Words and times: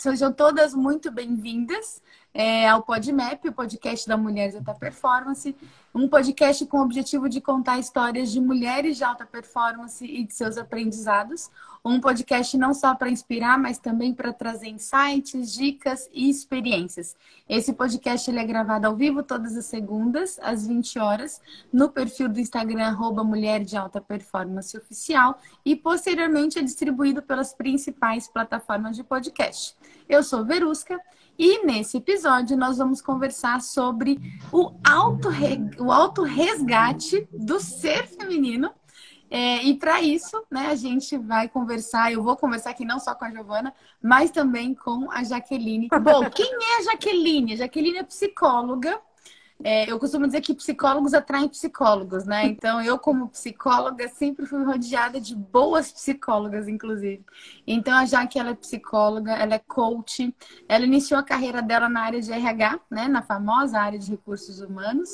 sejam 0.00 0.32
todas 0.32 0.74
muito 0.74 1.10
bem-vindas 1.10 2.02
é, 2.32 2.68
ao 2.68 2.82
PodMap, 2.82 3.44
o 3.44 3.52
podcast 3.52 4.08
da 4.08 4.16
Mulher 4.16 4.50
de 4.50 4.56
Alta 4.58 4.74
Performance, 4.74 5.54
um 5.92 6.06
podcast 6.06 6.64
com 6.66 6.78
o 6.78 6.82
objetivo 6.82 7.28
de 7.28 7.40
contar 7.40 7.78
histórias 7.80 8.30
de 8.30 8.40
mulheres 8.40 8.96
de 8.96 9.02
alta 9.02 9.26
performance 9.26 10.04
e 10.04 10.24
de 10.24 10.32
seus 10.32 10.56
aprendizados. 10.56 11.50
Um 11.84 11.98
podcast 11.98 12.56
não 12.56 12.72
só 12.72 12.94
para 12.94 13.10
inspirar, 13.10 13.58
mas 13.58 13.78
também 13.78 14.14
para 14.14 14.32
trazer 14.32 14.68
insights, 14.68 15.52
dicas 15.52 16.08
e 16.12 16.30
experiências. 16.30 17.16
Esse 17.48 17.72
podcast 17.72 18.30
ele 18.30 18.38
é 18.38 18.44
gravado 18.44 18.86
ao 18.86 18.94
vivo 18.94 19.22
todas 19.22 19.56
as 19.56 19.66
segundas, 19.66 20.38
às 20.42 20.64
20 20.64 20.98
horas, 21.00 21.40
no 21.72 21.88
perfil 21.88 22.28
do 22.28 22.38
Instagram, 22.38 22.84
arroba 22.84 23.24
Mulher 23.24 23.64
de 23.64 23.76
Alta 23.76 24.00
Performance 24.00 24.76
Oficial, 24.76 25.40
e 25.64 25.74
posteriormente 25.74 26.58
é 26.58 26.62
distribuído 26.62 27.22
pelas 27.22 27.52
principais 27.52 28.28
plataformas 28.28 28.94
de 28.94 29.02
podcast. 29.02 29.74
Eu 30.08 30.22
sou 30.22 30.44
Verusca 30.44 31.00
e 31.40 31.64
nesse 31.64 31.96
episódio 31.96 32.54
nós 32.54 32.76
vamos 32.76 33.00
conversar 33.00 33.62
sobre 33.62 34.20
o 34.52 34.72
auto, 34.86 35.30
o 35.78 35.90
auto 35.90 36.22
resgate 36.22 37.26
do 37.32 37.58
ser 37.58 38.06
feminino. 38.06 38.70
É, 39.30 39.62
e 39.62 39.74
para 39.78 40.02
isso, 40.02 40.44
né, 40.50 40.66
a 40.66 40.74
gente 40.74 41.16
vai 41.16 41.48
conversar, 41.48 42.12
eu 42.12 42.22
vou 42.22 42.36
conversar 42.36 42.68
aqui 42.68 42.84
não 42.84 43.00
só 43.00 43.14
com 43.14 43.24
a 43.24 43.30
Giovana, 43.30 43.72
mas 44.02 44.30
também 44.30 44.74
com 44.74 45.10
a 45.10 45.24
Jaqueline. 45.24 45.88
Bom, 46.02 46.28
quem 46.28 46.52
é 46.52 46.80
a 46.80 46.82
Jaqueline? 46.82 47.54
A 47.54 47.56
Jaqueline 47.56 47.96
é 47.96 48.02
psicóloga, 48.02 49.00
é, 49.62 49.90
eu 49.90 49.98
costumo 49.98 50.26
dizer 50.26 50.40
que 50.40 50.54
psicólogos 50.54 51.12
atraem 51.12 51.48
psicólogos, 51.48 52.24
né? 52.24 52.46
Então, 52.46 52.80
eu, 52.80 52.98
como 52.98 53.28
psicóloga, 53.28 54.08
sempre 54.08 54.46
fui 54.46 54.64
rodeada 54.64 55.20
de 55.20 55.36
boas 55.36 55.92
psicólogas, 55.92 56.66
inclusive. 56.66 57.22
Então, 57.66 57.94
a 57.94 58.06
Jaque, 58.06 58.38
ela 58.38 58.50
é 58.50 58.54
psicóloga, 58.54 59.32
ela 59.32 59.54
é 59.54 59.58
coach, 59.58 60.34
ela 60.68 60.84
iniciou 60.84 61.20
a 61.20 61.22
carreira 61.22 61.60
dela 61.60 61.88
na 61.88 62.00
área 62.00 62.20
de 62.20 62.32
RH, 62.32 62.80
né? 62.90 63.06
Na 63.06 63.22
famosa 63.22 63.78
área 63.78 63.98
de 63.98 64.10
recursos 64.10 64.60
humanos. 64.60 65.10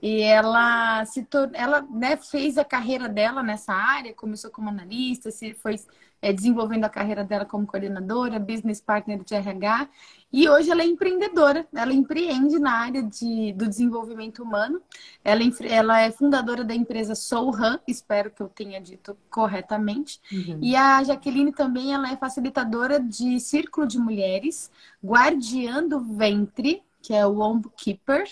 E 0.00 0.22
ela 0.22 1.04
se 1.04 1.24
tor... 1.24 1.50
ela 1.52 1.82
né, 1.82 2.16
fez 2.16 2.56
a 2.56 2.64
carreira 2.64 3.08
dela 3.08 3.42
nessa 3.42 3.74
área, 3.74 4.14
começou 4.14 4.50
como 4.50 4.70
analista, 4.70 5.30
se 5.30 5.52
foi 5.52 5.76
é, 6.22 6.32
desenvolvendo 6.32 6.84
a 6.84 6.88
carreira 6.88 7.24
dela 7.24 7.44
como 7.44 7.66
coordenadora, 7.66 8.38
business 8.38 8.80
partner 8.80 9.22
de 9.22 9.34
RH, 9.34 9.88
e 10.32 10.48
hoje 10.48 10.70
ela 10.70 10.82
é 10.82 10.86
empreendedora, 10.86 11.66
ela 11.74 11.92
empreende 11.92 12.58
na 12.58 12.72
área 12.72 13.02
de, 13.02 13.52
do 13.52 13.68
desenvolvimento 13.68 14.42
humano. 14.42 14.80
Ela, 15.24 15.42
ela 15.62 16.00
é 16.00 16.10
fundadora 16.10 16.62
da 16.62 16.74
empresa 16.74 17.14
Soulhan, 17.16 17.80
espero 17.86 18.30
que 18.30 18.40
eu 18.40 18.48
tenha 18.48 18.80
dito 18.80 19.16
corretamente. 19.28 20.20
Uhum. 20.32 20.58
E 20.62 20.76
a 20.76 21.02
Jaqueline 21.02 21.52
também 21.52 21.92
ela 21.92 22.12
é 22.12 22.16
facilitadora 22.16 23.00
de 23.00 23.40
Círculo 23.40 23.86
de 23.86 23.98
Mulheres, 23.98 24.70
Guardiã 25.04 25.86
do 25.86 26.00
Ventre, 26.00 26.82
que 27.02 27.14
é 27.14 27.26
o 27.26 27.32
Womb 27.38 27.68
Keeper, 27.76 28.24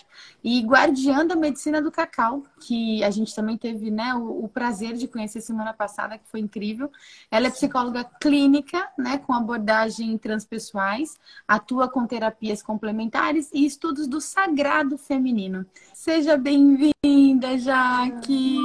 e 0.43 0.61
guardiã 0.63 1.27
da 1.27 1.35
medicina 1.35 1.81
do 1.81 1.91
cacau, 1.91 2.43
que 2.61 3.03
a 3.03 3.11
gente 3.11 3.35
também 3.35 3.57
teve 3.57 3.91
né, 3.91 4.15
o, 4.15 4.45
o, 4.45 4.49
prazer 4.49 4.95
de 4.95 5.09
conhecer 5.09 5.41
semana 5.41 5.73
passada, 5.73 6.19
que 6.19 6.29
foi 6.29 6.41
incrível. 6.41 6.91
Ela 7.31 7.47
é 7.47 7.51
psicóloga 7.51 8.05
clínica, 8.21 8.89
né, 8.99 9.19
com 9.19 9.33
abordagem 9.33 10.17
transpessoais, 10.19 11.19
atua 11.47 11.89
com 11.89 12.07
terapias 12.07 12.63
complementares 12.63 13.51
e 13.53 13.65
estudos 13.65 14.07
do 14.07 14.21
sagrado 14.21 14.99
feminino. 14.99 15.65
Seja 15.95 16.37
bem-vinda, 16.37 17.57
Jaque! 17.59 18.59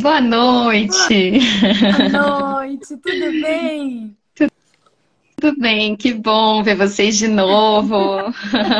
Boa 0.00 0.20
noite! 0.20 1.38
Boa 2.10 2.58
noite, 2.60 2.96
tudo 2.96 3.42
bem? 3.42 4.16
Tudo 5.42 5.58
bem, 5.58 5.96
que 5.96 6.14
bom 6.14 6.62
ver 6.62 6.76
vocês 6.76 7.18
de 7.18 7.26
novo. 7.26 8.32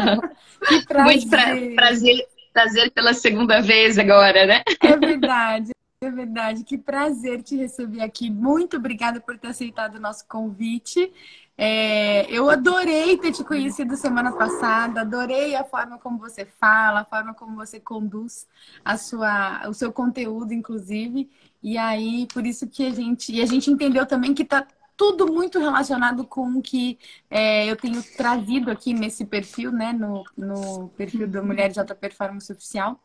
que 0.68 0.86
prazer. 0.86 1.02
Muito 1.02 1.28
pra, 1.28 1.56
prazer, 1.74 2.28
prazer 2.52 2.90
pela 2.92 3.12
segunda 3.14 3.60
vez 3.60 3.98
agora, 3.98 4.46
né? 4.46 4.62
É 4.80 4.96
verdade. 4.96 5.72
É 6.00 6.08
verdade, 6.08 6.62
que 6.62 6.78
prazer 6.78 7.42
te 7.42 7.56
receber 7.56 8.00
aqui. 8.00 8.30
Muito 8.30 8.76
obrigada 8.76 9.20
por 9.20 9.36
ter 9.36 9.48
aceitado 9.48 9.96
o 9.96 10.00
nosso 10.00 10.24
convite. 10.28 11.12
É, 11.58 12.30
eu 12.30 12.48
adorei 12.48 13.18
ter 13.18 13.32
te 13.32 13.42
conhecido 13.42 13.96
semana 13.96 14.30
passada, 14.30 15.00
adorei 15.00 15.56
a 15.56 15.64
forma 15.64 15.98
como 15.98 16.16
você 16.18 16.46
fala, 16.60 17.00
a 17.00 17.04
forma 17.04 17.34
como 17.34 17.56
você 17.56 17.80
conduz 17.80 18.46
a 18.84 18.96
sua, 18.96 19.68
o 19.68 19.74
seu 19.74 19.92
conteúdo, 19.92 20.54
inclusive. 20.54 21.28
E 21.60 21.76
aí, 21.76 22.28
por 22.32 22.46
isso 22.46 22.68
que 22.68 22.86
a 22.86 22.90
gente. 22.90 23.32
E 23.32 23.42
a 23.42 23.46
gente 23.46 23.68
entendeu 23.68 24.06
também 24.06 24.32
que 24.32 24.44
tá 24.44 24.64
tudo 25.02 25.26
muito 25.32 25.58
relacionado 25.58 26.24
com 26.24 26.58
o 26.58 26.62
que 26.62 26.96
é, 27.28 27.68
eu 27.68 27.74
tenho 27.76 28.00
trazido 28.16 28.70
aqui 28.70 28.94
nesse 28.94 29.24
perfil, 29.24 29.72
né? 29.72 29.92
No, 29.92 30.22
no 30.36 30.90
perfil 30.90 31.26
da 31.26 31.42
Mulher 31.42 31.70
de 31.72 31.80
Alta 31.80 31.92
Performance 31.92 32.52
Oficial. 32.52 33.02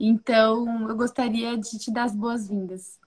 Então, 0.00 0.88
eu 0.88 0.96
gostaria 0.96 1.54
de 1.58 1.78
te 1.78 1.90
dar 1.92 2.04
as 2.04 2.16
boas-vindas. 2.16 2.98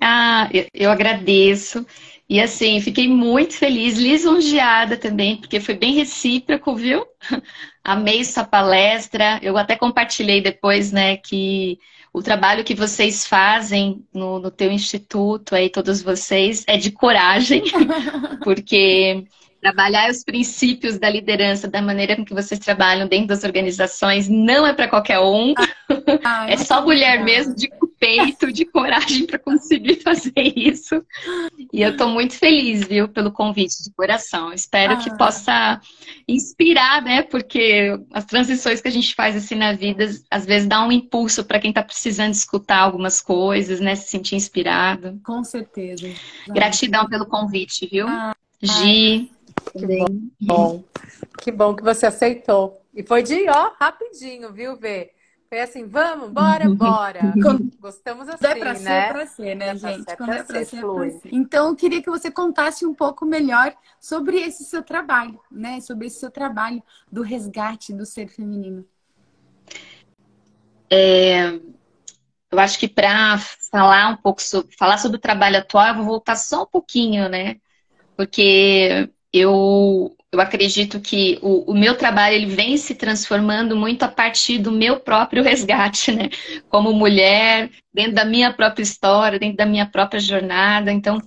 Ah, 0.00 0.48
eu, 0.52 0.66
eu 0.74 0.90
agradeço. 0.90 1.86
E 2.28 2.40
assim, 2.40 2.80
fiquei 2.80 3.08
muito 3.08 3.54
feliz, 3.54 3.96
lisonjeada 3.96 4.96
também, 4.96 5.36
porque 5.36 5.60
foi 5.60 5.74
bem 5.76 5.94
recíproco, 5.94 6.74
viu? 6.74 7.06
Amei 7.84 8.24
sua 8.24 8.42
palestra. 8.44 9.38
Eu 9.42 9.56
até 9.56 9.76
compartilhei 9.76 10.40
depois, 10.40 10.90
né, 10.90 11.16
que 11.16 11.78
o 12.12 12.22
trabalho 12.22 12.64
que 12.64 12.74
vocês 12.74 13.26
fazem 13.26 14.04
no, 14.12 14.38
no 14.38 14.50
teu 14.50 14.70
instituto, 14.70 15.54
aí 15.54 15.70
todos 15.70 16.02
vocês, 16.02 16.62
é 16.66 16.76
de 16.76 16.90
coragem, 16.90 17.62
porque 18.44 19.24
trabalhar 19.62 20.10
os 20.10 20.24
princípios 20.24 20.98
da 20.98 21.08
liderança 21.08 21.68
da 21.68 21.80
maneira 21.80 22.16
com 22.16 22.24
que 22.24 22.34
vocês 22.34 22.58
trabalham 22.58 23.06
dentro 23.06 23.28
das 23.28 23.44
organizações 23.44 24.28
não 24.28 24.66
é 24.66 24.72
para 24.72 24.88
qualquer 24.88 25.20
um. 25.20 25.54
Ah, 26.24 26.46
é 26.50 26.56
só 26.56 26.82
mulher 26.82 27.22
mesmo 27.22 27.54
de 27.54 27.70
peito, 27.96 28.52
de 28.52 28.64
coragem 28.64 29.24
para 29.24 29.38
conseguir 29.38 30.02
fazer 30.02 30.32
isso. 30.36 31.00
E 31.72 31.80
eu 31.80 31.90
estou 31.90 32.08
muito 32.08 32.34
feliz, 32.34 32.84
viu, 32.84 33.08
pelo 33.08 33.30
convite 33.30 33.84
de 33.84 33.92
coração. 33.92 34.52
Espero 34.52 34.94
ah. 34.94 34.96
que 34.96 35.16
possa 35.16 35.80
inspirar, 36.26 37.00
né? 37.00 37.22
Porque 37.22 37.96
as 38.10 38.24
transições 38.24 38.80
que 38.80 38.88
a 38.88 38.92
gente 38.92 39.14
faz 39.14 39.36
assim 39.36 39.54
na 39.54 39.72
vida, 39.74 40.10
às 40.28 40.44
vezes 40.44 40.66
dá 40.66 40.84
um 40.84 40.90
impulso 40.90 41.44
para 41.44 41.60
quem 41.60 41.70
está 41.70 41.84
precisando 41.84 42.32
escutar 42.32 42.78
algumas 42.78 43.20
coisas, 43.20 43.78
né? 43.78 43.94
Se 43.94 44.10
sentir 44.10 44.34
inspirado. 44.34 45.20
Com 45.24 45.44
certeza. 45.44 46.10
Gratidão 46.48 47.06
pelo 47.06 47.26
convite, 47.26 47.86
viu? 47.86 48.08
Ah. 48.08 48.34
Gi. 48.60 49.30
Que 49.70 49.86
bom. 49.86 50.06
bom. 50.40 50.84
Que 51.40 51.52
bom 51.52 51.74
que 51.74 51.82
você 51.82 52.06
aceitou. 52.06 52.80
E 52.94 53.02
foi 53.02 53.22
de 53.22 53.48
ó, 53.48 53.72
rapidinho, 53.80 54.52
viu, 54.52 54.76
Vê? 54.76 55.12
Foi 55.48 55.60
assim, 55.60 55.86
vamos, 55.86 56.30
bora, 56.30 56.66
bora. 56.74 57.34
Gostamos 57.78 58.26
assim, 58.26 58.46
é 58.46 58.54
pra 58.54 58.72
né? 58.72 58.78
Ser, 58.78 58.90
é 58.90 59.12
pra 59.12 59.26
ser, 59.26 59.54
né, 59.54 59.68
é 59.68 59.76
gente? 59.76 60.04
Ser, 60.04 60.16
Quando 60.16 60.32
é 60.32 60.42
pra 60.42 60.64
ser, 60.64 60.76
é 60.78 60.80
pra 60.80 61.10
ser. 61.10 61.28
Então, 61.30 61.68
eu 61.68 61.76
queria 61.76 62.02
que 62.02 62.08
você 62.08 62.30
contasse 62.30 62.86
um 62.86 62.94
pouco 62.94 63.26
melhor 63.26 63.74
sobre 64.00 64.40
esse 64.40 64.64
seu 64.64 64.82
trabalho, 64.82 65.38
né? 65.50 65.78
Sobre 65.82 66.06
esse 66.06 66.20
seu 66.20 66.30
trabalho 66.30 66.82
do 67.10 67.20
resgate 67.20 67.92
do 67.92 68.06
ser 68.06 68.28
feminino. 68.28 68.86
É, 70.90 71.60
eu 72.50 72.58
acho 72.58 72.78
que 72.78 72.88
para 72.88 73.36
falar 73.70 74.08
um 74.08 74.16
pouco 74.16 74.40
sobre, 74.40 74.74
falar 74.74 74.96
sobre 74.96 75.18
o 75.18 75.20
trabalho 75.20 75.58
atual, 75.58 75.88
eu 75.88 75.96
vou 75.96 76.04
voltar 76.04 76.36
só 76.36 76.62
um 76.62 76.66
pouquinho, 76.66 77.28
né? 77.28 77.60
Porque 78.16 79.10
eu 79.32 80.14
eu 80.32 80.40
acredito 80.40 80.98
que 80.98 81.38
o, 81.42 81.72
o, 81.72 81.74
meu 81.74 81.94
trabalho 81.94 82.34
ele 82.34 82.46
vem 82.46 82.78
se 82.78 82.94
transformando 82.94 83.76
muito 83.76 84.02
a 84.02 84.08
partir 84.08 84.56
do 84.56 84.72
meu 84.72 84.98
próprio 84.98 85.42
resgate, 85.44 86.10
né? 86.10 86.30
Como 86.70 86.90
mulher, 86.94 87.70
dentro 87.92 88.14
da 88.14 88.24
minha 88.24 88.50
própria 88.50 88.82
história, 88.82 89.38
dentro 89.38 89.58
da 89.58 89.66
minha 89.66 89.84
própria 89.84 90.18
jornada. 90.18 90.90
Então, 90.90 91.20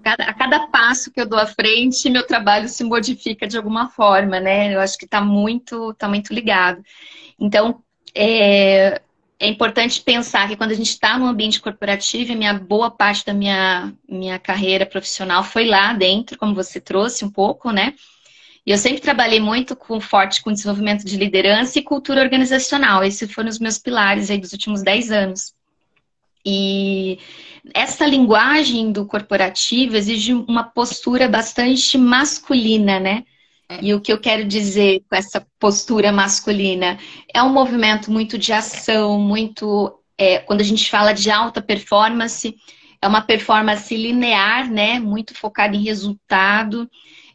cada, 0.00 0.24
a 0.26 0.32
cada 0.32 0.68
passo 0.68 1.10
que 1.10 1.20
eu 1.20 1.26
dou 1.26 1.40
à 1.40 1.46
frente, 1.46 2.08
meu 2.08 2.24
trabalho 2.24 2.68
se 2.68 2.84
modifica 2.84 3.48
de 3.48 3.56
alguma 3.56 3.88
forma, 3.88 4.38
né? 4.38 4.72
Eu 4.72 4.78
acho 4.78 4.96
que 4.96 5.06
está 5.06 5.20
muito, 5.20 5.92
tá 5.94 6.08
muito 6.08 6.32
ligado. 6.32 6.80
Então, 7.40 7.82
é, 8.14 9.02
é 9.38 9.48
importante 9.48 10.00
pensar 10.00 10.48
que 10.48 10.56
quando 10.56 10.70
a 10.70 10.74
gente 10.74 10.88
está 10.88 11.18
no 11.18 11.26
ambiente 11.26 11.60
corporativo, 11.60 12.34
minha 12.34 12.54
boa 12.54 12.90
parte 12.90 13.24
da 13.24 13.34
minha, 13.34 13.92
minha 14.08 14.38
carreira 14.38 14.86
profissional 14.86 15.44
foi 15.44 15.66
lá 15.66 15.92
dentro, 15.92 16.38
como 16.38 16.54
você 16.54 16.80
trouxe 16.80 17.24
um 17.24 17.30
pouco, 17.30 17.70
né? 17.70 17.94
E 18.64 18.70
eu 18.70 18.78
sempre 18.78 19.00
trabalhei 19.00 19.38
muito 19.38 19.76
com 19.76 20.00
forte 20.00 20.42
com 20.42 20.52
desenvolvimento 20.52 21.04
de 21.04 21.16
liderança 21.16 21.78
e 21.78 21.82
cultura 21.82 22.22
organizacional. 22.22 23.04
Esses 23.04 23.30
foram 23.30 23.48
os 23.48 23.58
meus 23.58 23.78
pilares 23.78 24.30
aí 24.30 24.38
dos 24.38 24.52
últimos 24.52 24.82
10 24.82 25.12
anos. 25.12 25.54
E 26.44 27.18
essa 27.74 28.06
linguagem 28.06 28.90
do 28.90 29.06
corporativo 29.06 29.96
exige 29.96 30.32
uma 30.32 30.64
postura 30.64 31.28
bastante 31.28 31.98
masculina, 31.98 32.98
né? 32.98 33.24
É. 33.68 33.78
E 33.82 33.94
o 33.94 34.00
que 34.00 34.12
eu 34.12 34.20
quero 34.20 34.44
dizer 34.44 35.02
com 35.08 35.16
essa 35.16 35.44
postura 35.58 36.12
masculina 36.12 36.98
é 37.32 37.42
um 37.42 37.52
movimento 37.52 38.10
muito 38.10 38.38
de 38.38 38.52
ação, 38.52 39.18
muito. 39.18 39.98
É, 40.18 40.38
quando 40.38 40.60
a 40.60 40.64
gente 40.64 40.88
fala 40.88 41.12
de 41.12 41.30
alta 41.30 41.60
performance, 41.60 42.54
é 43.02 43.06
uma 43.06 43.20
performance 43.20 43.94
linear, 43.94 44.70
né? 44.70 44.98
Muito 44.98 45.34
focada 45.34 45.76
em 45.76 45.82
resultado. 45.82 46.88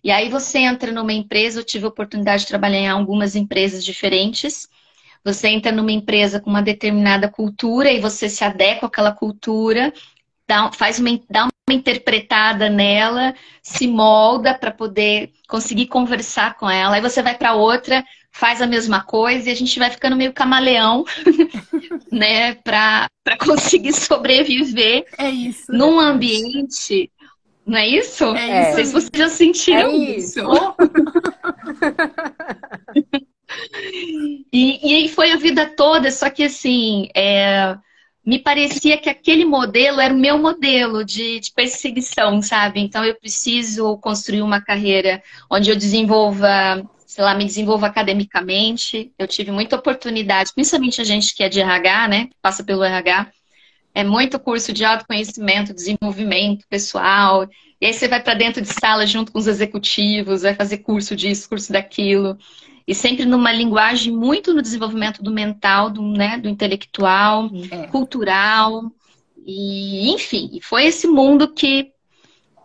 E 0.04 0.10
aí 0.10 0.30
você 0.30 0.60
entra 0.60 0.92
numa 0.92 1.14
empresa, 1.14 1.60
eu 1.60 1.64
tive 1.64 1.86
a 1.86 1.90
oportunidade 1.90 2.44
de 2.44 2.48
trabalhar 2.48 2.80
em 2.80 2.90
algumas 2.90 3.36
empresas 3.36 3.86
diferentes. 3.86 4.68
Você 5.24 5.50
entra 5.50 5.72
numa 5.72 5.92
empresa 5.92 6.40
com 6.40 6.50
uma 6.50 6.64
determinada 6.64 7.30
cultura 7.30 7.92
e 7.92 8.00
você 8.00 8.28
se 8.28 8.44
adequa 8.44 8.88
àquela 8.88 9.12
cultura, 9.12 9.94
dá, 10.52 10.70
faz 10.74 11.00
uma, 11.00 11.18
dá 11.30 11.44
uma 11.44 11.74
interpretada 11.74 12.70
nela, 12.70 13.34
se 13.64 13.88
molda 13.88 14.54
para 14.54 14.70
poder 14.70 15.32
conseguir 15.48 15.88
conversar 15.88 16.58
com 16.58 16.70
ela. 16.70 16.96
Aí 16.96 17.02
você 17.02 17.22
vai 17.22 17.38
para 17.38 17.54
outra, 17.54 18.04
faz 18.34 18.62
a 18.62 18.68
mesma 18.68 19.02
coisa 19.02 19.48
e 19.48 19.52
a 19.54 19.56
gente 19.56 19.80
vai 19.80 19.90
ficando 19.90 20.18
meio 20.18 20.34
camaleão, 20.34 21.06
né, 22.12 22.56
para 22.56 23.08
conseguir 23.40 23.94
sobreviver 23.94 25.06
é 25.18 25.30
isso, 25.30 25.72
num 25.72 25.98
ambiente. 25.98 27.10
Não 27.66 27.78
é 27.78 27.88
isso? 27.88 28.26
É 28.36 28.66
Não 28.66 28.76
sei 28.76 28.86
se 28.86 28.92
vocês 28.92 29.12
já 29.16 29.30
sentiram 29.30 29.92
é 29.92 29.96
isso. 29.96 30.40
isso. 30.40 30.76
e, 34.52 35.06
e 35.06 35.10
foi 35.10 35.32
a 35.32 35.38
vida 35.38 35.66
toda, 35.78 36.12
só 36.12 36.30
que 36.30 36.44
assim, 36.44 37.08
é, 37.16 37.78
me 38.26 38.40
parecia 38.40 38.98
que 38.98 39.10
aquele 39.10 39.46
modelo 39.46 40.00
era 40.00 40.14
o 40.14 40.18
meu 40.18 40.38
modelo 40.38 41.04
de, 41.04 41.40
de, 41.40 41.52
perseguição, 41.52 42.42
sabe? 42.42 42.80
Então 42.80 43.04
eu 43.04 43.16
preciso 43.16 43.98
construir 43.98 44.42
uma 44.42 44.62
carreira 44.62 45.24
onde 45.50 45.70
eu 45.70 45.76
desenvolva 45.76 46.84
sei 47.12 47.26
lá, 47.26 47.36
me 47.36 47.44
desenvolvo 47.44 47.86
academicamente. 47.86 49.12
Eu 49.20 49.28
tive 49.28 49.52
muita 49.52 49.76
oportunidade, 49.76 50.54
principalmente 50.54 51.02
a 51.02 51.04
gente 51.04 51.36
que 51.36 51.44
é 51.44 51.50
de 51.50 51.60
RH, 51.60 52.08
né? 52.08 52.30
Passa 52.42 52.64
pelo 52.64 52.86
RH. 52.86 53.30
É 53.94 54.02
muito 54.02 54.40
curso 54.40 54.72
de 54.72 54.86
autoconhecimento, 54.86 55.74
desenvolvimento 55.74 56.66
pessoal. 56.70 57.50
E 57.82 57.86
aí 57.86 57.94
você 57.94 58.08
vai 58.08 58.24
para 58.24 58.34
dentro 58.34 58.62
de 58.62 58.70
sala 58.70 59.06
junto 59.06 59.30
com 59.30 59.40
os 59.40 59.48
executivos, 59.48 60.44
vai 60.44 60.56
fazer 60.56 60.78
curso 60.78 61.14
disso, 61.14 61.50
curso 61.50 61.74
daquilo. 61.74 62.38
E 62.92 62.94
sempre 62.94 63.24
numa 63.24 63.54
linguagem 63.54 64.12
muito 64.12 64.54
no 64.54 64.62
desenvolvimento 64.62 65.24
do 65.24 65.32
mental, 65.32 65.90
do, 65.90 66.02
né, 66.02 66.38
do 66.38 66.50
intelectual, 66.50 67.50
é. 67.72 67.88
cultural. 67.88 68.92
E, 69.48 70.12
enfim, 70.12 70.60
foi 70.62 70.88
esse 70.88 71.08
mundo 71.08 71.54
que 71.54 71.94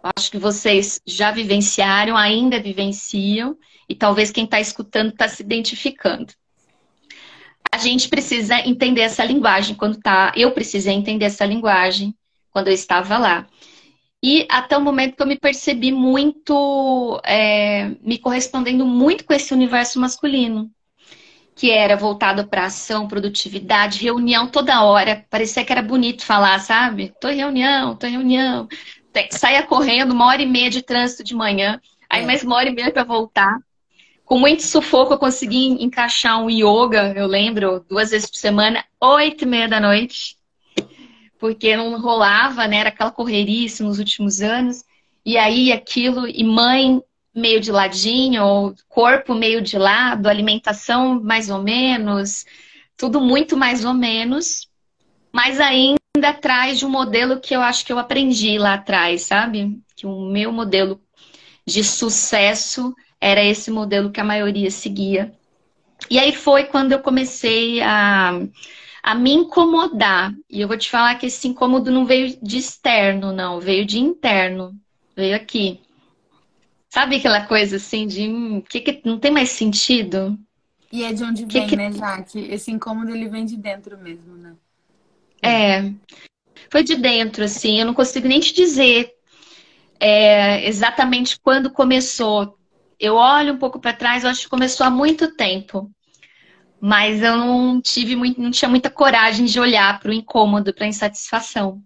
acho 0.03 0.29
que 0.29 0.37
vocês 0.37 1.01
já 1.07 1.31
vivenciaram, 1.31 2.17
ainda 2.17 2.59
vivenciam 2.59 3.57
e 3.89 3.95
talvez 3.95 4.33
quem 4.33 4.47
está 4.47 4.61
escutando 4.61 5.11
está 5.11 5.29
se 5.29 5.45
identificando. 5.45 6.35
A 7.71 7.79
gente 7.79 8.09
precisa 8.09 8.59
entender 8.67 9.03
essa 9.03 9.25
linguagem 9.25 9.77
quando 9.77 10.01
tá. 10.01 10.33
Eu 10.35 10.51
precisei 10.51 10.95
entender 10.95 11.27
essa 11.27 11.47
linguagem 11.47 12.13
quando 12.51 12.67
eu 12.67 12.75
estava 12.75 13.17
lá. 13.17 13.47
E 14.27 14.45
até 14.51 14.77
o 14.77 14.81
momento 14.81 15.15
que 15.15 15.23
eu 15.23 15.27
me 15.27 15.39
percebi 15.39 15.93
muito, 15.93 17.21
é, 17.25 17.93
me 18.03 18.19
correspondendo 18.19 18.85
muito 18.85 19.25
com 19.25 19.33
esse 19.33 19.55
universo 19.55 20.01
masculino, 20.01 20.69
que 21.55 21.71
era 21.71 21.97
voltado 21.97 22.45
para 22.49 22.65
ação, 22.65 23.07
produtividade, 23.07 24.03
reunião 24.03 24.49
toda 24.49 24.83
hora. 24.83 25.25
Parecia 25.31 25.65
que 25.65 25.71
era 25.71 25.81
bonito 25.81 26.25
falar, 26.25 26.59
sabe? 26.59 27.15
Tô 27.21 27.29
em 27.29 27.37
reunião, 27.37 27.95
tô 27.95 28.09
em 28.09 28.15
reunião. 28.15 28.67
Saia 29.31 29.63
correndo, 29.63 30.11
uma 30.11 30.27
hora 30.27 30.43
e 30.43 30.47
meia 30.47 30.71
de 30.71 30.83
trânsito 30.83 31.23
de 31.23 31.33
manhã, 31.33 31.81
aí 32.11 32.25
é. 32.25 32.27
mais 32.27 32.43
uma 32.43 32.57
hora 32.57 32.69
e 32.69 32.75
meia 32.75 32.91
para 32.91 33.05
voltar 33.05 33.61
com 34.25 34.41
muito 34.41 34.65
sufoco, 34.65 35.15
eu 35.15 35.19
consegui 35.19 35.69
encaixar 35.85 36.43
um 36.43 36.51
yoga, 36.51 37.15
eu 37.17 37.29
lembro, 37.29 37.87
duas 37.89 38.11
vezes 38.11 38.29
por 38.29 38.39
semana, 38.39 38.85
oito 39.01 39.45
e 39.45 39.47
meia 39.47 39.69
da 39.69 39.79
noite. 39.79 40.37
Porque 41.39 41.77
não 41.77 42.01
rolava, 42.01 42.67
né? 42.67 42.79
Era 42.79 42.89
aquela 42.89 43.11
correria 43.11 43.69
nos 43.81 43.99
últimos 43.99 44.41
anos. 44.41 44.85
E 45.25 45.37
aí 45.37 45.73
aquilo, 45.73 46.27
e 46.27 46.45
mãe 46.45 47.03
meio 47.35 47.61
de 47.61 47.71
ladinho, 47.71 48.75
corpo 48.89 49.35
meio 49.35 49.61
de 49.61 49.77
lado, 49.77 50.27
alimentação 50.27 51.21
mais 51.23 51.51
ou 51.51 51.63
menos, 51.63 52.47
tudo 52.97 53.21
muito 53.21 53.57
mais 53.57 53.85
ou 53.85 53.93
menos, 53.93 54.69
mas 55.31 55.61
ainda 55.61 55.99
atrás 56.25 56.79
de 56.79 56.87
um 56.87 56.89
modelo 56.89 57.39
que 57.39 57.55
eu 57.55 57.61
acho 57.61 57.85
que 57.85 57.93
eu 57.93 57.99
aprendi 57.99 58.57
lá 58.59 58.75
atrás, 58.75 59.23
sabe? 59.23 59.79
Que 59.95 60.07
o 60.07 60.31
meu 60.31 60.51
modelo 60.51 60.99
de 61.67 61.85
sucesso 61.85 62.95
era 63.21 63.45
esse 63.45 63.71
modelo 63.71 64.11
que 64.11 64.21
a 64.21 64.25
maioria 64.25 64.71
seguia. 64.71 65.35
E 66.11 66.19
aí 66.19 66.33
foi 66.33 66.65
quando 66.65 66.93
eu 66.93 67.01
comecei 67.01 67.83
a, 67.83 68.41
a 69.07 69.15
me 69.15 69.33
incomodar. 69.33 70.35
E 70.51 70.61
eu 70.61 70.67
vou 70.67 70.77
te 70.77 70.91
falar 70.91 71.15
que 71.15 71.27
esse 71.27 71.47
incômodo 71.47 71.93
não 71.93 72.05
veio 72.05 72.37
de 72.43 72.59
externo, 72.59 73.33
não, 73.33 73.61
veio 73.61 73.87
de 73.87 74.01
interno. 74.01 74.75
Veio 75.15 75.37
aqui. 75.37 75.81
Sabe 76.89 77.17
aquela 77.17 77.47
coisa 77.47 77.77
assim 77.77 78.09
de 78.09 78.29
hum, 78.29 78.61
que, 78.61 78.81
que 78.81 79.01
não 79.05 79.17
tem 79.17 79.31
mais 79.31 79.51
sentido? 79.51 80.37
E 80.91 81.05
é 81.05 81.13
de 81.13 81.23
onde 81.23 81.45
vem, 81.45 81.63
que 81.63 81.69
que... 81.69 81.77
né, 81.77 81.93
Jaque? 81.93 82.41
Esse 82.51 82.73
incômodo 82.73 83.15
ele 83.15 83.29
vem 83.29 83.45
de 83.45 83.57
dentro 83.57 83.97
mesmo, 83.97 84.37
né? 84.37 84.57
É. 85.41 85.93
Foi 86.69 86.83
de 86.83 86.97
dentro, 86.97 87.45
assim. 87.45 87.79
Eu 87.79 87.87
não 87.87 87.95
consigo 87.95 88.27
nem 88.27 88.41
te 88.41 88.53
dizer 88.53 89.13
é, 90.01 90.67
exatamente 90.67 91.39
quando 91.39 91.71
começou 91.71 92.59
eu 92.99 93.15
olho 93.15 93.53
um 93.53 93.59
pouco 93.59 93.79
para 93.79 93.93
trás, 93.93 94.25
eu 94.25 94.31
acho 94.31 94.45
que 94.45 94.49
começou 94.49 94.85
há 94.85 94.91
muito 94.91 95.37
tempo. 95.37 95.91
Mas 96.81 97.23
eu 97.23 97.37
não 97.37 97.81
tive 97.81 98.15
muito, 98.15 98.41
não 98.41 98.51
tinha 98.51 98.69
muita 98.69 98.91
coragem 98.91 99.47
de 99.47 99.59
olhar 99.59 99.99
para 99.99 100.11
o 100.11 100.15
incômodo, 100.15 100.75
para 100.75 100.85
a 100.85 100.89
insatisfação. 100.89 101.83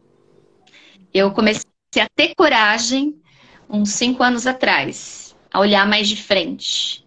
Eu 1.14 1.30
comecei 1.32 1.62
a 2.00 2.08
ter 2.14 2.34
coragem 2.34 3.20
uns 3.68 3.90
cinco 3.90 4.22
anos 4.22 4.46
atrás, 4.46 5.36
a 5.52 5.60
olhar 5.60 5.86
mais 5.86 6.08
de 6.08 6.16
frente. 6.16 7.04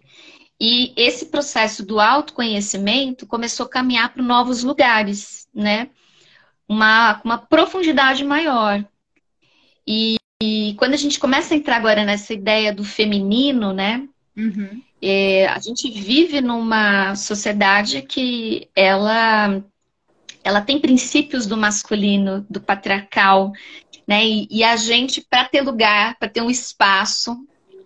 E 0.60 0.92
esse 0.96 1.26
processo 1.26 1.84
do 1.84 2.00
autoconhecimento 2.00 3.26
começou 3.26 3.66
a 3.66 3.68
caminhar 3.68 4.12
para 4.12 4.22
novos 4.22 4.62
lugares, 4.62 5.46
né? 5.54 5.90
Uma, 6.66 7.20
uma 7.24 7.38
profundidade 7.38 8.24
maior. 8.24 8.82
E 9.86 10.16
e 10.42 10.74
quando 10.74 10.92
a 10.92 10.98
gente 10.98 11.18
começa 11.18 11.54
a 11.54 11.56
entrar 11.56 11.76
agora 11.76 12.04
nessa 12.04 12.34
ideia 12.34 12.70
do 12.70 12.84
feminino, 12.84 13.72
né? 13.72 14.06
Uhum. 14.36 14.82
É, 15.00 15.46
a 15.48 15.58
gente 15.58 15.90
vive 15.90 16.40
numa 16.40 17.14
sociedade 17.14 18.02
que 18.02 18.68
ela, 18.74 19.62
ela 20.42 20.60
tem 20.60 20.80
princípios 20.80 21.46
do 21.46 21.56
masculino, 21.56 22.46
do 22.48 22.60
patriarcal, 22.60 23.52
né? 24.06 24.24
E, 24.26 24.48
e 24.50 24.64
a 24.64 24.76
gente, 24.76 25.20
para 25.20 25.44
ter 25.44 25.60
lugar, 25.60 26.16
para 26.18 26.28
ter 26.28 26.40
um 26.40 26.50
espaço 26.50 27.36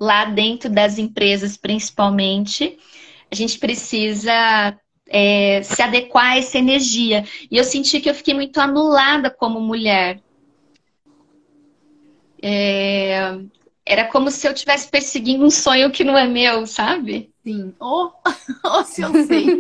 lá 0.01 0.25
dentro 0.25 0.71
das 0.71 0.99
empresas, 0.99 1.57
principalmente, 1.57 2.79
a 3.31 3.35
gente 3.35 3.59
precisa 3.59 4.79
é, 5.09 5.63
se 5.63 5.83
adequar 5.83 6.33
a 6.33 6.39
essa 6.39 6.59
energia. 6.59 7.25
E 7.51 7.57
eu 7.57 7.65
senti 7.65 8.01
que 8.01 8.09
eu 8.09 8.15
fiquei 8.15 8.35
muito 8.35 8.59
anulada 8.61 9.31
como 9.31 9.61
mulher. 9.61 10.21
É... 12.41 13.37
Era 13.89 14.05
como 14.05 14.31
se 14.31 14.47
eu 14.47 14.53
estivesse 14.53 14.87
perseguindo 14.91 15.47
um 15.47 15.51
sonho 15.51 15.91
que 15.91 16.05
não 16.05 16.17
é 16.17 16.29
meu, 16.29 16.67
sabe? 16.67 17.33
Sim. 17.43 17.75
Ou 17.81 18.13
oh, 18.27 18.31
oh, 18.67 18.85
se 18.85 19.01
eu 19.01 19.11
sei. 19.25 19.59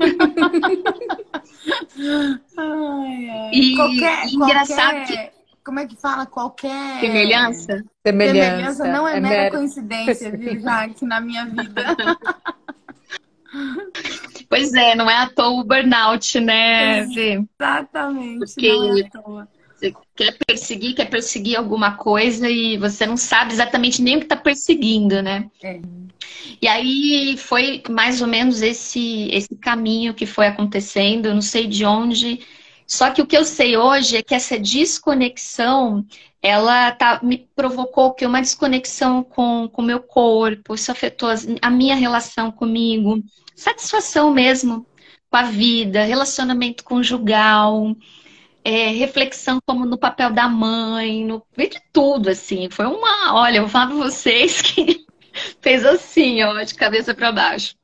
ai, 2.59 3.31
ai. 3.31 3.51
E, 3.55 3.75
qualquer, 3.75 4.27
e 4.27 4.35
engraçado 4.35 4.97
qualquer... 4.97 5.31
que... 5.31 5.39
Como 5.65 5.81
é 5.81 5.87
que 5.87 5.97
fala? 5.97 6.27
Qualquer... 6.27 7.01
Semelhança? 7.01 7.85
Semelhança, 8.07 8.75
Semelhança 8.75 8.85
não 8.85 9.09
é, 9.09 9.17
é 9.17 9.21
mera 9.21 9.43
mero... 9.45 9.57
coincidência, 9.57 10.31
viu, 10.37 10.61
Jaque, 10.61 11.07
na 11.07 11.21
minha 11.23 11.47
vida. 11.47 11.85
Pois 14.47 14.75
é, 14.75 14.95
não 14.95 15.11
é 15.11 15.17
à 15.17 15.29
toa 15.29 15.61
o 15.61 15.65
burnout, 15.65 16.39
né, 16.39 17.01
Exatamente, 17.01 18.39
Porque... 18.41 18.69
não 18.69 18.99
é 18.99 19.01
à 19.01 19.11
toa. 19.11 19.49
Quer 20.19 20.37
perseguir, 20.45 20.97
quer 20.97 21.05
perseguir 21.05 21.57
alguma 21.57 21.93
coisa 21.93 22.51
e 22.51 22.77
você 22.77 23.07
não 23.07 23.17
sabe 23.17 23.53
exatamente 23.53 24.03
nem 24.03 24.17
o 24.17 24.19
que 24.19 24.25
está 24.25 24.35
perseguindo, 24.35 25.23
né? 25.23 25.49
É. 25.63 25.81
E 26.61 26.67
aí 26.67 27.37
foi 27.39 27.81
mais 27.89 28.21
ou 28.21 28.27
menos 28.27 28.61
esse, 28.61 29.29
esse 29.31 29.55
caminho 29.55 30.13
que 30.13 30.27
foi 30.27 30.49
acontecendo, 30.49 31.27
eu 31.27 31.35
não 31.35 31.41
sei 31.41 31.69
de 31.69 31.85
onde. 31.85 32.41
Só 32.85 33.13
que 33.13 33.23
o 33.23 33.27
que 33.27 33.37
eu 33.37 33.45
sei 33.45 33.77
hoje 33.77 34.17
é 34.17 34.23
que 34.25 34.35
essa 34.35 34.59
desconexão, 34.59 36.05
ela 36.43 36.91
tá, 36.91 37.21
me 37.23 37.49
provocou 37.55 38.13
que 38.13 38.27
uma 38.27 38.41
desconexão 38.41 39.23
com 39.23 39.71
o 39.73 39.83
meu 39.83 40.01
corpo, 40.01 40.75
isso 40.75 40.91
afetou 40.91 41.31
a 41.63 41.71
minha 41.71 41.95
relação 41.95 42.51
comigo, 42.51 43.23
satisfação 43.55 44.33
mesmo 44.33 44.85
com 45.31 45.37
a 45.37 45.45
vida, 45.45 46.03
relacionamento 46.03 46.83
conjugal 46.83 47.95
é, 48.69 48.89
reflexão 48.89 49.59
como 49.67 49.87
no 49.87 49.97
papel 49.97 50.31
da 50.31 50.47
mãe, 50.47 51.25
no 51.25 51.43
de 51.57 51.81
tudo, 51.91 52.29
assim. 52.29 52.69
Foi 52.71 52.85
uma, 52.85 53.35
olha, 53.35 53.59
eu 53.59 53.69
falar 53.69 53.87
pra 53.87 53.97
vocês 53.97 54.61
que 54.63 55.07
fez 55.63 55.87
assim, 55.87 56.43
ó, 56.43 56.63
de 56.63 56.75
cabeça 56.75 57.15
para 57.15 57.33
baixo. 57.33 57.75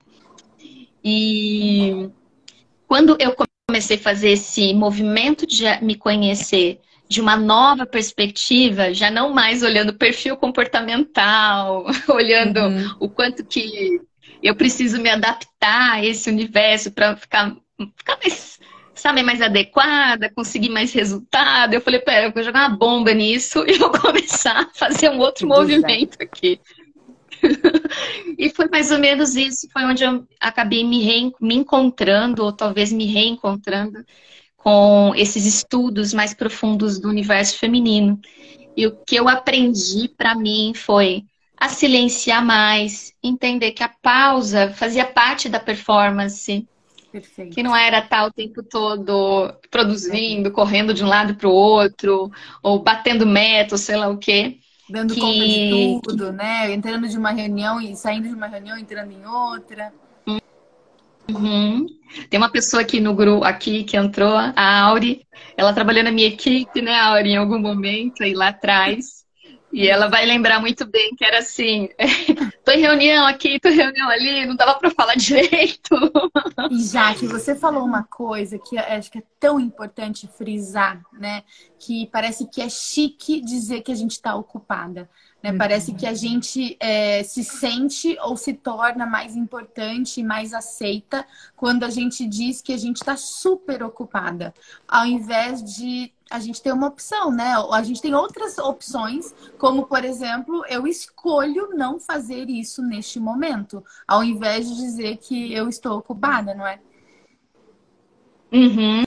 E 1.02 2.10
quando 2.86 3.16
eu 3.18 3.34
comecei 3.66 3.96
a 3.96 4.00
fazer 4.00 4.32
esse 4.32 4.74
movimento 4.74 5.46
de 5.46 5.64
me 5.80 5.94
conhecer 5.94 6.80
de 7.08 7.18
uma 7.18 7.36
nova 7.36 7.86
perspectiva, 7.86 8.92
já 8.92 9.10
não 9.10 9.32
mais 9.32 9.62
olhando 9.62 9.88
o 9.90 9.98
perfil 9.98 10.36
comportamental, 10.36 11.86
olhando 12.08 12.60
uhum. 12.60 12.96
o 13.00 13.08
quanto 13.08 13.42
que 13.42 14.00
eu 14.42 14.54
preciso 14.54 15.00
me 15.00 15.08
adaptar 15.08 15.92
a 15.92 16.04
esse 16.04 16.28
universo 16.28 16.90
para 16.90 17.16
ficar, 17.16 17.56
ficar 17.96 18.18
mais, 18.22 18.53
sabe, 18.94 19.22
mais 19.22 19.40
adequada, 19.42 20.30
conseguir 20.34 20.68
mais 20.68 20.92
resultado. 20.92 21.74
Eu 21.74 21.80
falei, 21.80 22.00
pera, 22.00 22.26
eu 22.26 22.32
vou 22.32 22.42
jogar 22.42 22.68
uma 22.68 22.76
bomba 22.76 23.12
nisso 23.12 23.64
e 23.68 23.74
vou 23.74 23.90
começar 23.90 24.62
a 24.62 24.70
fazer 24.74 25.10
um 25.10 25.18
outro 25.18 25.46
movimento 25.46 26.16
aqui. 26.20 26.60
e 28.38 28.48
foi 28.50 28.68
mais 28.68 28.90
ou 28.90 28.98
menos 28.98 29.34
isso, 29.34 29.68
foi 29.72 29.84
onde 29.84 30.04
eu 30.04 30.26
acabei 30.40 30.84
me, 30.84 31.32
me 31.40 31.54
encontrando, 31.54 32.44
ou 32.44 32.52
talvez 32.52 32.92
me 32.92 33.06
reencontrando 33.06 34.04
com 34.56 35.12
esses 35.14 35.44
estudos 35.44 36.14
mais 36.14 36.32
profundos 36.32 36.98
do 36.98 37.08
universo 37.08 37.58
feminino. 37.58 38.18
E 38.76 38.86
o 38.86 38.96
que 39.04 39.16
eu 39.16 39.28
aprendi 39.28 40.08
para 40.08 40.34
mim 40.34 40.72
foi 40.74 41.24
a 41.56 41.68
silenciar 41.68 42.44
mais, 42.44 43.12
entender 43.22 43.72
que 43.72 43.82
a 43.82 43.88
pausa 43.88 44.70
fazia 44.70 45.04
parte 45.04 45.48
da 45.48 45.60
performance. 45.60 46.66
Perfeito. 47.14 47.54
Que 47.54 47.62
não 47.62 47.76
era 47.76 48.00
estar 48.00 48.26
o 48.26 48.32
tempo 48.32 48.60
todo 48.60 49.54
produzindo, 49.70 50.50
correndo 50.50 50.92
de 50.92 51.04
um 51.04 51.06
lado 51.06 51.36
para 51.36 51.48
o 51.48 51.52
outro, 51.52 52.28
ou 52.60 52.82
batendo 52.82 53.24
meta, 53.24 53.76
ou 53.76 53.78
sei 53.78 53.94
lá 53.94 54.08
o 54.08 54.18
quê. 54.18 54.58
Dando 54.90 55.14
que... 55.14 55.20
conta 55.20 55.46
de 55.46 56.00
tudo, 56.02 56.32
né? 56.32 56.72
Entrando 56.72 57.08
de 57.08 57.16
uma 57.16 57.30
reunião 57.30 57.80
e 57.80 57.94
saindo 57.94 58.26
de 58.26 58.34
uma 58.34 58.48
reunião, 58.48 58.76
entrando 58.76 59.12
em 59.12 59.24
outra. 59.24 59.92
Uhum. 61.30 61.86
Tem 62.28 62.36
uma 62.36 62.50
pessoa 62.50 62.82
aqui 62.82 62.98
no 62.98 63.14
grupo, 63.14 63.44
aqui 63.44 63.84
que 63.84 63.96
entrou, 63.96 64.34
a 64.36 64.80
Auri. 64.80 65.24
Ela 65.56 65.72
trabalhou 65.72 66.02
na 66.02 66.10
minha 66.10 66.26
equipe, 66.26 66.82
né, 66.82 66.98
Auri, 66.98 67.30
em 67.30 67.36
algum 67.36 67.60
momento 67.60 68.24
aí 68.24 68.34
lá 68.34 68.48
atrás. 68.48 69.23
E 69.74 69.88
ela 69.88 70.06
vai 70.06 70.24
lembrar 70.24 70.60
muito 70.60 70.86
bem 70.86 71.16
que 71.16 71.24
era 71.24 71.40
assim: 71.40 71.88
tô 72.64 72.70
em 72.70 72.80
reunião 72.80 73.26
aqui, 73.26 73.58
tô 73.58 73.68
em 73.68 73.74
reunião 73.74 74.08
ali, 74.08 74.46
não 74.46 74.54
dava 74.54 74.78
para 74.78 74.88
falar 74.88 75.16
direito. 75.18 75.96
E 76.70 76.80
já 76.84 77.12
que 77.12 77.26
você 77.26 77.56
falou 77.56 77.84
uma 77.84 78.04
coisa 78.04 78.56
que 78.56 78.78
acho 78.78 79.10
que 79.10 79.18
é 79.18 79.22
tão 79.40 79.58
importante 79.58 80.28
frisar, 80.28 81.02
né? 81.12 81.42
Que 81.76 82.06
parece 82.06 82.46
que 82.46 82.62
é 82.62 82.68
chique 82.68 83.40
dizer 83.40 83.80
que 83.80 83.90
a 83.90 83.96
gente 83.96 84.12
está 84.12 84.36
ocupada. 84.36 85.10
Né? 85.42 85.50
Uhum. 85.50 85.58
Parece 85.58 85.92
que 85.92 86.06
a 86.06 86.14
gente 86.14 86.76
é, 86.78 87.24
se 87.24 87.42
sente 87.42 88.16
ou 88.22 88.36
se 88.36 88.54
torna 88.54 89.04
mais 89.04 89.36
importante 89.36 90.20
e 90.20 90.24
mais 90.24 90.54
aceita 90.54 91.26
quando 91.56 91.82
a 91.82 91.90
gente 91.90 92.26
diz 92.26 92.62
que 92.62 92.72
a 92.72 92.78
gente 92.78 92.98
está 92.98 93.16
super 93.16 93.82
ocupada, 93.82 94.54
ao 94.88 95.04
invés 95.04 95.62
de 95.62 96.13
a 96.30 96.38
gente 96.40 96.62
ter 96.62 96.72
uma 96.72 96.88
opção, 96.88 97.30
né? 97.30 97.54
A 97.70 97.82
gente 97.82 98.00
tem 98.00 98.14
outras 98.14 98.58
opções, 98.58 99.34
como 99.58 99.86
por 99.86 100.04
exemplo, 100.04 100.64
eu 100.68 100.86
escolho 100.86 101.70
não 101.74 102.00
fazer 102.00 102.48
isso 102.48 102.82
neste 102.82 103.20
momento, 103.20 103.84
ao 104.06 104.24
invés 104.24 104.68
de 104.68 104.76
dizer 104.76 105.18
que 105.18 105.52
eu 105.52 105.68
estou 105.68 105.98
ocupada, 105.98 106.54
não 106.54 106.66
é? 106.66 106.80
Uhum. 108.52 109.04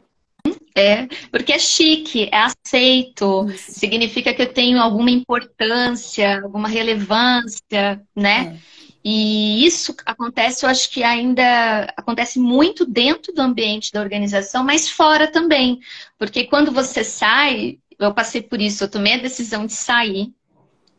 É, 0.76 1.08
porque 1.32 1.54
é 1.54 1.60
chique, 1.60 2.30
é 2.32 2.38
aceito, 2.38 3.50
Isso. 3.50 3.80
significa 3.80 4.32
que 4.32 4.44
eu 4.44 4.54
tenho 4.54 4.80
alguma 4.80 5.10
importância, 5.10 6.40
alguma 6.44 6.68
relevância, 6.68 8.00
né? 8.16 8.60
É. 8.74 8.77
E 9.10 9.66
isso 9.66 9.96
acontece, 10.06 10.66
eu 10.66 10.70
acho 10.70 10.90
que 10.92 11.02
ainda 11.02 11.86
acontece 11.96 12.38
muito 12.38 12.86
dentro 12.86 13.34
do 13.34 13.42
ambiente 13.42 13.90
da 13.94 14.02
organização, 14.02 14.66
mas 14.66 14.90
fora 14.90 15.32
também. 15.32 15.80
Porque 16.20 16.44
quando 16.44 16.74
você 16.74 17.06
sai, 17.06 17.80
eu 17.98 18.14
passei 18.14 18.42
por 18.42 18.60
isso, 18.60 18.84
eu 18.84 18.92
tomei 18.92 19.14
a 19.14 19.22
decisão 19.22 19.66
de 19.66 19.72
sair 19.72 20.34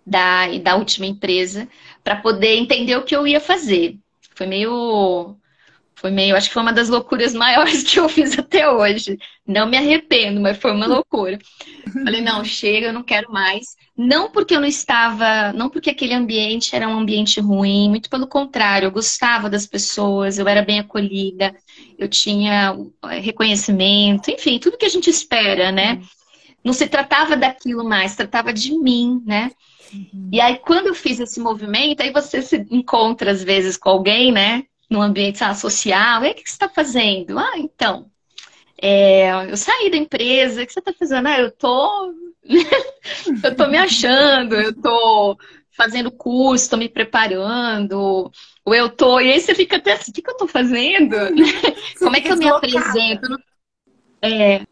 da, 0.06 0.46
da 0.56 0.76
última 0.76 1.04
empresa 1.04 1.68
para 2.02 2.16
poder 2.16 2.56
entender 2.56 2.96
o 2.96 3.04
que 3.04 3.14
eu 3.14 3.26
ia 3.26 3.40
fazer. 3.40 3.98
Foi 4.34 4.46
meio 4.46 5.36
foi 6.00 6.10
meio, 6.10 6.36
acho 6.36 6.48
que 6.48 6.54
foi 6.54 6.62
uma 6.62 6.72
das 6.72 6.88
loucuras 6.88 7.34
maiores 7.34 7.82
que 7.82 7.98
eu 7.98 8.08
fiz 8.08 8.38
até 8.38 8.68
hoje. 8.70 9.18
Não 9.46 9.68
me 9.68 9.76
arrependo, 9.76 10.40
mas 10.40 10.56
foi 10.56 10.72
uma 10.72 10.86
loucura. 10.86 11.38
Falei, 12.04 12.20
não, 12.20 12.44
chega, 12.44 12.88
eu 12.88 12.92
não 12.92 13.02
quero 13.02 13.32
mais. 13.32 13.76
Não 13.96 14.30
porque 14.30 14.54
eu 14.54 14.60
não 14.60 14.68
estava, 14.68 15.52
não 15.52 15.68
porque 15.68 15.90
aquele 15.90 16.14
ambiente 16.14 16.76
era 16.76 16.88
um 16.88 16.98
ambiente 16.98 17.40
ruim, 17.40 17.88
muito 17.88 18.08
pelo 18.08 18.28
contrário, 18.28 18.86
eu 18.86 18.92
gostava 18.92 19.50
das 19.50 19.66
pessoas, 19.66 20.38
eu 20.38 20.46
era 20.46 20.62
bem 20.62 20.78
acolhida, 20.78 21.52
eu 21.98 22.08
tinha 22.08 22.76
eh, 23.06 23.18
reconhecimento, 23.18 24.30
enfim, 24.30 24.60
tudo 24.60 24.78
que 24.78 24.86
a 24.86 24.88
gente 24.88 25.10
espera, 25.10 25.72
né? 25.72 26.00
Não 26.62 26.72
se 26.72 26.86
tratava 26.86 27.36
daquilo 27.36 27.84
mais, 27.84 28.14
tratava 28.14 28.52
de 28.52 28.72
mim, 28.78 29.20
né? 29.26 29.50
Uhum. 29.92 30.28
E 30.32 30.40
aí, 30.40 30.58
quando 30.58 30.86
eu 30.86 30.94
fiz 30.94 31.18
esse 31.18 31.40
movimento, 31.40 32.00
aí 32.00 32.12
você 32.12 32.40
se 32.40 32.64
encontra 32.70 33.32
às 33.32 33.42
vezes 33.42 33.76
com 33.76 33.88
alguém, 33.88 34.30
né? 34.30 34.64
No 34.88 35.00
ambiente 35.02 35.38
social. 35.54 36.22
E 36.22 36.26
aí, 36.26 36.32
o 36.32 36.34
que 36.34 36.40
você 36.42 36.54
está 36.54 36.68
fazendo? 36.68 37.38
Ah, 37.38 37.58
então, 37.58 38.10
é, 38.80 39.50
eu 39.50 39.56
saí 39.56 39.90
da 39.90 39.96
empresa, 39.96 40.62
o 40.62 40.66
que 40.66 40.72
você 40.72 40.78
está 40.78 40.92
fazendo? 40.92 41.26
Ah, 41.26 41.40
eu 41.40 41.50
tô, 41.50 42.14
eu 43.44 43.56
tô 43.56 43.66
me 43.66 43.76
achando, 43.76 44.54
eu 44.54 44.74
tô 44.74 45.36
fazendo 45.76 46.10
curso, 46.10 46.70
tô 46.70 46.76
me 46.76 46.88
preparando, 46.88 48.32
ou 48.64 48.74
eu 48.74 48.88
tô, 48.88 49.20
e 49.20 49.30
aí 49.32 49.40
você 49.40 49.54
fica 49.54 49.76
até 49.76 49.92
assim, 49.92 50.10
o 50.10 50.14
que, 50.14 50.22
que 50.22 50.30
eu 50.30 50.36
tô 50.36 50.46
fazendo? 50.46 51.16
Como 51.98 52.16
é 52.16 52.20
que 52.20 52.32
eu 52.32 52.36
me 52.36 52.48
apresento? 52.48 53.38
É, 54.22 54.62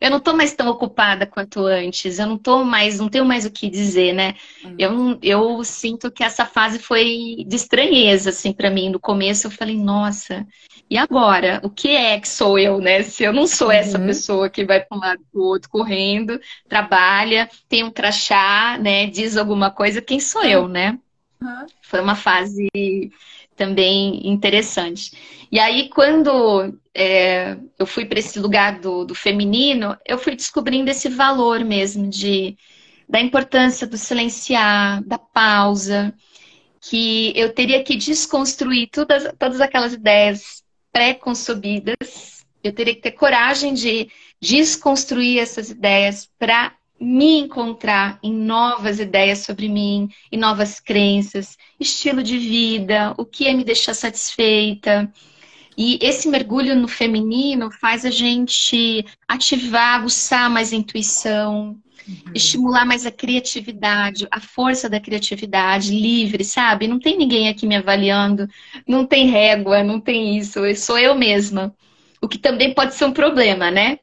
eu 0.00 0.10
não 0.10 0.18
estou 0.18 0.36
mais 0.36 0.54
tão 0.54 0.68
ocupada 0.68 1.26
quanto 1.26 1.64
antes, 1.66 2.18
eu 2.18 2.26
não 2.26 2.38
tô 2.38 2.64
mais, 2.64 2.98
não 2.98 3.08
tenho 3.08 3.24
mais 3.24 3.44
o 3.46 3.50
que 3.50 3.70
dizer, 3.70 4.12
né? 4.12 4.34
Uhum. 4.64 4.76
Eu, 4.78 5.18
eu 5.22 5.64
sinto 5.64 6.10
que 6.10 6.22
essa 6.22 6.44
fase 6.44 6.78
foi 6.78 7.44
de 7.46 7.56
estranheza, 7.56 8.30
assim, 8.30 8.52
para 8.52 8.70
mim. 8.70 8.90
No 8.90 9.00
começo 9.00 9.46
eu 9.46 9.50
falei, 9.50 9.76
nossa, 9.76 10.46
e 10.88 10.96
agora? 10.96 11.60
O 11.64 11.70
que 11.70 11.88
é 11.88 12.20
que 12.20 12.28
sou 12.28 12.58
eu, 12.58 12.78
né? 12.78 13.02
Se 13.02 13.24
eu 13.24 13.32
não 13.32 13.46
sou 13.46 13.70
essa 13.70 13.98
uhum. 13.98 14.06
pessoa 14.06 14.50
que 14.50 14.64
vai 14.64 14.80
para 14.80 14.96
um 14.96 15.00
lado 15.00 15.22
para 15.32 15.40
o 15.40 15.44
outro 15.44 15.68
correndo, 15.70 16.38
trabalha, 16.68 17.48
tem 17.68 17.82
um 17.82 17.90
crachá, 17.90 18.78
né? 18.78 19.06
Diz 19.06 19.36
alguma 19.36 19.70
coisa, 19.70 20.02
quem 20.02 20.20
sou 20.20 20.44
eu, 20.44 20.68
né? 20.68 20.98
Uhum. 21.42 21.66
Foi 21.82 22.00
uma 22.00 22.14
fase 22.14 22.68
também 23.56 24.28
interessante. 24.28 25.12
E 25.50 25.58
aí, 25.58 25.88
quando 25.88 26.78
é, 26.94 27.56
eu 27.78 27.86
fui 27.86 28.04
para 28.04 28.18
esse 28.18 28.38
lugar 28.38 28.78
do, 28.80 29.04
do 29.04 29.14
feminino, 29.14 29.96
eu 30.06 30.18
fui 30.18 30.36
descobrindo 30.36 30.90
esse 30.90 31.08
valor 31.08 31.64
mesmo 31.64 32.08
de, 32.08 32.56
da 33.08 33.20
importância 33.20 33.86
do 33.86 33.96
silenciar, 33.96 35.02
da 35.04 35.18
pausa, 35.18 36.14
que 36.80 37.32
eu 37.34 37.52
teria 37.52 37.82
que 37.82 37.96
desconstruir 37.96 38.88
todas, 38.90 39.32
todas 39.38 39.60
aquelas 39.60 39.94
ideias 39.94 40.62
pré-concebidas, 40.92 42.44
eu 42.62 42.72
teria 42.72 42.94
que 42.94 43.02
ter 43.02 43.12
coragem 43.12 43.74
de 43.74 44.08
desconstruir 44.40 45.38
essas 45.38 45.70
ideias 45.70 46.28
para 46.38 46.72
me 47.00 47.40
encontrar 47.40 48.18
em 48.22 48.32
novas 48.32 48.98
ideias 48.98 49.40
sobre 49.40 49.68
mim, 49.68 50.08
em 50.32 50.38
novas 50.38 50.80
crenças, 50.80 51.56
estilo 51.78 52.22
de 52.22 52.38
vida, 52.38 53.14
o 53.18 53.24
que 53.24 53.46
é 53.46 53.52
me 53.52 53.64
deixar 53.64 53.94
satisfeita. 53.94 55.12
E 55.76 55.98
esse 56.00 56.28
mergulho 56.28 56.74
no 56.74 56.88
feminino 56.88 57.70
faz 57.70 58.04
a 58.04 58.10
gente 58.10 59.04
ativar, 59.28 59.96
aguçar 59.96 60.48
mais 60.48 60.72
a 60.72 60.76
intuição, 60.76 61.76
uhum. 62.08 62.32
estimular 62.34 62.86
mais 62.86 63.04
a 63.04 63.10
criatividade, 63.10 64.26
a 64.30 64.40
força 64.40 64.88
da 64.88 64.98
criatividade, 64.98 65.90
livre, 65.90 66.44
sabe? 66.44 66.88
Não 66.88 66.98
tem 66.98 67.18
ninguém 67.18 67.48
aqui 67.48 67.66
me 67.66 67.76
avaliando, 67.76 68.48
não 68.88 69.04
tem 69.04 69.26
régua, 69.26 69.82
não 69.82 70.00
tem 70.00 70.38
isso, 70.38 70.60
eu 70.60 70.74
sou 70.76 70.98
eu 70.98 71.14
mesma. 71.14 71.74
O 72.22 72.28
que 72.28 72.38
também 72.38 72.72
pode 72.72 72.94
ser 72.94 73.04
um 73.04 73.12
problema, 73.12 73.70
né? 73.70 73.98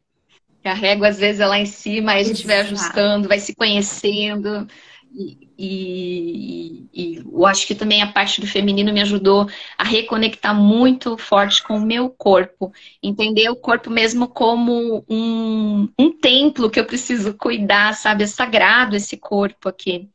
A 0.64 0.74
régua, 0.74 1.10
às 1.10 1.18
vezes, 1.18 1.42
é 1.42 1.46
lá 1.46 1.60
em 1.60 1.66
cima, 1.66 2.14
aí 2.14 2.22
a 2.22 2.24
gente 2.24 2.48
vai 2.48 2.62
ajustando, 2.62 3.28
vai 3.28 3.40
se 3.40 3.54
conhecendo. 3.56 4.68
E, 5.16 5.50
e, 5.58 6.86
e, 6.94 7.16
eu 7.18 7.46
acho 7.46 7.68
que 7.68 7.76
também 7.76 8.02
a 8.02 8.12
parte 8.12 8.42
do 8.42 8.48
feminino 8.48 8.92
me 8.92 9.02
ajudou 9.02 9.48
a 9.78 9.84
reconectar 9.84 10.56
muito 10.56 11.18
forte 11.18 11.62
com 11.62 11.78
o 11.78 11.86
meu 11.86 12.10
corpo. 12.10 12.74
Entender 13.02 13.50
o 13.50 13.56
corpo 13.56 13.90
mesmo 13.90 14.28
como 14.28 15.06
um, 15.08 15.88
um 16.00 16.12
templo 16.12 16.70
que 16.70 16.80
eu 16.80 16.86
preciso 16.86 17.36
cuidar, 17.36 17.94
sabe? 17.94 18.24
É 18.24 18.28
sagrado 18.28 18.96
esse 18.96 19.16
corpo 19.18 19.70
aqui. 19.70 20.10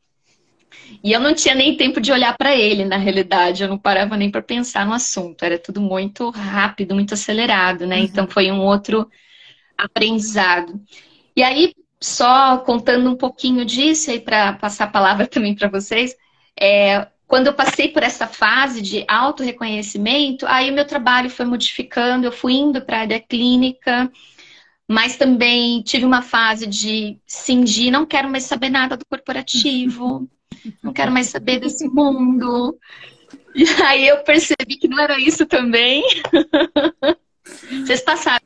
E 1.03 1.11
eu 1.11 1.19
não 1.19 1.33
tinha 1.33 1.55
nem 1.55 1.77
tempo 1.77 2.01
de 2.01 2.11
olhar 2.11 2.35
para 2.37 2.55
ele, 2.55 2.83
na 2.83 2.97
realidade. 2.97 3.63
Eu 3.63 3.69
não 3.69 3.77
parava 3.77 4.17
nem 4.17 4.29
para 4.29 4.41
pensar 4.41 4.85
no 4.85 4.93
assunto. 4.93 5.43
Era 5.43 5.57
tudo 5.57 5.79
muito 5.79 6.29
rápido, 6.29 6.93
muito 6.93 7.13
acelerado, 7.13 7.87
né? 7.87 7.97
Uhum. 7.97 8.03
Então 8.03 8.27
foi 8.27 8.51
um 8.51 8.59
outro 8.59 9.09
aprendizado. 9.79 10.79
E 11.35 11.43
aí, 11.43 11.73
só 12.01 12.57
contando 12.59 13.09
um 13.09 13.15
pouquinho 13.15 13.65
disso, 13.65 14.11
aí 14.11 14.19
para 14.19 14.53
passar 14.53 14.85
a 14.85 14.91
palavra 14.91 15.25
também 15.27 15.55
para 15.55 15.69
vocês, 15.69 16.15
é, 16.59 17.07
quando 17.27 17.47
eu 17.47 17.53
passei 17.53 17.89
por 17.89 18.03
essa 18.03 18.27
fase 18.27 18.81
de 18.81 19.05
auto-reconhecimento, 19.07 20.45
aí 20.47 20.71
o 20.71 20.73
meu 20.73 20.85
trabalho 20.85 21.29
foi 21.29 21.45
modificando, 21.45 22.25
eu 22.25 22.31
fui 22.31 22.53
indo 22.53 22.81
para 22.81 22.97
a 22.97 23.01
área 23.01 23.19
clínica, 23.19 24.11
mas 24.87 25.15
também 25.15 25.83
tive 25.83 26.05
uma 26.05 26.23
fase 26.23 26.65
de 26.65 27.19
cingir, 27.27 27.91
não 27.91 28.05
quero 28.05 28.27
mais 28.27 28.45
saber 28.45 28.69
nada 28.69 28.97
do 28.97 29.05
corporativo, 29.05 30.27
não 30.81 30.91
quero 30.91 31.11
mais 31.11 31.27
saber 31.27 31.59
desse 31.59 31.87
mundo. 31.87 32.75
E 33.53 33.63
aí 33.83 34.07
eu 34.07 34.23
percebi 34.23 34.77
que 34.79 34.87
não 34.87 34.99
era 34.99 35.19
isso 35.19 35.45
também. 35.45 36.03
Vocês 37.85 38.01
passaram 38.01 38.43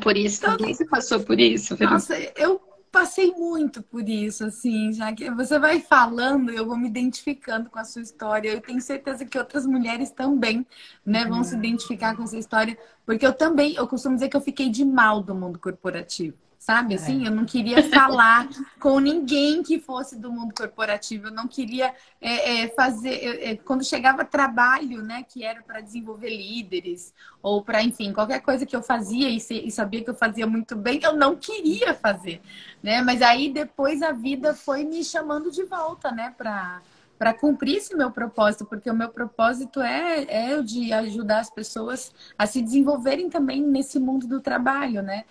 por 0.00 0.16
isso 0.16 0.40
também? 0.40 0.72
Você 0.72 0.86
passou 0.86 1.20
por 1.20 1.38
isso? 1.38 1.76
Nossa, 1.78 2.16
eu 2.36 2.60
passei 2.90 3.32
muito 3.32 3.82
por 3.82 4.08
isso, 4.08 4.44
assim, 4.44 4.92
já 4.92 5.12
que 5.12 5.28
você 5.32 5.58
vai 5.58 5.80
falando, 5.80 6.50
eu 6.50 6.64
vou 6.64 6.76
me 6.76 6.86
identificando 6.86 7.68
com 7.68 7.78
a 7.78 7.84
sua 7.84 8.00
história. 8.00 8.48
Eu 8.48 8.60
tenho 8.60 8.80
certeza 8.80 9.24
que 9.24 9.36
outras 9.36 9.66
mulheres 9.66 10.10
também, 10.10 10.64
né, 11.04 11.26
vão 11.26 11.42
se 11.42 11.56
identificar 11.56 12.16
com 12.16 12.22
essa 12.22 12.38
história, 12.38 12.78
porque 13.04 13.26
eu 13.26 13.32
também, 13.32 13.74
eu 13.74 13.86
costumo 13.86 14.14
dizer 14.14 14.28
que 14.28 14.36
eu 14.36 14.40
fiquei 14.40 14.70
de 14.70 14.84
mal 14.84 15.22
do 15.22 15.34
mundo 15.34 15.58
corporativo 15.58 16.36
sabe? 16.64 16.94
Assim, 16.94 17.24
é. 17.24 17.28
eu 17.28 17.30
não 17.30 17.44
queria 17.44 17.82
falar 17.90 18.48
com 18.80 18.98
ninguém 18.98 19.62
que 19.62 19.78
fosse 19.78 20.18
do 20.18 20.32
mundo 20.32 20.54
corporativo. 20.54 21.26
Eu 21.26 21.30
não 21.30 21.46
queria 21.46 21.94
é, 22.22 22.62
é, 22.62 22.68
fazer 22.68 23.10
é, 23.42 23.56
quando 23.56 23.84
chegava 23.84 24.24
trabalho, 24.24 25.02
né, 25.02 25.22
que 25.28 25.44
era 25.44 25.62
para 25.62 25.82
desenvolver 25.82 26.30
líderes 26.30 27.12
ou 27.42 27.62
para, 27.62 27.82
enfim, 27.82 28.14
qualquer 28.14 28.40
coisa 28.40 28.64
que 28.64 28.74
eu 28.74 28.82
fazia 28.82 29.28
e, 29.28 29.36
e, 29.36 29.70
sabia 29.70 30.02
que 30.02 30.08
eu 30.08 30.14
fazia 30.14 30.46
muito 30.46 30.74
bem, 30.74 30.98
eu 31.02 31.14
não 31.14 31.36
queria 31.36 31.92
fazer, 31.92 32.40
né? 32.82 33.02
Mas 33.02 33.20
aí 33.20 33.52
depois 33.52 34.00
a 34.00 34.12
vida 34.12 34.54
foi 34.54 34.84
me 34.84 35.04
chamando 35.04 35.50
de 35.50 35.64
volta, 35.64 36.10
né, 36.10 36.34
para 36.36 36.80
para 37.16 37.32
cumprir 37.32 37.76
esse 37.76 37.94
meu 37.96 38.10
propósito, 38.10 38.66
porque 38.66 38.90
o 38.90 38.94
meu 38.94 39.08
propósito 39.08 39.80
é, 39.80 40.24
é 40.50 40.58
o 40.58 40.64
de 40.64 40.92
ajudar 40.92 41.38
as 41.38 41.48
pessoas 41.48 42.12
a 42.36 42.44
se 42.44 42.60
desenvolverem 42.60 43.30
também 43.30 43.62
nesse 43.62 44.00
mundo 44.00 44.26
do 44.26 44.40
trabalho, 44.40 45.00
né? 45.00 45.24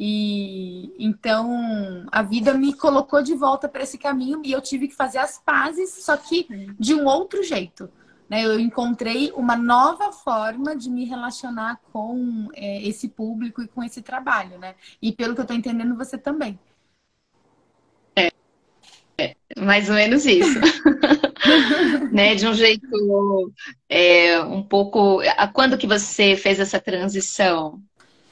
E 0.00 0.94
então 0.96 2.06
a 2.12 2.22
vida 2.22 2.54
me 2.54 2.72
colocou 2.72 3.20
de 3.20 3.34
volta 3.34 3.68
para 3.68 3.82
esse 3.82 3.98
caminho 3.98 4.40
e 4.44 4.52
eu 4.52 4.60
tive 4.60 4.86
que 4.86 4.94
fazer 4.94 5.18
as 5.18 5.38
pazes, 5.38 6.04
só 6.04 6.16
que 6.16 6.46
de 6.78 6.94
um 6.94 7.04
outro 7.04 7.42
jeito. 7.42 7.90
Né? 8.28 8.44
Eu 8.44 8.60
encontrei 8.60 9.32
uma 9.32 9.56
nova 9.56 10.12
forma 10.12 10.76
de 10.76 10.88
me 10.88 11.04
relacionar 11.04 11.80
com 11.92 12.48
é, 12.54 12.86
esse 12.86 13.08
público 13.08 13.60
e 13.60 13.66
com 13.66 13.82
esse 13.82 14.00
trabalho, 14.00 14.58
né? 14.58 14.74
E 15.00 15.10
pelo 15.10 15.34
que 15.34 15.40
eu 15.40 15.44
estou 15.44 15.56
entendendo, 15.56 15.96
você 15.96 16.18
também. 16.18 16.58
É, 18.14 18.28
é 19.16 19.34
mais 19.56 19.88
ou 19.88 19.96
menos 19.96 20.26
isso. 20.26 20.60
né? 22.12 22.34
De 22.34 22.46
um 22.46 22.52
jeito 22.52 22.86
é, 23.88 24.40
um 24.42 24.62
pouco. 24.62 25.20
Quando 25.54 25.78
que 25.78 25.86
você 25.86 26.36
fez 26.36 26.60
essa 26.60 26.78
transição? 26.78 27.82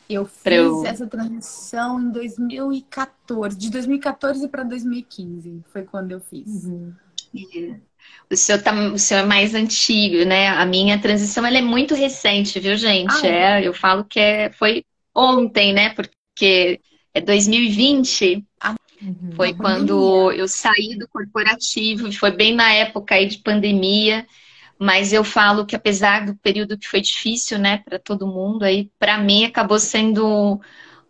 Eu 0.08 0.24
fiz 0.24 0.52
eu... 0.52 0.86
essa 0.86 1.06
transição 1.06 2.00
em 2.00 2.10
2014, 2.10 3.56
de 3.56 3.70
2014 3.70 4.48
para 4.48 4.62
2015, 4.62 5.62
foi 5.72 5.82
quando 5.82 6.12
eu 6.12 6.20
fiz. 6.20 6.64
Uhum. 6.64 6.94
O 8.30 8.36
seu, 8.36 8.62
tá, 8.62 8.72
o 8.72 8.98
seu 8.98 9.18
é 9.18 9.24
mais 9.24 9.54
antigo, 9.54 10.24
né? 10.24 10.48
A 10.48 10.64
minha 10.64 10.98
transição 11.00 11.44
ela 11.44 11.58
é 11.58 11.62
muito 11.62 11.94
recente, 11.94 12.58
viu, 12.60 12.76
gente? 12.76 13.26
Ah, 13.26 13.28
é? 13.28 13.62
é? 13.62 13.68
eu 13.68 13.74
falo 13.74 14.04
que 14.04 14.20
é, 14.20 14.50
foi 14.52 14.84
ontem, 15.14 15.72
né? 15.72 15.90
Porque 15.90 16.80
é 17.12 17.20
2020. 17.20 18.44
Ah, 18.60 18.74
uhum. 19.02 19.32
Foi 19.34 19.54
quando 19.54 20.30
eu 20.32 20.46
saí 20.46 20.96
do 20.96 21.08
corporativo, 21.08 22.12
foi 22.12 22.30
bem 22.30 22.54
na 22.54 22.72
época 22.72 23.14
aí 23.14 23.26
de 23.26 23.38
pandemia. 23.38 24.26
Mas 24.78 25.12
eu 25.12 25.24
falo 25.24 25.64
que 25.64 25.74
apesar 25.74 26.26
do 26.26 26.34
período 26.36 26.78
que 26.78 26.86
foi 26.88 27.00
difícil, 27.00 27.58
né, 27.58 27.78
para 27.78 27.98
todo 27.98 28.26
mundo, 28.26 28.62
aí 28.62 28.90
para 28.98 29.18
mim 29.18 29.44
acabou 29.44 29.78
sendo 29.78 30.60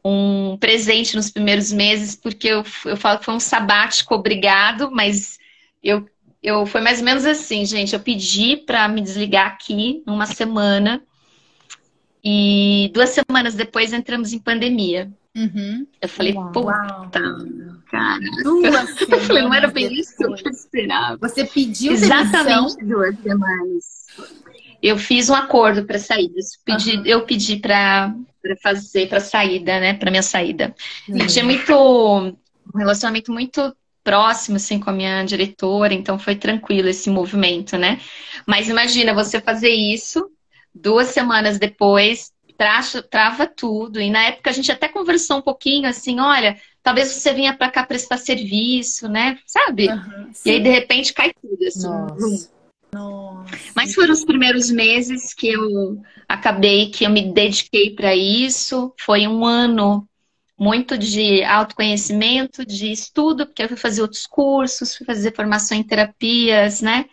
um 0.04 0.56
presente 0.58 1.16
nos 1.16 1.30
primeiros 1.30 1.72
meses, 1.72 2.14
porque 2.14 2.46
eu, 2.48 2.64
eu 2.84 2.96
falo 2.96 3.18
que 3.18 3.24
foi 3.24 3.34
um 3.34 3.40
sabático, 3.40 4.14
obrigado, 4.14 4.88
mas 4.92 5.38
eu, 5.82 6.08
eu 6.40 6.64
foi 6.64 6.80
mais 6.80 7.00
ou 7.00 7.04
menos 7.04 7.26
assim, 7.26 7.64
gente. 7.64 7.92
Eu 7.92 8.00
pedi 8.00 8.56
para 8.56 8.86
me 8.88 9.00
desligar 9.00 9.48
aqui 9.48 10.02
numa 10.06 10.26
semana 10.26 11.02
e 12.28 12.90
duas 12.92 13.10
semanas 13.10 13.54
depois 13.54 13.92
entramos 13.92 14.32
em 14.32 14.40
pandemia. 14.40 15.08
Uhum. 15.36 15.86
Eu 16.02 16.08
falei, 16.08 16.32
Uau. 16.32 16.50
puta, 16.50 17.20
cara. 17.88 18.20
Duas 18.42 18.90
semanas. 18.98 19.28
não 19.28 19.54
era 19.54 19.68
bem 19.68 19.94
isso 19.94 20.16
que 20.16 20.24
eu 20.24 20.34
esperava. 20.34 21.16
Você 21.18 21.44
pediu 21.44 21.92
Exatamente 21.92 22.78
demissão? 22.78 22.88
duas 22.88 23.16
semanas. 23.20 24.06
Eu 24.82 24.98
fiz 24.98 25.30
um 25.30 25.36
acordo 25.36 25.84
para 25.84 26.00
saída. 26.00 26.34
Pedi, 26.64 26.96
uhum. 26.96 27.06
Eu 27.06 27.24
pedi 27.24 27.58
para 27.58 28.12
fazer 28.60 29.08
para 29.08 29.20
saída, 29.20 29.78
né? 29.78 29.94
Para 29.94 30.10
minha 30.10 30.22
saída. 30.22 30.74
Uhum. 31.08 31.18
Eu 31.18 31.26
tinha 31.28 31.44
muito 31.44 31.72
um 31.72 32.78
relacionamento 32.78 33.30
muito 33.30 33.72
próximo 34.02 34.56
assim 34.56 34.80
com 34.80 34.90
a 34.90 34.92
minha 34.92 35.22
diretora, 35.22 35.94
então 35.94 36.18
foi 36.18 36.34
tranquilo 36.34 36.88
esse 36.88 37.08
movimento, 37.08 37.78
né? 37.78 38.00
Mas 38.44 38.68
imagina 38.68 39.14
você 39.14 39.40
fazer 39.40 39.70
isso 39.70 40.28
duas 40.80 41.08
semanas 41.08 41.58
depois 41.58 42.32
trava, 42.56 43.02
trava 43.02 43.46
tudo. 43.46 44.00
E 44.00 44.10
na 44.10 44.24
época 44.24 44.50
a 44.50 44.52
gente 44.52 44.70
até 44.72 44.88
conversou 44.88 45.38
um 45.38 45.42
pouquinho 45.42 45.88
assim, 45.88 46.18
olha, 46.20 46.56
talvez 46.82 47.08
você 47.08 47.32
venha 47.32 47.56
para 47.56 47.70
cá 47.70 47.84
prestar 47.84 48.16
serviço, 48.16 49.08
né? 49.08 49.38
Sabe? 49.46 49.88
Uhum, 49.88 50.30
e 50.44 50.50
aí 50.50 50.60
de 50.60 50.70
repente 50.70 51.12
cai 51.12 51.32
tudo 51.40 51.64
assim. 51.66 51.88
Nossa. 51.88 52.56
Nossa. 52.92 53.50
Mas 53.74 53.94
foram 53.94 54.12
os 54.12 54.24
primeiros 54.24 54.70
meses 54.70 55.34
que 55.34 55.48
eu 55.48 56.00
acabei 56.26 56.90
que 56.90 57.04
eu 57.04 57.10
me 57.10 57.32
dediquei 57.32 57.94
para 57.94 58.14
isso. 58.14 58.92
Foi 58.98 59.26
um 59.26 59.44
ano 59.44 60.08
muito 60.58 60.96
de 60.96 61.44
autoconhecimento, 61.44 62.64
de 62.64 62.90
estudo, 62.90 63.44
porque 63.46 63.62
eu 63.62 63.68
fui 63.68 63.76
fazer 63.76 64.00
outros 64.00 64.26
cursos, 64.26 64.96
fui 64.96 65.04
fazer 65.04 65.34
formação 65.34 65.76
em 65.76 65.82
terapias, 65.82 66.80
né? 66.80 67.04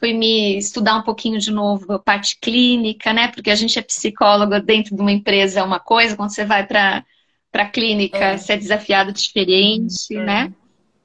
Fui 0.00 0.14
me 0.14 0.56
estudar 0.56 0.96
um 0.96 1.02
pouquinho 1.02 1.38
de 1.38 1.52
novo 1.52 1.92
a 1.92 1.98
parte 1.98 2.38
clínica, 2.40 3.12
né? 3.12 3.28
Porque 3.28 3.50
a 3.50 3.54
gente 3.54 3.78
é 3.78 3.82
psicóloga 3.82 4.58
dentro 4.58 4.96
de 4.96 5.00
uma 5.00 5.12
empresa 5.12 5.60
é 5.60 5.62
uma 5.62 5.78
coisa, 5.78 6.16
quando 6.16 6.30
você 6.30 6.44
vai 6.44 6.66
para 6.66 7.04
a 7.52 7.66
clínica, 7.66 8.16
é. 8.16 8.38
você 8.38 8.54
é 8.54 8.56
desafiado 8.56 9.12
diferente, 9.12 10.16
é. 10.16 10.24
né? 10.24 10.52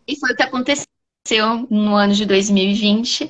E 0.07 0.17
foi 0.17 0.31
o 0.31 0.35
que 0.35 0.43
aconteceu 0.43 0.87
no 1.69 1.93
ano 1.93 2.13
de 2.13 2.25
2020. 2.25 3.29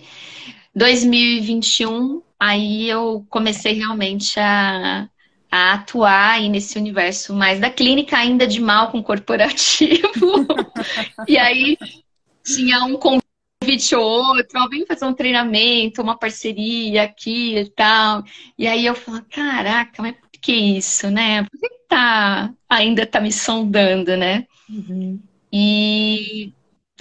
2021, 0.75 2.21
aí 2.39 2.87
eu 2.87 3.25
comecei 3.29 3.73
realmente 3.73 4.39
a, 4.39 5.09
a 5.49 5.73
atuar 5.73 6.33
aí 6.33 6.47
nesse 6.47 6.77
universo 6.77 7.33
mais 7.33 7.59
da 7.59 7.71
clínica, 7.71 8.17
ainda 8.17 8.45
de 8.45 8.61
mal 8.61 8.91
com 8.91 9.01
corporativo. 9.01 10.45
e 11.27 11.37
aí 11.37 11.75
tinha 12.43 12.83
um 12.83 12.97
convite 12.97 13.24
ou 13.95 14.03
outro, 14.03 14.59
ó, 14.59 14.67
vem 14.67 14.85
fazer 14.85 15.05
um 15.05 15.13
treinamento, 15.13 16.01
uma 16.01 16.17
parceria 16.17 17.03
aqui 17.03 17.57
e 17.57 17.69
tal. 17.69 18.23
E 18.57 18.67
aí 18.67 18.85
eu 18.85 18.95
falo, 18.95 19.23
caraca, 19.29 20.01
mas 20.01 20.15
por 20.15 20.29
que 20.39 20.53
isso, 20.53 21.09
né? 21.09 21.43
Por 21.43 21.59
que 21.59 21.69
tá, 21.87 22.53
ainda 22.69 23.05
tá 23.05 23.19
me 23.19 23.31
sondando, 23.31 24.15
né? 24.17 24.45
Uhum. 24.69 25.19
E 25.51 26.53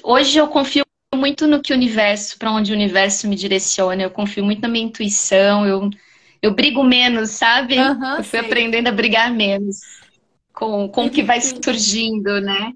hoje 0.03 0.39
eu 0.39 0.49
confio 0.49 0.85
muito 1.15 1.47
no 1.47 1.63
que 1.63 1.73
o 1.73 1.77
universo, 1.77 2.39
para 2.39 2.53
onde 2.53 2.73
o 2.73 2.75
universo 2.75 3.29
me 3.29 3.37
direciona, 3.37 4.03
eu 4.03 4.11
confio 4.11 4.45
muito 4.45 4.63
na 4.63 4.69
minha 4.69 4.85
intuição, 4.85 5.67
eu, 5.67 5.89
eu 6.43 6.53
brigo 6.55 6.83
menos, 6.83 7.31
sabe? 7.31 7.79
Uhum, 7.79 8.17
eu 8.17 8.25
fui 8.25 8.39
sei. 8.39 8.41
aprendendo 8.41 8.89
a 8.89 8.93
brigar 8.93 9.33
menos 9.33 9.81
com, 10.55 10.89
com 10.89 11.07
o 11.07 11.11
que 11.11 11.23
vai 11.23 11.41
surgindo, 11.41 12.41
né? 12.41 12.73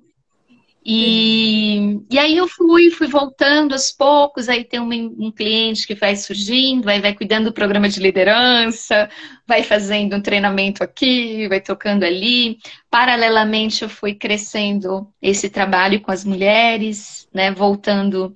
E, 0.85 2.01
e 2.11 2.19
aí 2.19 2.37
eu 2.37 2.49
fui, 2.49 2.91
fui 2.91 3.09
voltando 3.09 3.73
aos 3.73 3.91
poucos, 3.91 4.49
aí 4.49 4.65
tem 4.65 4.81
um, 4.81 5.27
um 5.27 5.31
cliente 5.31 5.87
que 5.87 5.95
vai 5.95 6.17
surgindo, 6.17 6.85
vai, 6.85 7.01
vai 7.01 7.15
cuidando 7.15 7.47
do 7.47 7.53
programa 7.53 7.89
de 7.89 8.01
liderança, 8.01 9.11
vai 9.47 9.63
fazendo 9.63 10.17
um 10.17 10.23
treinamento 10.23 10.83
aqui, 10.83 11.47
vai 11.49 11.61
tocando 11.61 12.05
ali. 12.05 12.59
Paralelamente 12.91 13.83
eu 13.83 13.89
fui 13.89 14.15
crescendo 14.15 15.07
esse 15.21 15.51
trabalho 15.51 16.01
com 16.01 16.11
as 16.11 16.25
mulheres, 16.25 17.29
né? 17.35 17.51
Voltando, 17.51 18.35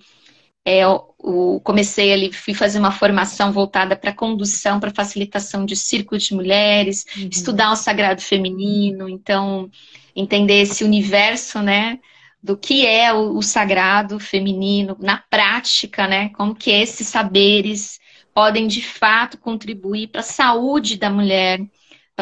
é, 0.64 0.86
o, 0.86 1.60
comecei 1.60 2.12
ali, 2.12 2.32
fui 2.32 2.52
fazer 2.52 2.78
uma 2.78 2.92
formação 2.92 3.52
voltada 3.52 3.96
para 3.96 4.12
condução, 4.12 4.78
para 4.78 4.92
facilitação 4.92 5.64
de 5.64 5.76
círculos 5.76 6.24
de 6.24 6.34
mulheres, 6.34 7.06
uhum. 7.16 7.28
estudar 7.30 7.72
o 7.72 7.76
sagrado 7.76 8.20
feminino, 8.20 9.08
então 9.08 9.70
entender 10.14 10.60
esse 10.60 10.84
universo, 10.84 11.60
né? 11.62 11.98
Do 12.42 12.56
que 12.56 12.86
é 12.86 13.12
o, 13.12 13.36
o 13.36 13.42
sagrado 13.42 14.18
feminino 14.18 14.96
na 15.00 15.18
prática, 15.18 16.06
né? 16.08 16.30
Como 16.30 16.54
que 16.54 16.70
esses 16.70 17.06
saberes 17.06 18.00
podem 18.34 18.66
de 18.66 18.82
fato 18.82 19.38
contribuir 19.38 20.08
para 20.08 20.20
a 20.20 20.24
saúde 20.24 20.96
da 20.96 21.10
mulher, 21.10 21.60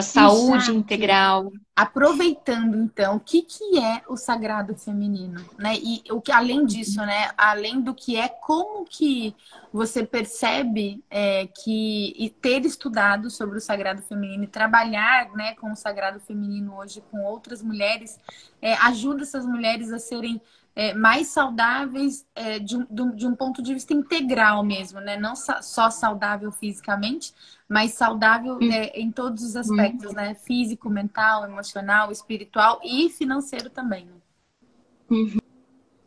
para 0.00 0.28
saúde 0.28 0.72
integral. 0.72 1.52
Aproveitando 1.74 2.76
então, 2.76 3.16
o 3.16 3.20
que, 3.20 3.42
que 3.42 3.78
é 3.78 4.02
o 4.08 4.16
sagrado 4.16 4.74
feminino, 4.74 5.40
né? 5.58 5.76
E 5.76 6.02
o 6.10 6.20
que 6.20 6.30
além 6.30 6.66
disso, 6.66 7.00
né? 7.00 7.30
Além 7.36 7.80
do 7.80 7.94
que 7.94 8.16
é, 8.16 8.28
como 8.28 8.84
que 8.84 9.34
você 9.72 10.04
percebe 10.04 11.02
é, 11.08 11.46
que 11.46 12.14
e 12.18 12.28
ter 12.28 12.66
estudado 12.66 13.30
sobre 13.30 13.56
o 13.56 13.60
sagrado 13.60 14.02
feminino 14.02 14.44
e 14.44 14.48
trabalhar, 14.48 15.30
né, 15.32 15.54
com 15.54 15.72
o 15.72 15.76
sagrado 15.76 16.18
feminino 16.20 16.76
hoje 16.76 17.02
com 17.10 17.22
outras 17.22 17.62
mulheres 17.62 18.18
é, 18.60 18.74
ajuda 18.74 19.22
essas 19.22 19.46
mulheres 19.46 19.92
a 19.92 19.98
serem 19.98 20.40
é, 20.74 20.94
mais 20.94 21.28
saudáveis 21.28 22.24
é, 22.34 22.58
de, 22.58 22.76
um, 22.76 23.14
de, 23.14 23.26
um, 23.26 23.34
ponto 23.34 23.62
de 23.62 23.74
vista 23.74 23.92
integral 23.92 24.64
mesmo, 24.64 25.00
né? 25.00 25.16
Não 25.16 25.34
só 25.36 25.90
saudável 25.90 26.50
fisicamente, 26.52 27.32
mas 27.68 27.92
saudável 27.92 28.58
hum. 28.60 28.72
é, 28.72 28.98
em 28.98 29.10
todos 29.10 29.42
os 29.42 29.56
aspectos, 29.56 30.12
hum. 30.12 30.14
né? 30.14 30.34
Físico, 30.34 30.88
mental, 30.88 31.44
emocional, 31.44 32.10
espiritual 32.12 32.80
e 32.84 33.10
financeiro 33.10 33.68
também. 33.68 34.06
Né? 34.06 35.40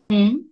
Uhum. 0.10 0.46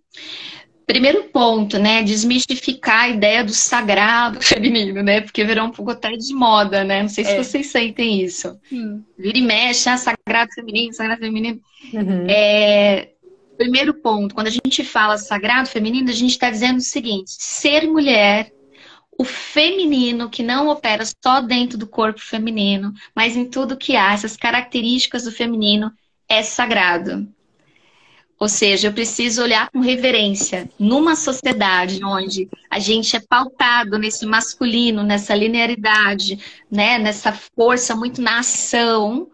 Primeiro 0.86 1.24
ponto, 1.24 1.78
né? 1.78 2.02
Desmistificar 2.02 3.04
a 3.04 3.08
ideia 3.08 3.42
do 3.42 3.52
sagrado 3.52 4.40
feminino, 4.44 5.02
né? 5.02 5.22
Porque 5.22 5.44
virou 5.44 5.66
um 5.66 5.70
pouco 5.70 5.92
até 5.92 6.10
de 6.12 6.34
moda, 6.34 6.84
né? 6.84 7.02
Não 7.02 7.08
sei 7.08 7.24
se 7.24 7.32
é. 7.32 7.42
vocês 7.42 7.68
sentem 7.68 8.20
isso. 8.20 8.58
Sim. 8.68 9.02
Vira 9.18 9.38
e 9.38 9.42
mexe, 9.42 9.88
ah, 9.88 9.96
sagrado 9.96 10.52
feminino, 10.54 10.92
sagrado 10.92 11.20
feminino. 11.20 11.60
Uhum. 11.94 12.26
É, 12.28 13.11
Primeiro 13.56 13.94
ponto, 13.94 14.34
quando 14.34 14.46
a 14.46 14.50
gente 14.50 14.82
fala 14.82 15.18
sagrado 15.18 15.68
feminino, 15.68 16.10
a 16.10 16.14
gente 16.14 16.32
está 16.32 16.50
dizendo 16.50 16.78
o 16.78 16.82
seguinte: 16.82 17.30
ser 17.38 17.86
mulher, 17.86 18.52
o 19.18 19.24
feminino 19.24 20.30
que 20.30 20.42
não 20.42 20.68
opera 20.68 21.04
só 21.22 21.40
dentro 21.40 21.78
do 21.78 21.86
corpo 21.86 22.20
feminino, 22.20 22.92
mas 23.14 23.36
em 23.36 23.48
tudo 23.48 23.76
que 23.76 23.94
há, 23.94 24.12
essas 24.12 24.36
características 24.36 25.24
do 25.24 25.32
feminino, 25.32 25.92
é 26.28 26.42
sagrado. 26.42 27.28
Ou 28.38 28.48
seja, 28.48 28.88
eu 28.88 28.92
preciso 28.92 29.40
olhar 29.40 29.70
com 29.70 29.78
reverência 29.78 30.68
numa 30.76 31.14
sociedade 31.14 32.04
onde 32.04 32.48
a 32.68 32.80
gente 32.80 33.14
é 33.14 33.20
pautado 33.20 33.96
nesse 33.98 34.26
masculino, 34.26 35.04
nessa 35.04 35.32
linearidade, 35.32 36.40
né, 36.68 36.98
nessa 36.98 37.32
força 37.32 37.94
muito 37.94 38.20
na 38.20 38.40
ação 38.40 39.30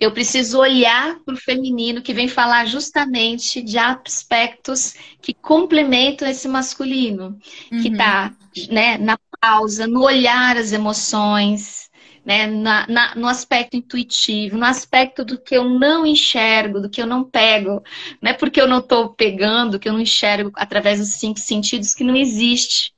eu 0.00 0.10
preciso 0.12 0.58
olhar 0.58 1.18
para 1.24 1.34
o 1.34 1.38
feminino 1.38 2.02
que 2.02 2.12
vem 2.12 2.28
falar 2.28 2.66
justamente 2.66 3.62
de 3.62 3.78
aspectos 3.78 4.94
que 5.22 5.32
complementam 5.32 6.28
esse 6.28 6.48
masculino, 6.48 7.38
uhum. 7.70 7.82
que 7.82 7.88
está 7.88 8.34
né, 8.70 8.98
na 8.98 9.18
pausa, 9.40 9.86
no 9.86 10.02
olhar 10.02 10.56
as 10.56 10.72
emoções, 10.72 11.90
né, 12.24 12.46
na, 12.46 12.86
na, 12.88 13.14
no 13.14 13.28
aspecto 13.28 13.76
intuitivo, 13.76 14.56
no 14.56 14.64
aspecto 14.64 15.24
do 15.24 15.38
que 15.38 15.54
eu 15.56 15.64
não 15.64 16.06
enxergo, 16.06 16.80
do 16.80 16.88
que 16.88 17.00
eu 17.00 17.06
não 17.06 17.22
pego, 17.22 17.82
não 18.20 18.30
é 18.30 18.34
porque 18.34 18.60
eu 18.60 18.66
não 18.66 18.78
estou 18.78 19.10
pegando, 19.10 19.78
que 19.78 19.88
eu 19.88 19.92
não 19.92 20.00
enxergo 20.00 20.50
através 20.54 20.98
dos 20.98 21.10
cinco 21.10 21.38
sentidos, 21.38 21.94
que 21.94 22.02
não 22.02 22.16
existe. 22.16 22.92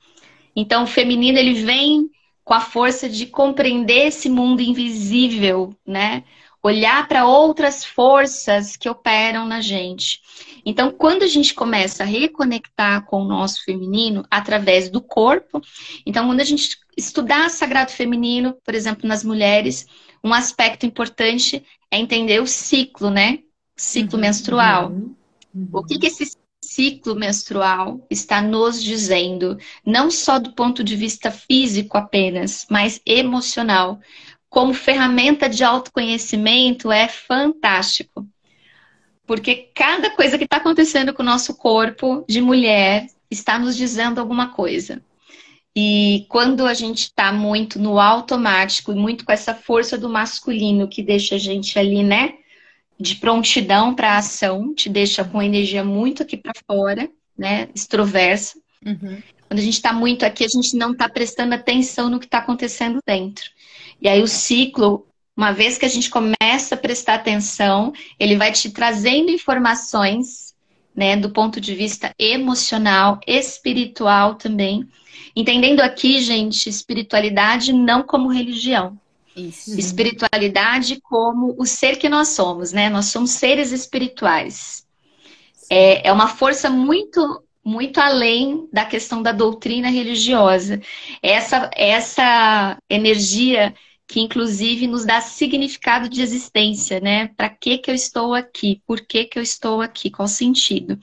Então, 0.55 0.85
o 0.85 0.87
feminino 0.87 1.39
ele 1.39 1.55
vem 1.55 2.09
com 2.45 2.55
a 2.55 2.61
força 2.61 3.09
de 3.09 3.27
compreender 3.27 4.07
esse 4.07 4.29
mundo 4.29 4.63
invisível, 4.63 5.75
né? 5.85 6.23
Olhar 6.67 7.07
para 7.07 7.27
outras 7.27 7.85
forças 7.85 8.77
que 8.77 8.89
operam 8.89 9.47
na 9.47 9.61
gente. 9.61 10.21
Então, 10.65 10.91
quando 10.91 11.23
a 11.23 11.27
gente 11.27 11.55
começa 11.55 12.03
a 12.03 12.07
reconectar 12.07 13.05
com 13.07 13.23
o 13.23 13.29
nosso 13.29 13.65
feminino 13.65 14.25
através 14.31 14.91
do 14.91 15.01
corpo, 15.01 15.61
então 16.05 16.27
quando 16.27 16.41
a 16.41 16.45
gente 16.45 16.77
estudar 16.97 17.49
sagrado 17.51 17.93
feminino, 17.93 18.57
por 18.65 18.75
exemplo, 18.75 19.07
nas 19.07 19.23
mulheres, 19.23 19.87
um 20.25 20.35
aspecto 20.35 20.85
importante 20.85 21.65
é 21.91 21.99
entender 21.99 22.43
o 22.43 22.47
ciclo, 22.47 23.11
né? 23.11 23.39
Ciclo 23.77 24.15
uhum, 24.15 24.23
menstrual. 24.23 24.91
Uhum, 24.91 25.15
uhum. 25.55 25.69
O 25.73 25.85
que, 25.85 25.99
que 25.99 26.07
esse 26.07 26.37
ciclo 26.65 27.15
menstrual 27.15 28.05
está 28.11 28.43
nos 28.43 28.83
dizendo, 28.83 29.57
não 29.85 30.11
só 30.11 30.39
do 30.39 30.53
ponto 30.53 30.83
de 30.83 30.97
vista 30.97 31.31
físico 31.31 31.97
apenas, 31.97 32.67
mas 32.69 33.01
emocional 33.07 34.01
como 34.49 34.73
ferramenta 34.73 35.49
de 35.49 35.65
autoconhecimento 35.65 36.91
é 36.91 37.09
fantástico. 37.09 38.27
Porque 39.27 39.71
cada 39.75 40.11
coisa 40.11 40.39
que 40.39 40.45
está 40.45 40.59
acontecendo 40.59 41.13
com 41.13 41.23
o 41.23 41.27
nosso 41.27 41.57
corpo 41.57 42.25
de 42.29 42.41
mulher 42.41 43.07
está 43.31 43.59
nos 43.59 43.77
dizendo 43.77 44.21
alguma 44.21 44.53
coisa. 44.53 45.03
E 45.75 46.25
quando 46.29 46.65
a 46.65 46.73
gente 46.73 47.01
está 47.01 47.31
muito 47.33 47.79
no 47.79 47.99
automático 47.99 48.93
e 48.93 48.95
muito 48.95 49.27
com 49.27 49.33
essa 49.33 49.55
força 49.55 49.99
do 49.99 50.09
masculino 50.09 50.89
que 50.89 51.03
deixa 51.03 51.35
a 51.35 51.39
gente 51.39 51.79
ali, 51.79 52.03
né, 52.03 52.35
de 52.99 53.17
prontidão 53.17 53.95
para 53.95 54.13
a 54.13 54.19
ação, 54.19 54.75
te 54.75 54.89
deixa 54.89 55.23
com 55.23 55.43
energia 55.43 55.85
muito 55.85 56.23
aqui 56.23 56.37
para 56.37 56.53
fora, 56.67 57.11
né, 57.37 57.69
extroversa. 57.75 58.59
Uhum. 58.85 59.21
Quando 59.49 59.59
a 59.59 59.63
gente 59.63 59.75
está 59.75 59.93
muito 59.93 60.25
aqui, 60.25 60.45
a 60.45 60.49
gente 60.49 60.77
não 60.77 60.93
está 60.93 61.09
prestando 61.09 61.55
atenção 61.55 62.09
no 62.09 62.19
que 62.19 62.25
está 62.25 62.39
acontecendo 62.39 63.01
dentro. 63.07 63.51
E 64.01 64.09
aí 64.09 64.23
o 64.23 64.29
ciclo, 64.29 65.07
uma 65.37 65.53
vez 65.53 65.77
que 65.79 65.85
a 65.85 65.89
gente 65.89 66.11
começa 66.11 66.75
a 66.75 66.79
prestar 66.79 67.15
atenção, 67.15 67.93
ele 68.19 68.37
vai 68.37 68.53
te 68.53 68.71
trazendo 68.71 69.31
informações, 69.31 70.55
né, 70.95 71.17
do 71.17 71.31
ponto 71.31 71.61
de 71.61 71.75
vista 71.75 72.15
emocional, 72.19 73.21
espiritual 73.27 74.35
também. 74.35 74.89
Entendendo 75.35 75.81
aqui, 75.81 76.21
gente, 76.21 76.69
espiritualidade 76.69 77.73
não 77.73 78.03
como 78.03 78.33
religião. 78.33 78.99
Isso. 79.37 79.79
Espiritualidade 79.79 80.99
como 81.03 81.55
o 81.59 81.67
ser 81.67 81.97
que 81.99 82.09
nós 82.09 82.29
somos, 82.29 82.73
né? 82.73 82.89
Nós 82.89 83.07
somos 83.07 83.33
seres 83.33 83.71
espirituais. 83.71 84.87
É, 85.69 86.09
é 86.09 86.13
uma 86.13 86.29
força 86.29 86.71
muito 86.71 87.43
muito 87.67 87.99
além 87.99 88.69
da 88.73 88.85
questão 88.85 89.21
da 89.21 89.33
doutrina 89.33 89.91
religiosa. 89.91 90.81
Essa, 91.21 91.69
essa 91.75 92.79
energia 92.89 93.75
que 94.07 94.21
inclusive 94.21 94.87
nos 94.87 95.05
dá 95.05 95.21
significado 95.21 96.09
de 96.09 96.23
existência, 96.23 97.01
né? 97.01 97.27
Para 97.37 97.49
que 97.49 97.79
que 97.79 97.91
eu 97.91 97.95
estou 97.95 98.35
aqui? 98.35 98.81
Por 98.87 99.01
que 99.01 99.25
que 99.25 99.37
eu 99.37 99.43
estou 99.43 99.83
aqui? 99.83 100.11
Qual 100.11 100.29
sentido? 100.29 100.97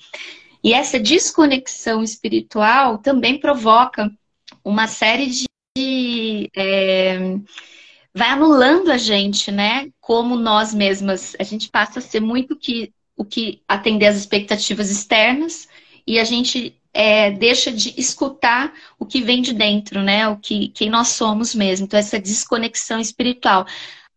E 0.63 0.73
essa 0.73 0.97
desconexão 0.97 2.01
espiritual 2.01 2.97
também 2.97 3.37
provoca 3.37 4.09
uma 4.63 4.87
série 4.87 5.29
de 5.77 6.49
é, 6.55 7.19
vai 8.13 8.29
anulando 8.29 8.89
a 8.89 8.97
gente, 8.97 9.51
né? 9.51 9.89
Como 9.99 10.37
nós 10.37 10.73
mesmas, 10.73 11.35
a 11.37 11.43
gente 11.43 11.69
passa 11.69 11.99
a 11.99 12.01
ser 12.01 12.21
muito 12.21 12.55
que 12.55 12.93
o 13.17 13.25
que 13.25 13.61
atender 13.67 14.05
às 14.07 14.15
expectativas 14.15 14.89
externas 14.89 15.67
e 16.05 16.19
a 16.19 16.23
gente 16.23 16.79
é, 16.93 17.31
deixa 17.31 17.71
de 17.71 17.93
escutar 17.97 18.73
o 18.99 19.05
que 19.05 19.21
vem 19.21 19.41
de 19.41 19.53
dentro, 19.53 20.01
né? 20.01 20.27
O 20.27 20.37
que 20.37 20.67
quem 20.69 20.89
nós 20.89 21.09
somos 21.09 21.55
mesmo. 21.55 21.85
Então, 21.85 21.99
essa 21.99 22.19
desconexão 22.19 22.99
espiritual. 22.99 23.65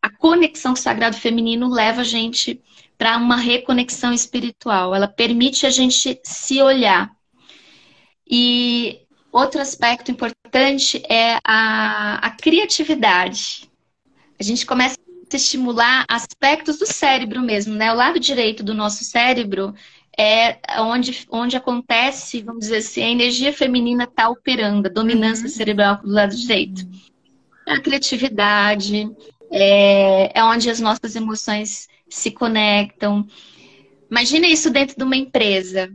A 0.03 0.11
conexão 0.11 0.73
com 0.73 0.79
o 0.79 0.83
sagrado 0.83 1.17
feminino 1.17 1.69
leva 1.69 2.03
a 2.03 2.05
gente 2.05 2.61
para 2.99 3.17
uma 3.17 3.37
reconexão 3.37 4.13
espiritual. 4.13 4.95
Ela 4.95 5.09
permite 5.09 5.67
a 5.67 5.71
gente 5.71 6.21
se 6.23 6.61
olhar. 6.61 7.11
E 8.29 9.01
outro 9.33 9.61
aspecto 9.61 10.11
importante 10.11 11.03
é 11.09 11.39
a, 11.45 12.27
a 12.27 12.31
criatividade. 12.31 13.71
A 14.39 14.43
gente 14.43 14.67
começa 14.67 14.97
a 15.33 15.37
estimular 15.37 16.05
aspectos 16.09 16.79
do 16.79 16.87
cérebro 16.87 17.41
mesmo, 17.41 17.75
né? 17.75 17.91
O 17.91 17.97
lado 17.97 18.21
direito 18.21 18.63
do 18.63 18.75
nosso 18.75 19.03
cérebro 19.05 19.75
é 20.19 20.59
onde, 20.81 21.27
onde 21.31 21.57
acontece, 21.57 22.43
vamos 22.43 22.61
dizer 22.61 22.79
assim, 22.79 23.03
a 23.03 23.11
energia 23.11 23.53
feminina 23.53 24.05
está 24.05 24.29
operando, 24.29 24.89
a 24.89 24.93
dominância 24.93 25.45
uhum. 25.45 25.51
cerebral 25.51 25.97
do 25.99 26.11
lado 26.11 26.35
direito. 26.35 26.87
A 27.69 27.81
criatividade, 27.81 29.11
é, 29.51 30.39
é 30.39 30.45
onde 30.45 30.71
as 30.71 30.81
nossas 30.81 31.15
emoções 31.17 31.89
se 32.09 32.31
conectam. 32.31 33.27
Imagina 34.11 34.47
isso 34.47 34.71
dentro 34.71 34.97
de 34.97 35.05
uma 35.05 35.17
empresa. 35.17 35.93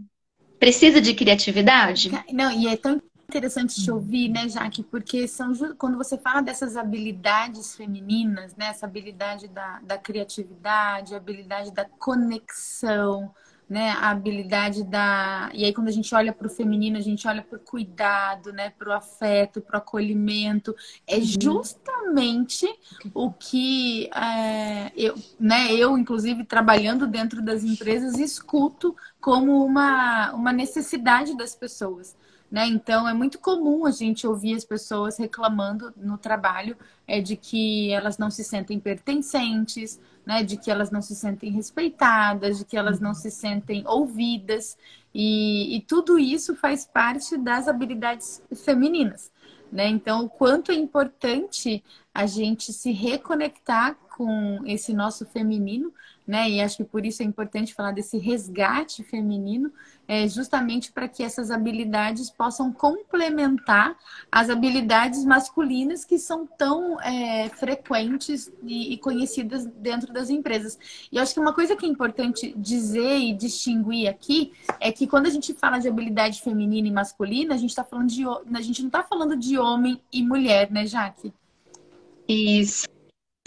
Precisa 0.59 1.01
de 1.01 1.13
criatividade? 1.13 2.11
Não, 2.31 2.51
e 2.51 2.67
é 2.67 2.77
tão 2.77 3.01
interessante 3.27 3.81
te 3.81 3.89
ouvir, 3.89 4.29
né, 4.29 4.47
Jaque? 4.49 4.83
Porque 4.83 5.27
são, 5.27 5.53
quando 5.77 5.97
você 5.97 6.17
fala 6.17 6.41
dessas 6.41 6.75
habilidades 6.75 7.75
femininas, 7.75 8.55
né, 8.55 8.67
essa 8.67 8.85
habilidade 8.85 9.47
da, 9.47 9.79
da 9.79 9.97
criatividade, 9.97 11.13
a 11.13 11.17
habilidade 11.17 11.71
da 11.71 11.85
conexão, 11.85 13.33
né, 13.71 13.91
a 13.91 14.09
habilidade 14.09 14.83
da. 14.83 15.49
E 15.53 15.63
aí, 15.63 15.73
quando 15.73 15.87
a 15.87 15.91
gente 15.91 16.13
olha 16.13 16.33
para 16.33 16.45
o 16.45 16.49
feminino, 16.49 16.97
a 16.97 17.01
gente 17.01 17.25
olha 17.25 17.41
para 17.41 17.55
o 17.55 17.61
cuidado, 17.61 18.51
né, 18.51 18.73
para 18.77 18.89
o 18.89 18.91
afeto, 18.91 19.61
para 19.61 19.75
o 19.75 19.77
acolhimento. 19.77 20.75
É 21.07 21.15
uhum. 21.15 21.23
justamente 21.23 22.67
o 23.13 23.31
que 23.31 24.09
é, 24.13 24.91
eu, 24.93 25.15
né, 25.39 25.73
eu, 25.73 25.97
inclusive, 25.97 26.43
trabalhando 26.43 27.07
dentro 27.07 27.41
das 27.41 27.63
empresas, 27.63 28.19
escuto 28.19 28.93
como 29.21 29.65
uma, 29.65 30.33
uma 30.33 30.51
necessidade 30.51 31.37
das 31.37 31.55
pessoas. 31.55 32.13
Né? 32.51 32.67
Então, 32.67 33.07
é 33.07 33.13
muito 33.13 33.39
comum 33.39 33.85
a 33.85 33.91
gente 33.91 34.27
ouvir 34.27 34.53
as 34.53 34.65
pessoas 34.65 35.17
reclamando 35.17 35.93
no 35.95 36.17
trabalho 36.17 36.75
é, 37.07 37.21
de 37.21 37.37
que 37.37 37.93
elas 37.93 38.17
não 38.17 38.29
se 38.29 38.43
sentem 38.43 38.77
pertencentes, 38.77 39.97
né? 40.31 40.43
de 40.43 40.55
que 40.55 40.71
elas 40.71 40.89
não 40.89 41.01
se 41.01 41.13
sentem 41.13 41.51
respeitadas, 41.51 42.59
de 42.59 42.63
que 42.63 42.77
elas 42.77 43.01
não 43.01 43.13
se 43.13 43.29
sentem 43.29 43.83
ouvidas. 43.85 44.77
E, 45.13 45.75
e 45.75 45.81
tudo 45.81 46.17
isso 46.17 46.55
faz 46.55 46.85
parte 46.85 47.35
das 47.35 47.67
habilidades 47.67 48.41
femininas. 48.63 49.29
Né? 49.69 49.89
Então, 49.89 50.23
o 50.23 50.29
quanto 50.29 50.71
é 50.71 50.75
importante 50.75 51.83
a 52.13 52.25
gente 52.25 52.71
se 52.71 52.93
reconectar 52.93 53.97
com 54.15 54.61
esse 54.65 54.93
nosso 54.93 55.25
feminino, 55.25 55.93
né? 56.31 56.49
E 56.49 56.61
acho 56.61 56.77
que 56.77 56.85
por 56.85 57.05
isso 57.05 57.21
é 57.21 57.25
importante 57.25 57.73
falar 57.73 57.91
desse 57.91 58.17
resgate 58.17 59.03
feminino, 59.03 59.69
é, 60.07 60.25
justamente 60.29 60.89
para 60.89 61.05
que 61.05 61.21
essas 61.23 61.51
habilidades 61.51 62.29
possam 62.29 62.71
complementar 62.71 63.97
as 64.31 64.49
habilidades 64.49 65.25
masculinas 65.25 66.05
que 66.05 66.17
são 66.17 66.47
tão 66.47 66.97
é, 67.01 67.49
frequentes 67.49 68.49
e, 68.63 68.93
e, 68.93 68.97
conhecidas 68.97 69.65
dentro 69.65 70.13
das 70.13 70.29
empresas. 70.29 70.79
E 71.11 71.19
acho 71.19 71.33
que 71.33 71.39
uma 71.41 71.53
coisa 71.53 71.75
que 71.75 71.85
é 71.85 71.89
importante 71.89 72.53
dizer 72.57 73.17
e 73.17 73.33
distinguir 73.33 74.07
aqui 74.07 74.53
é 74.79 74.89
que 74.89 75.07
quando 75.07 75.25
a 75.25 75.29
gente 75.29 75.53
fala 75.53 75.79
de 75.79 75.89
habilidade 75.89 76.41
feminina 76.41 76.87
e 76.87 76.91
masculina, 76.91 77.55
a 77.55 77.57
gente 77.57 77.71
está 77.71 77.83
falando 77.83 78.07
de 78.07 78.23
a 78.25 78.61
gente 78.61 78.79
não 78.79 78.87
está 78.87 79.03
falando 79.03 79.35
de 79.35 79.59
homem 79.59 80.01
e 80.13 80.23
mulher, 80.23 80.71
né, 80.71 80.85
Jaque? 80.85 81.33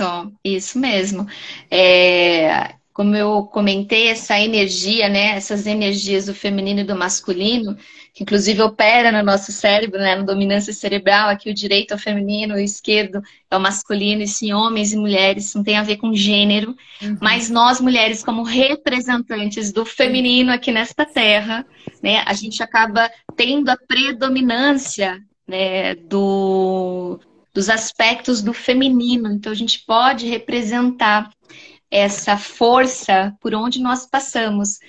Isso. 0.04 0.32
Isso 0.44 0.78
mesmo. 0.78 1.26
É, 1.70 2.74
como 2.94 3.16
eu 3.16 3.42
comentei, 3.42 4.06
essa 4.06 4.38
energia, 4.38 5.08
né, 5.08 5.30
essas 5.36 5.66
energias 5.66 6.26
do 6.26 6.34
feminino 6.34 6.80
e 6.80 6.84
do 6.84 6.94
masculino, 6.94 7.76
que 8.14 8.22
inclusive 8.22 8.62
opera 8.62 9.10
no 9.10 9.20
nosso 9.20 9.50
cérebro, 9.50 9.98
né, 9.98 10.14
na 10.14 10.22
dominância 10.22 10.72
cerebral, 10.72 11.28
aqui 11.28 11.50
o 11.50 11.54
direito 11.54 11.90
é 11.90 11.96
o 11.96 11.98
feminino, 11.98 12.54
o 12.54 12.58
esquerdo 12.58 13.20
é 13.50 13.56
o 13.56 13.60
masculino, 13.60 14.22
e 14.22 14.28
sim, 14.28 14.52
homens 14.52 14.92
e 14.92 14.96
mulheres, 14.96 15.52
não 15.56 15.64
tem 15.64 15.76
a 15.76 15.82
ver 15.82 15.96
com 15.96 16.14
gênero, 16.14 16.76
uhum. 17.02 17.18
mas 17.20 17.50
nós 17.50 17.80
mulheres, 17.80 18.22
como 18.22 18.44
representantes 18.44 19.72
do 19.72 19.84
feminino 19.84 20.52
aqui 20.52 20.70
nesta 20.70 21.04
terra, 21.04 21.66
né, 22.00 22.22
a 22.24 22.32
gente 22.32 22.62
acaba 22.62 23.10
tendo 23.34 23.70
a 23.70 23.76
predominância 23.76 25.20
né, 25.48 25.96
do, 25.96 27.18
dos 27.54 27.70
aspectos 27.70 28.42
do 28.42 28.52
feminino, 28.52 29.32
então 29.32 29.52
a 29.52 29.54
gente 29.54 29.84
pode 29.86 30.26
representar 30.26 31.30
essa 31.88 32.36
força 32.36 33.32
por 33.40 33.54
onde 33.54 33.80
nós 33.80 34.04
passamos. 34.06 34.80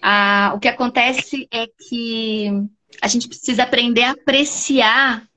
Ah, 0.00 0.52
o 0.54 0.58
que 0.58 0.68
acontece 0.68 1.46
é 1.52 1.66
que 1.66 2.50
a 3.02 3.06
gente 3.06 3.28
precisa 3.28 3.64
aprender 3.64 4.04
a 4.04 4.12
apreciar 4.12 5.28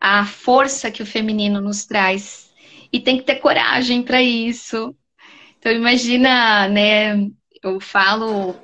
a 0.00 0.24
força 0.24 0.90
que 0.90 1.02
o 1.02 1.06
feminino 1.06 1.60
nos 1.60 1.84
traz. 1.84 2.50
E 2.90 2.98
tem 2.98 3.18
que 3.18 3.24
ter 3.24 3.36
coragem 3.36 4.02
para 4.02 4.22
isso. 4.22 4.94
Então 5.58 5.72
imagina, 5.72 6.68
né? 6.68 7.28
Eu 7.62 7.80
falo, 7.80 8.54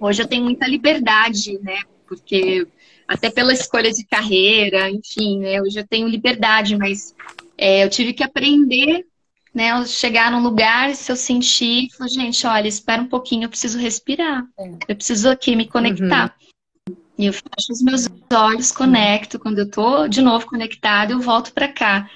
hoje 0.00 0.22
eu 0.22 0.26
tenho 0.26 0.44
muita 0.44 0.66
liberdade, 0.66 1.58
né? 1.62 1.80
Porque 2.06 2.66
até 3.12 3.30
pela 3.30 3.52
escolha 3.52 3.92
de 3.92 4.04
carreira, 4.04 4.90
enfim, 4.90 5.38
né? 5.38 5.60
Hoje 5.60 5.78
eu 5.78 5.86
tenho 5.86 6.08
liberdade, 6.08 6.76
mas 6.76 7.14
é, 7.56 7.84
eu 7.84 7.90
tive 7.90 8.12
que 8.12 8.24
aprender 8.24 9.06
né? 9.54 9.70
Eu 9.70 9.86
chegar 9.86 10.30
num 10.32 10.42
lugar, 10.42 10.94
se 10.94 11.12
eu 11.12 11.16
sentir, 11.16 11.90
falar, 11.90 12.08
gente, 12.08 12.46
olha, 12.46 12.66
espera 12.66 13.02
um 13.02 13.08
pouquinho, 13.08 13.44
eu 13.44 13.48
preciso 13.48 13.78
respirar. 13.78 14.46
É. 14.58 14.70
Eu 14.88 14.96
preciso 14.96 15.28
aqui 15.28 15.54
me 15.54 15.68
conectar. 15.68 16.34
Uhum. 16.88 16.96
E 17.18 17.26
eu 17.26 17.32
fecho 17.32 17.70
os 17.70 17.82
meus 17.82 18.08
olhos, 18.32 18.72
conecto. 18.72 19.38
Quando 19.38 19.58
eu 19.58 19.70
tô 19.70 20.08
de 20.08 20.22
novo 20.22 20.46
conectada, 20.46 21.12
eu 21.12 21.20
volto 21.20 21.52
para 21.52 21.68
cá. 21.68 22.08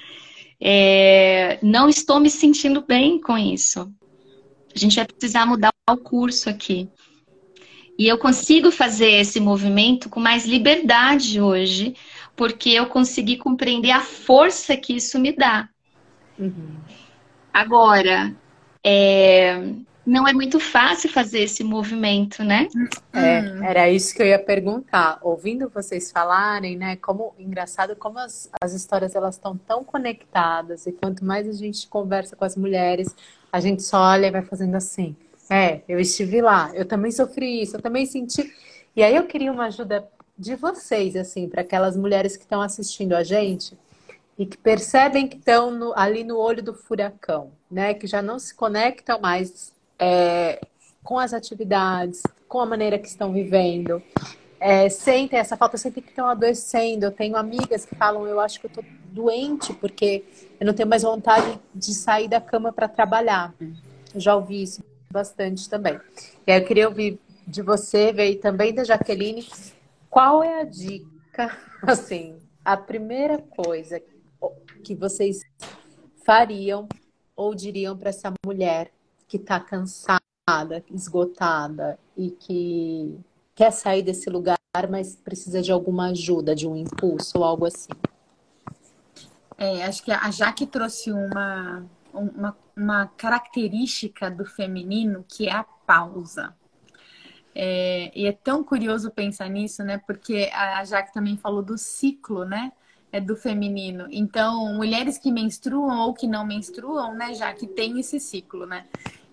É... 0.59 1.59
não 1.61 1.87
estou 1.87 2.19
me 2.19 2.31
sentindo 2.31 2.81
bem 2.81 3.21
com 3.21 3.37
isso. 3.37 3.91
A 4.75 4.79
gente 4.79 4.95
vai 4.95 5.05
precisar 5.05 5.45
mudar 5.45 5.71
o 5.87 5.97
curso 5.97 6.49
aqui. 6.49 6.89
E 7.97 8.07
eu 8.07 8.17
consigo 8.17 8.71
fazer 8.71 9.09
esse 9.09 9.39
movimento 9.39 10.09
com 10.09 10.19
mais 10.19 10.45
liberdade 10.45 11.41
hoje, 11.41 11.95
porque 12.35 12.69
eu 12.69 12.85
consegui 12.85 13.37
compreender 13.37 13.91
a 13.91 14.01
força 14.01 14.77
que 14.77 14.95
isso 14.95 15.19
me 15.19 15.31
dá. 15.31 15.67
Uhum. 16.37 16.75
Agora, 17.51 18.35
é, 18.83 19.59
não 20.05 20.27
é 20.27 20.31
muito 20.31 20.59
fácil 20.59 21.09
fazer 21.09 21.39
esse 21.39 21.63
movimento, 21.63 22.43
né? 22.43 22.67
É, 23.11 23.67
era 23.67 23.89
isso 23.89 24.15
que 24.15 24.21
eu 24.21 24.27
ia 24.27 24.39
perguntar. 24.39 25.17
Ouvindo 25.21 25.67
vocês 25.67 26.11
falarem, 26.11 26.77
né? 26.77 26.95
Como 26.95 27.33
engraçado 27.37 27.95
como 27.95 28.19
as, 28.19 28.49
as 28.61 28.73
histórias 28.73 29.15
elas 29.15 29.35
estão 29.35 29.57
tão 29.57 29.83
conectadas 29.83 30.85
e 30.85 30.93
quanto 30.93 31.25
mais 31.25 31.45
a 31.49 31.51
gente 31.51 31.87
conversa 31.87 32.35
com 32.35 32.45
as 32.45 32.55
mulheres, 32.55 33.13
a 33.51 33.59
gente 33.59 33.81
só 33.81 33.99
olha 33.99 34.27
e 34.27 34.31
vai 34.31 34.43
fazendo 34.43 34.75
assim. 34.75 35.15
É, 35.49 35.81
eu 35.87 35.99
estive 35.99 36.41
lá, 36.41 36.71
eu 36.73 36.85
também 36.85 37.11
sofri 37.11 37.61
isso, 37.61 37.77
eu 37.77 37.81
também 37.81 38.05
senti. 38.05 38.53
E 38.95 39.03
aí 39.03 39.15
eu 39.15 39.25
queria 39.25 39.51
uma 39.51 39.65
ajuda 39.65 40.07
de 40.37 40.55
vocês, 40.55 41.15
assim, 41.15 41.47
para 41.47 41.61
aquelas 41.61 41.95
mulheres 41.95 42.35
que 42.35 42.43
estão 42.43 42.61
assistindo 42.61 43.13
a 43.13 43.23
gente 43.23 43.77
e 44.37 44.45
que 44.45 44.57
percebem 44.57 45.27
que 45.27 45.37
estão 45.37 45.71
no, 45.71 45.93
ali 45.97 46.23
no 46.23 46.37
olho 46.37 46.61
do 46.61 46.73
furacão, 46.73 47.51
né? 47.71 47.93
Que 47.93 48.05
já 48.05 48.21
não 48.21 48.37
se 48.37 48.53
conectam 48.53 49.19
mais 49.19 49.73
é, 49.97 50.61
com 51.03 51.17
as 51.17 51.33
atividades, 51.33 52.21
com 52.47 52.59
a 52.59 52.65
maneira 52.65 52.99
que 52.99 53.07
estão 53.07 53.33
vivendo. 53.33 54.01
É, 54.59 54.89
sentem 54.89 55.39
essa 55.39 55.55
falta, 55.57 55.77
sentem 55.77 56.03
que 56.03 56.09
estão 56.09 56.27
adoecendo. 56.27 57.05
Eu 57.05 57.11
tenho 57.11 57.35
amigas 57.35 57.85
que 57.85 57.95
falam, 57.95 58.27
eu 58.27 58.39
acho 58.39 58.59
que 58.59 58.67
eu 58.67 58.69
estou 58.69 58.83
doente 59.11 59.73
porque 59.73 60.23
eu 60.59 60.67
não 60.67 60.73
tenho 60.73 60.87
mais 60.87 61.01
vontade 61.01 61.59
de 61.73 61.93
sair 61.93 62.27
da 62.27 62.39
cama 62.39 62.71
para 62.71 62.87
trabalhar. 62.87 63.53
Eu 64.13 64.19
já 64.19 64.35
ouvi 64.35 64.61
isso 64.61 64.83
bastante 65.11 65.69
também. 65.69 65.99
E 66.45 66.51
aí 66.51 66.61
eu 66.61 66.65
queria 66.65 66.87
ouvir 66.87 67.19
de 67.47 67.61
você, 67.61 68.11
ver 68.11 68.35
também 68.37 68.73
da 68.73 68.83
Jaqueline, 68.83 69.47
qual 70.09 70.43
é 70.43 70.61
a 70.61 70.63
dica, 70.63 71.57
assim, 71.83 72.37
a 72.63 72.75
primeira 72.75 73.37
coisa 73.37 74.01
que 74.83 74.93
vocês 74.93 75.41
fariam 76.25 76.87
ou 77.35 77.55
diriam 77.55 77.97
para 77.97 78.09
essa 78.09 78.33
mulher 78.45 78.91
que 79.27 79.37
está 79.37 79.59
cansada, 79.59 80.83
esgotada 80.91 81.99
e 82.15 82.31
que 82.31 83.19
quer 83.55 83.71
sair 83.71 84.01
desse 84.01 84.29
lugar, 84.29 84.57
mas 84.89 85.15
precisa 85.15 85.61
de 85.61 85.71
alguma 85.71 86.09
ajuda, 86.09 86.55
de 86.55 86.67
um 86.67 86.75
impulso 86.75 87.39
ou 87.39 87.43
algo 87.43 87.65
assim? 87.65 87.89
É, 89.57 89.83
acho 89.85 90.03
que 90.03 90.11
a 90.11 90.29
Jaque 90.29 90.67
trouxe 90.67 91.11
uma, 91.11 91.85
uma, 92.13 92.57
uma 92.77 93.07
característica 93.07 94.29
do 94.29 94.45
feminino 94.45 95.25
que 95.27 95.47
é 95.47 95.53
a 95.53 95.63
pausa. 95.63 96.55
É, 97.53 98.11
e 98.15 98.27
é 98.27 98.31
tão 98.31 98.63
curioso 98.63 99.09
pensar 99.09 99.49
nisso, 99.49 99.83
né? 99.83 99.97
Porque 99.97 100.49
a 100.53 100.83
Jaque 100.85 101.11
também 101.11 101.35
falou 101.35 101.63
do 101.63 101.77
ciclo, 101.77 102.45
né? 102.45 102.71
é 103.11 103.21
do 103.21 103.35
feminino. 103.35 104.07
Então, 104.11 104.73
mulheres 104.73 105.17
que 105.17 105.31
menstruam 105.31 105.99
ou 105.99 106.13
que 106.13 106.27
não 106.27 106.45
menstruam, 106.45 107.13
né, 107.13 107.33
já 107.33 107.53
que 107.53 107.67
tem 107.67 107.99
esse 107.99 108.19
ciclo, 108.19 108.65
né? 108.65 108.85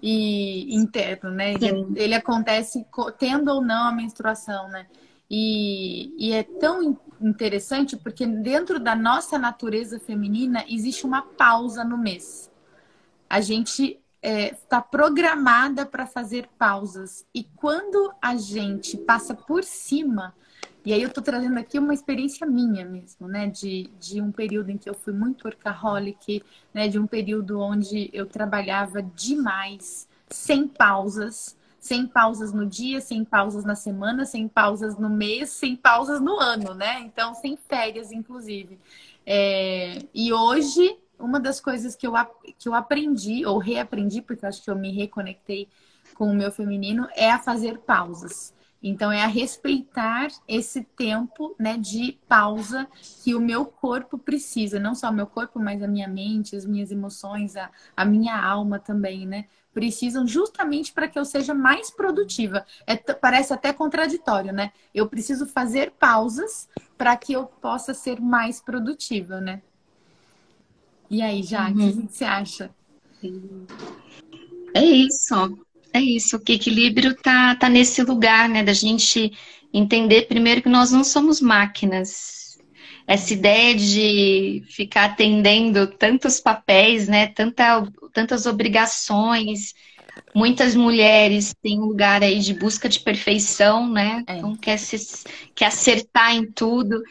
E 0.03 0.75
interno, 0.75 1.31
né? 1.31 1.55
Ele, 1.55 1.87
ele, 1.97 2.15
acontece 2.15 2.87
tendo 3.19 3.51
ou 3.51 3.63
não 3.63 3.89
a 3.89 3.93
menstruação, 3.93 4.69
né? 4.69 4.87
E, 5.31 6.13
e 6.19 6.33
é 6.33 6.43
tão 6.43 6.99
interessante 7.21 7.97
porque 7.97 8.27
dentro 8.27 8.79
da 8.79 8.95
nossa 8.95 9.39
natureza 9.39 9.99
feminina 9.99 10.65
existe 10.69 11.07
uma 11.07 11.23
pausa 11.23 11.83
no 11.83 11.97
mês. 11.97 12.51
A 13.29 13.41
gente 13.41 13.83
está 13.83 14.01
é, 14.23 14.55
tá 14.69 14.81
programada 14.81 15.85
para 15.85 16.07
fazer 16.07 16.49
pausas. 16.59 17.27
E 17.35 17.45
quando 17.57 18.13
a 18.23 18.37
gente 18.37 18.97
passa 18.97 19.35
por 19.35 19.63
cima 19.63 20.35
e 20.85 20.93
aí 20.93 21.03
eu 21.03 21.11
tô 21.11 21.23
trazendo 21.23 21.59
aqui 21.59 21.79
uma 21.79 21.95
experiência 21.95 22.47
minha 22.47 22.85
mesmo, 22.85 23.27
né? 23.27 23.47
De, 23.47 23.91
de 23.99 24.21
um 24.21 24.31
período 24.31 24.71
em 24.71 24.77
que 24.77 24.89
eu 24.89 24.93
fui 24.93 25.15
muito 25.15 25.47
workaholic, 25.47 26.43
né? 26.75 26.89
De 26.89 26.99
um 26.99 27.07
período 27.07 27.59
onde 27.59 28.11
eu 28.13 28.27
trabalhava 28.27 29.03
demais, 29.03 30.07
sem 30.29 30.69
pausas, 30.69 31.57
sem 31.81 32.07
pausas 32.07 32.53
no 32.53 32.67
dia, 32.67 33.01
sem 33.01 33.25
pausas 33.25 33.65
na 33.65 33.75
semana, 33.75 34.27
sem 34.27 34.47
pausas 34.47 34.99
no 34.99 35.09
mês, 35.09 35.51
sem 35.51 35.75
pausas 35.75 36.21
no 36.21 36.39
ano, 36.39 36.75
né? 36.75 37.01
Então, 37.01 37.35
sem 37.35 37.57
férias, 37.57 38.13
inclusive. 38.13 38.79
É... 39.25 40.01
E 40.13 40.35
hoje, 40.35 40.99
uma 41.19 41.41
das 41.41 41.61
coisas 41.61 41.97
que 41.97 42.07
eu, 42.07 42.13
que 42.59 42.69
eu 42.69 42.75
aprendi, 42.75 43.45
ou 43.47 43.59
reaprendi, 43.59 44.21
porque 44.23 44.45
eu 44.45 44.49
acho 44.49 44.63
que 44.63 44.71
eu 44.71 44.77
me 44.77 44.93
reconectei 44.93 45.69
com 46.15 46.31
o 46.31 46.35
meu 46.35 46.53
feminino, 46.53 47.09
é 47.15 47.31
a 47.31 47.39
fazer 47.39 47.79
pausas. 47.79 48.55
Então 48.87 49.11
é 49.11 49.23
a 49.23 49.27
respeitar 49.27 50.29
esse 50.47 50.85
tempo, 50.85 51.57
né, 51.59 51.79
de 51.79 52.21
pausa 52.29 52.87
que 53.23 53.35
o 53.35 53.41
meu 53.41 53.65
corpo 53.65 54.19
precisa, 54.19 54.79
não 54.79 54.95
só 54.95 55.09
o 55.09 55.13
meu 55.13 55.27
corpo, 55.27 55.59
mas 55.59 55.83
a 55.83 55.89
minha 55.89 56.07
mente, 56.07 56.55
as 56.55 56.67
minhas 56.67 56.91
emoções, 56.91 57.57
a, 57.57 57.71
a 57.97 58.05
minha 58.05 58.39
alma 58.39 58.79
também, 58.79 59.27
né? 59.27 59.47
Precisam 59.73 60.27
justamente 60.27 60.93
para 60.93 61.09
que 61.09 61.19
eu 61.19 61.25
seja 61.25 61.55
mais 61.55 61.91
produtiva. 61.91 62.67
É, 62.87 62.95
parece 62.95 63.55
até 63.55 63.73
contraditório, 63.73 64.53
né? 64.53 64.71
Eu 64.95 65.09
preciso 65.09 65.47
fazer 65.47 65.93
pausas 65.93 66.69
para 66.99 67.17
que 67.17 67.33
eu 67.33 67.47
possa 67.47 67.95
ser 67.95 68.21
mais 68.21 68.61
produtiva, 68.61 69.41
né? 69.41 69.63
E 71.11 71.23
aí, 71.23 71.43
Jaque, 71.43 71.79
uhum. 71.79 71.89
o 71.89 72.07
que 72.07 72.13
você 72.17 72.25
acha? 72.25 72.71
É 74.75 74.85
isso. 74.85 75.35
É 75.93 76.01
isso, 76.01 76.41
que 76.41 76.55
equilíbrio 76.55 77.15
tá, 77.15 77.55
tá 77.55 77.69
nesse 77.69 78.03
lugar, 78.03 78.49
né, 78.49 78.65
da 78.65 78.73
gente 78.73 79.33
entender 79.73 80.27
primeiro 80.27 80.61
que 80.61 80.69
nós 80.69 80.91
não 80.91 81.05
somos 81.05 81.41
máquinas. 81.41 82.59
Essa 83.07 83.33
ideia 83.33 83.77
de 83.77 84.65
ficar 84.67 85.05
atendendo 85.05 85.87
tantos 85.87 86.41
papéis, 86.41 87.07
né, 87.07 87.29
tanta, 87.29 87.87
tantas 88.13 88.45
obrigações. 88.45 89.75
Muitas 90.35 90.75
mulheres 90.75 91.55
têm 91.63 91.79
um 91.79 91.87
lugar 91.87 92.23
aí 92.23 92.41
de 92.41 92.55
busca 92.55 92.89
de 92.89 93.01
perfeição, 93.01 93.89
né? 93.89 94.25
É. 94.27 94.37
Então 94.37 94.57
quer, 94.57 94.79
se, 94.79 95.25
quer 95.55 95.67
acertar 95.67 96.35
em 96.35 96.51
tudo. 96.51 97.03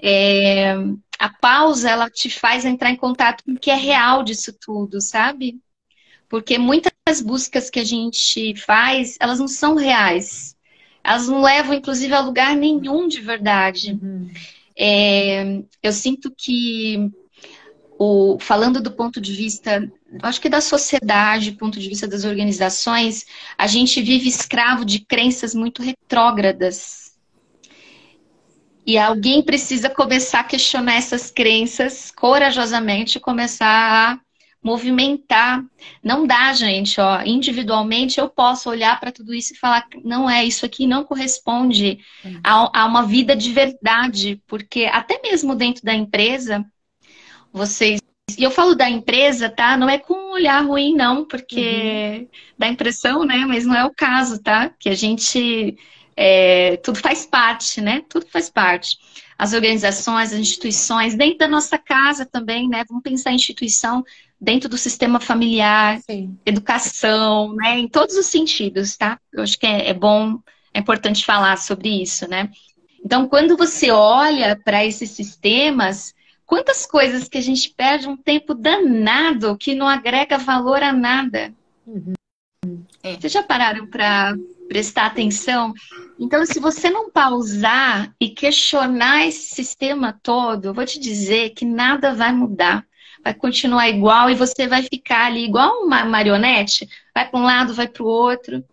É, 0.00 0.74
a 1.18 1.28
pausa, 1.28 1.90
ela 1.90 2.08
te 2.08 2.30
faz 2.30 2.64
entrar 2.64 2.90
em 2.90 2.96
contato 2.96 3.42
com 3.44 3.52
o 3.52 3.58
que 3.58 3.70
é 3.70 3.74
real 3.74 4.22
disso 4.22 4.52
tudo, 4.52 5.00
sabe? 5.00 5.60
Porque 6.28 6.58
muitas 6.58 6.92
buscas 7.20 7.68
que 7.70 7.80
a 7.80 7.84
gente 7.84 8.54
faz, 8.56 9.16
elas 9.18 9.40
não 9.40 9.48
são 9.48 9.74
reais. 9.74 10.54
Elas 11.02 11.26
não 11.26 11.40
levam, 11.40 11.74
inclusive, 11.74 12.12
a 12.12 12.20
lugar 12.20 12.54
nenhum 12.54 13.08
de 13.08 13.20
verdade. 13.20 13.98
Uhum. 14.00 14.30
É, 14.76 15.62
eu 15.82 15.92
sinto 15.92 16.30
que, 16.36 17.10
o, 17.98 18.38
falando 18.38 18.80
do 18.80 18.92
ponto 18.92 19.20
de 19.20 19.32
vista, 19.32 19.90
acho 20.22 20.40
que 20.40 20.48
da 20.48 20.60
sociedade, 20.60 21.52
ponto 21.52 21.78
de 21.78 21.88
vista 21.88 22.06
das 22.06 22.24
organizações, 22.24 23.26
a 23.56 23.66
gente 23.66 24.00
vive 24.00 24.28
escravo 24.28 24.84
de 24.84 25.00
crenças 25.00 25.54
muito 25.54 25.82
retrógradas. 25.82 27.08
E 28.86 28.96
alguém 28.96 29.42
precisa 29.42 29.90
começar 29.90 30.40
a 30.40 30.44
questionar 30.44 30.94
essas 30.94 31.30
crenças 31.30 32.10
corajosamente, 32.10 33.20
começar 33.20 33.66
a 34.14 34.20
movimentar. 34.62 35.62
Não 36.02 36.26
dá, 36.26 36.52
gente, 36.52 37.00
ó, 37.00 37.22
individualmente 37.22 38.18
eu 38.18 38.28
posso 38.28 38.68
olhar 38.68 38.98
para 38.98 39.12
tudo 39.12 39.34
isso 39.34 39.52
e 39.52 39.56
falar, 39.56 39.86
não 40.04 40.28
é, 40.28 40.44
isso 40.44 40.64
aqui 40.64 40.86
não 40.86 41.04
corresponde 41.04 41.98
a, 42.42 42.80
a, 42.80 42.86
uma 42.86 43.04
vida 43.04 43.36
de 43.36 43.52
verdade, 43.52 44.42
porque 44.46 44.86
até 44.86 45.20
mesmo 45.22 45.54
dentro 45.54 45.84
da 45.84 45.94
empresa, 45.94 46.64
vocês. 47.52 48.00
E 48.36 48.42
eu 48.42 48.50
falo 48.50 48.74
da 48.74 48.88
empresa, 48.88 49.48
tá? 49.48 49.76
Não 49.76 49.88
é 49.88 49.98
com 49.98 50.14
um 50.14 50.32
olhar 50.32 50.64
ruim, 50.64 50.94
não, 50.94 51.24
porque 51.24 52.20
uhum. 52.20 52.28
dá 52.58 52.68
impressão, 52.68 53.24
né? 53.24 53.44
Mas 53.46 53.64
não 53.64 53.74
é 53.74 53.84
o 53.84 53.94
caso, 53.94 54.42
tá? 54.42 54.70
Que 54.78 54.88
a 54.88 54.94
gente. 54.94 55.76
É, 56.16 56.76
tudo 56.78 56.98
faz 56.98 57.24
parte, 57.24 57.80
né? 57.80 58.02
Tudo 58.08 58.26
faz 58.26 58.50
parte. 58.50 58.98
As 59.38 59.52
organizações, 59.52 60.32
as 60.32 60.38
instituições, 60.38 61.14
dentro 61.14 61.38
da 61.38 61.48
nossa 61.48 61.78
casa 61.78 62.26
também, 62.26 62.68
né? 62.68 62.84
Vamos 62.88 63.02
pensar 63.02 63.30
em 63.30 63.36
instituição 63.36 64.04
dentro 64.40 64.68
do 64.68 64.76
sistema 64.76 65.20
familiar, 65.20 66.00
Sim. 66.00 66.36
educação, 66.44 67.54
né? 67.54 67.78
Em 67.78 67.88
todos 67.88 68.16
os 68.16 68.26
sentidos, 68.26 68.96
tá? 68.96 69.18
Eu 69.32 69.42
acho 69.42 69.58
que 69.58 69.66
é, 69.66 69.88
é 69.88 69.94
bom, 69.94 70.38
é 70.74 70.80
importante 70.80 71.24
falar 71.24 71.56
sobre 71.56 72.02
isso, 72.02 72.28
né? 72.28 72.50
Então, 73.04 73.28
quando 73.28 73.56
você 73.56 73.90
olha 73.90 74.56
para 74.56 74.84
esses 74.84 75.10
sistemas, 75.10 76.14
quantas 76.48 76.86
coisas 76.86 77.28
que 77.28 77.36
a 77.36 77.42
gente 77.42 77.68
perde 77.68 78.08
um 78.08 78.16
tempo 78.16 78.54
danado 78.54 79.56
que 79.58 79.74
não 79.74 79.86
agrega 79.86 80.38
valor 80.38 80.82
a 80.82 80.94
nada. 80.94 81.52
Uhum. 81.86 82.14
É. 83.02 83.14
Vocês 83.14 83.34
já 83.34 83.42
pararam 83.42 83.86
para 83.86 84.34
prestar 84.66 85.06
atenção? 85.06 85.74
Então, 86.18 86.44
se 86.46 86.58
você 86.58 86.88
não 86.88 87.10
pausar 87.10 88.12
e 88.18 88.30
questionar 88.30 89.26
esse 89.26 89.54
sistema 89.54 90.18
todo, 90.22 90.64
eu 90.64 90.74
vou 90.74 90.86
te 90.86 90.98
dizer 90.98 91.50
que 91.50 91.66
nada 91.66 92.14
vai 92.14 92.32
mudar 92.32 92.84
vai 93.22 93.34
continuar 93.34 93.88
igual 93.88 94.30
e 94.30 94.34
você 94.34 94.68
vai 94.68 94.84
ficar 94.84 95.26
ali 95.26 95.44
igual 95.44 95.84
uma 95.84 96.04
marionete, 96.04 96.88
vai 97.12 97.28
para 97.28 97.40
um 97.40 97.42
lado, 97.42 97.74
vai 97.74 97.88
para 97.88 98.02
o 98.04 98.06
outro. 98.06 98.64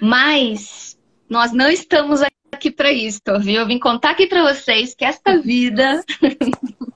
Mas 0.00 0.98
nós 1.30 1.52
não 1.52 1.70
estamos 1.70 2.20
aqui 2.52 2.70
para 2.70 2.92
isso, 2.92 3.20
viu? 3.40 3.60
Eu 3.60 3.66
vim 3.66 3.78
contar 3.78 4.10
aqui 4.10 4.26
para 4.26 4.42
vocês 4.52 4.94
que 4.94 5.04
esta 5.04 5.38
vida 5.38 6.02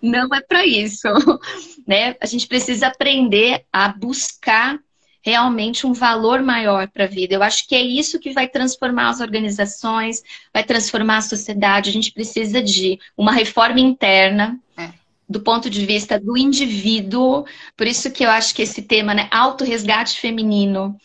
não 0.00 0.28
é 0.34 0.40
para 0.40 0.66
isso, 0.66 1.08
né? 1.86 2.16
A 2.20 2.26
gente 2.26 2.46
precisa 2.46 2.88
aprender 2.88 3.64
a 3.72 3.88
buscar 3.88 4.78
realmente 5.22 5.86
um 5.86 5.92
valor 5.94 6.42
maior 6.42 6.88
para 6.88 7.04
a 7.04 7.08
vida. 7.08 7.34
Eu 7.34 7.42
acho 7.42 7.66
que 7.66 7.74
é 7.74 7.80
isso 7.80 8.20
que 8.20 8.32
vai 8.32 8.46
transformar 8.46 9.08
as 9.08 9.20
organizações, 9.20 10.22
vai 10.52 10.62
transformar 10.62 11.18
a 11.18 11.22
sociedade. 11.22 11.88
A 11.88 11.92
gente 11.92 12.12
precisa 12.12 12.62
de 12.62 12.98
uma 13.16 13.32
reforma 13.32 13.80
interna. 13.80 14.60
É 14.76 14.90
do 15.28 15.40
ponto 15.40 15.70
de 15.70 15.84
vista 15.86 16.20
do 16.20 16.36
indivíduo. 16.36 17.44
Por 17.76 17.86
isso 17.86 18.10
que 18.10 18.24
eu 18.24 18.30
acho 18.30 18.54
que 18.54 18.62
esse 18.62 18.82
tema, 18.82 19.14
né, 19.14 19.26
autorresgate 19.30 20.20
feminino, 20.20 20.96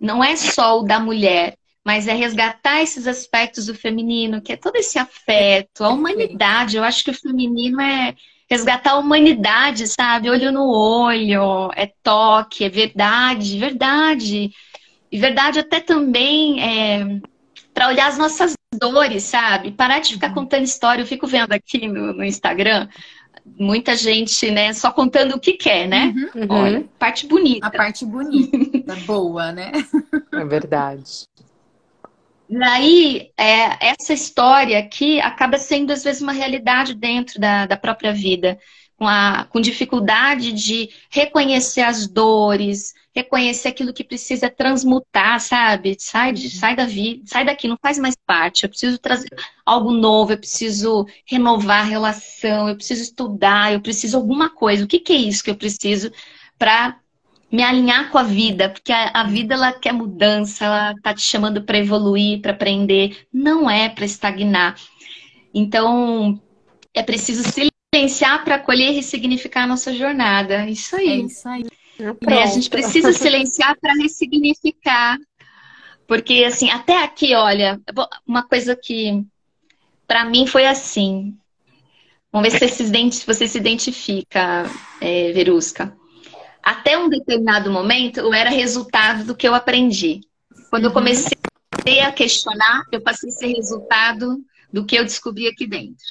não 0.00 0.22
é 0.22 0.36
só 0.36 0.80
o 0.80 0.82
da 0.82 0.98
mulher, 0.98 1.56
mas 1.84 2.06
é 2.06 2.14
resgatar 2.14 2.80
esses 2.80 3.06
aspectos 3.06 3.66
do 3.66 3.74
feminino, 3.74 4.40
que 4.40 4.52
é 4.52 4.56
todo 4.56 4.76
esse 4.76 4.98
afeto, 4.98 5.82
a 5.82 5.88
humanidade. 5.88 6.76
Eu 6.76 6.84
acho 6.84 7.02
que 7.04 7.10
o 7.10 7.14
feminino 7.14 7.80
é 7.80 8.14
resgatar 8.48 8.92
a 8.92 8.98
humanidade, 8.98 9.86
sabe? 9.88 10.30
Olho 10.30 10.52
no 10.52 10.68
olho, 10.68 11.70
é 11.74 11.90
toque, 12.02 12.64
é 12.64 12.68
verdade, 12.68 13.58
verdade. 13.58 14.50
E 15.10 15.18
verdade 15.18 15.58
até 15.58 15.80
também 15.80 16.62
é 16.62 17.20
para 17.74 17.88
olhar 17.88 18.08
as 18.08 18.18
nossas 18.18 18.54
dores, 18.74 19.24
sabe? 19.24 19.72
Parar 19.72 20.00
de 20.00 20.12
ficar 20.12 20.28
uhum. 20.28 20.34
contando 20.34 20.64
história. 20.64 21.02
Eu 21.02 21.06
fico 21.06 21.26
vendo 21.26 21.52
aqui 21.52 21.88
no, 21.88 22.12
no 22.12 22.24
Instagram 22.24 22.88
muita 23.44 23.96
gente, 23.96 24.50
né, 24.50 24.72
só 24.72 24.92
contando 24.92 25.34
o 25.34 25.40
que 25.40 25.54
quer, 25.54 25.88
né? 25.88 26.14
Uhum. 26.34 26.46
Olha, 26.48 26.84
parte 26.98 27.26
bonita. 27.26 27.66
A 27.66 27.70
parte 27.70 28.04
bonita, 28.04 28.94
boa, 29.04 29.50
né? 29.50 29.72
É 30.32 30.44
verdade. 30.44 31.26
Daí, 32.52 33.32
é, 33.38 33.92
essa 33.92 34.12
história 34.12 34.78
aqui 34.78 35.18
acaba 35.20 35.56
sendo, 35.56 35.90
às 35.90 36.04
vezes, 36.04 36.20
uma 36.20 36.32
realidade 36.32 36.94
dentro 36.94 37.40
da, 37.40 37.64
da 37.64 37.78
própria 37.78 38.12
vida, 38.12 38.58
com, 38.94 39.08
a, 39.08 39.46
com 39.50 39.58
dificuldade 39.58 40.52
de 40.52 40.90
reconhecer 41.10 41.80
as 41.80 42.06
dores, 42.06 42.92
reconhecer 43.14 43.68
aquilo 43.68 43.92
que 43.92 44.04
precisa 44.04 44.50
transmutar, 44.50 45.40
sabe? 45.40 45.96
Sai, 45.98 46.34
de, 46.34 46.44
uhum. 46.48 46.52
sai 46.52 46.76
da 46.76 46.84
vida, 46.84 47.22
sai 47.24 47.42
daqui, 47.46 47.66
não 47.66 47.78
faz 47.80 47.98
mais 47.98 48.14
parte. 48.26 48.64
Eu 48.64 48.68
preciso 48.68 48.98
trazer 48.98 49.30
algo 49.64 49.90
novo, 49.90 50.32
eu 50.32 50.38
preciso 50.38 51.06
renovar 51.24 51.80
a 51.80 51.88
relação, 51.88 52.68
eu 52.68 52.76
preciso 52.76 53.02
estudar, 53.02 53.72
eu 53.72 53.80
preciso 53.80 54.18
alguma 54.18 54.50
coisa. 54.50 54.84
O 54.84 54.86
que, 54.86 54.98
que 54.98 55.14
é 55.14 55.16
isso 55.16 55.42
que 55.42 55.50
eu 55.50 55.56
preciso 55.56 56.12
para 56.58 57.00
me 57.52 57.62
alinhar 57.62 58.10
com 58.10 58.16
a 58.16 58.22
vida? 58.22 58.70
Porque 58.70 58.90
a, 58.90 59.10
a 59.12 59.24
vida 59.24 59.54
ela 59.54 59.72
quer 59.72 59.92
mudança, 59.92 60.64
ela 60.64 60.94
tá 61.02 61.12
te 61.14 61.20
chamando 61.20 61.62
para 61.62 61.76
evoluir, 61.76 62.40
para 62.40 62.52
aprender. 62.52 63.26
Não 63.32 63.68
é 63.68 63.90
para 63.90 64.06
estagnar. 64.06 64.74
Então, 65.54 66.40
é 66.94 67.02
preciso 67.02 67.42
silenciar 67.44 68.42
para 68.42 68.54
acolher 68.54 68.90
e 68.90 68.94
ressignificar 68.94 69.64
a 69.64 69.66
nossa 69.66 69.92
jornada. 69.92 70.66
Isso 70.66 70.96
aí. 70.96 71.08
É 71.08 71.16
isso 71.16 71.46
aí. 71.46 71.64
Né? 71.98 72.42
A 72.42 72.46
gente 72.46 72.70
precisa 72.70 73.12
silenciar 73.12 73.78
para 73.78 73.92
ressignificar. 73.94 75.18
Porque, 76.06 76.44
assim, 76.44 76.70
até 76.70 77.02
aqui, 77.02 77.34
olha, 77.34 77.80
uma 78.26 78.42
coisa 78.42 78.74
que 78.74 79.22
para 80.06 80.24
mim 80.24 80.46
foi 80.46 80.66
assim. 80.66 81.36
Vamos 82.32 82.50
ver 82.50 82.58
se 82.58 82.66
você 82.66 82.74
se, 82.74 82.82
identifica, 82.84 83.34
você 83.34 83.46
se 83.46 83.58
identifica, 83.58 84.70
é, 85.00 85.32
Verusca. 85.32 85.94
Até 86.62 86.96
um 86.96 87.08
determinado 87.08 87.70
momento, 87.70 88.20
eu 88.20 88.32
era 88.32 88.48
resultado 88.48 89.24
do 89.24 89.34
que 89.34 89.46
eu 89.46 89.54
aprendi. 89.54 90.20
Quando 90.70 90.84
eu 90.84 90.90
uhum. 90.90 90.94
comecei 90.94 92.00
a 92.04 92.12
questionar, 92.12 92.84
eu 92.92 93.00
passei 93.00 93.28
a 93.28 93.32
ser 93.32 93.46
resultado 93.48 94.38
do 94.72 94.86
que 94.86 94.96
eu 94.96 95.04
descobri 95.04 95.48
aqui 95.48 95.66
dentro. 95.66 96.04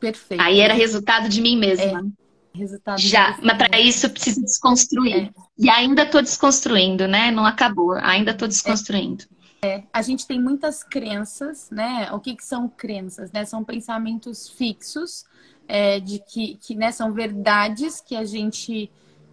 Perfeito. 0.00 0.40
Aí 0.40 0.60
era 0.60 0.74
resultado 0.74 1.28
de 1.28 1.40
mim 1.40 1.56
mesma. 1.56 2.00
É. 2.00 2.58
Resultado 2.58 3.00
Já, 3.00 3.36
mas 3.42 3.58
para 3.58 3.80
isso 3.80 4.06
eu 4.06 4.10
preciso 4.10 4.40
desconstruir. 4.40 5.26
É. 5.26 5.30
E 5.58 5.68
ainda 5.68 6.04
estou 6.04 6.22
desconstruindo, 6.22 7.08
né? 7.08 7.30
Não 7.30 7.44
acabou, 7.44 7.92
ainda 7.94 8.30
estou 8.30 8.46
desconstruindo. 8.46 9.24
É. 9.64 9.84
A 9.90 10.02
gente 10.02 10.26
tem 10.26 10.38
muitas 10.38 10.84
crenças, 10.84 11.70
né? 11.70 12.10
O 12.12 12.20
que, 12.20 12.36
que 12.36 12.44
são 12.44 12.68
crenças? 12.68 13.32
Né? 13.32 13.46
São 13.46 13.64
pensamentos 13.64 14.46
fixos 14.46 15.24
é, 15.66 15.98
de 16.00 16.18
que, 16.18 16.56
que 16.56 16.74
né, 16.74 16.92
são 16.92 17.12
verdades 17.12 17.98
que 17.98 18.14
a 18.14 18.24
gente 18.26 18.90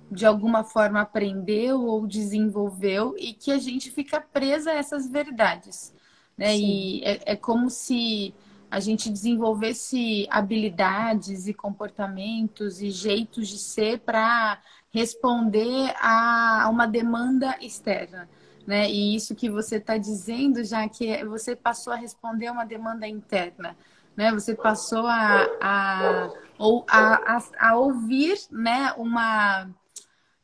de 0.09 0.25
alguma 0.25 0.63
forma 0.63 1.01
aprendeu 1.01 1.83
ou 1.83 2.07
desenvolveu 2.07 3.15
e 3.17 3.33
que 3.33 3.51
a 3.51 3.57
gente 3.57 3.91
fica 3.91 4.21
presa 4.21 4.71
a 4.71 4.75
essas 4.75 5.09
verdades. 5.09 5.93
Né? 6.37 6.57
E 6.57 7.03
é, 7.03 7.33
é 7.33 7.35
como 7.35 7.69
se 7.69 8.33
a 8.69 8.79
gente 8.79 9.09
desenvolvesse 9.09 10.27
habilidades 10.29 11.45
e 11.45 11.53
comportamentos 11.53 12.81
e 12.81 12.89
jeitos 12.89 13.49
de 13.49 13.57
ser 13.57 13.99
para 13.99 14.61
responder 14.91 15.93
a 16.01 16.69
uma 16.69 16.85
demanda 16.85 17.57
externa. 17.61 18.29
Né? 18.65 18.89
E 18.89 19.15
isso 19.15 19.35
que 19.35 19.49
você 19.49 19.77
está 19.77 19.97
dizendo, 19.97 20.63
já 20.63 20.87
que 20.87 21.23
você 21.25 21.55
passou 21.55 21.93
a 21.93 21.95
responder 21.95 22.49
uma 22.49 22.65
demanda 22.65 23.07
interna. 23.07 23.75
Né? 24.15 24.31
Você 24.31 24.55
passou 24.55 25.07
a, 25.07 25.47
a, 25.59 26.29
a, 26.59 27.37
a, 27.37 27.69
a 27.69 27.75
ouvir 27.77 28.37
né, 28.51 28.93
uma 28.97 29.69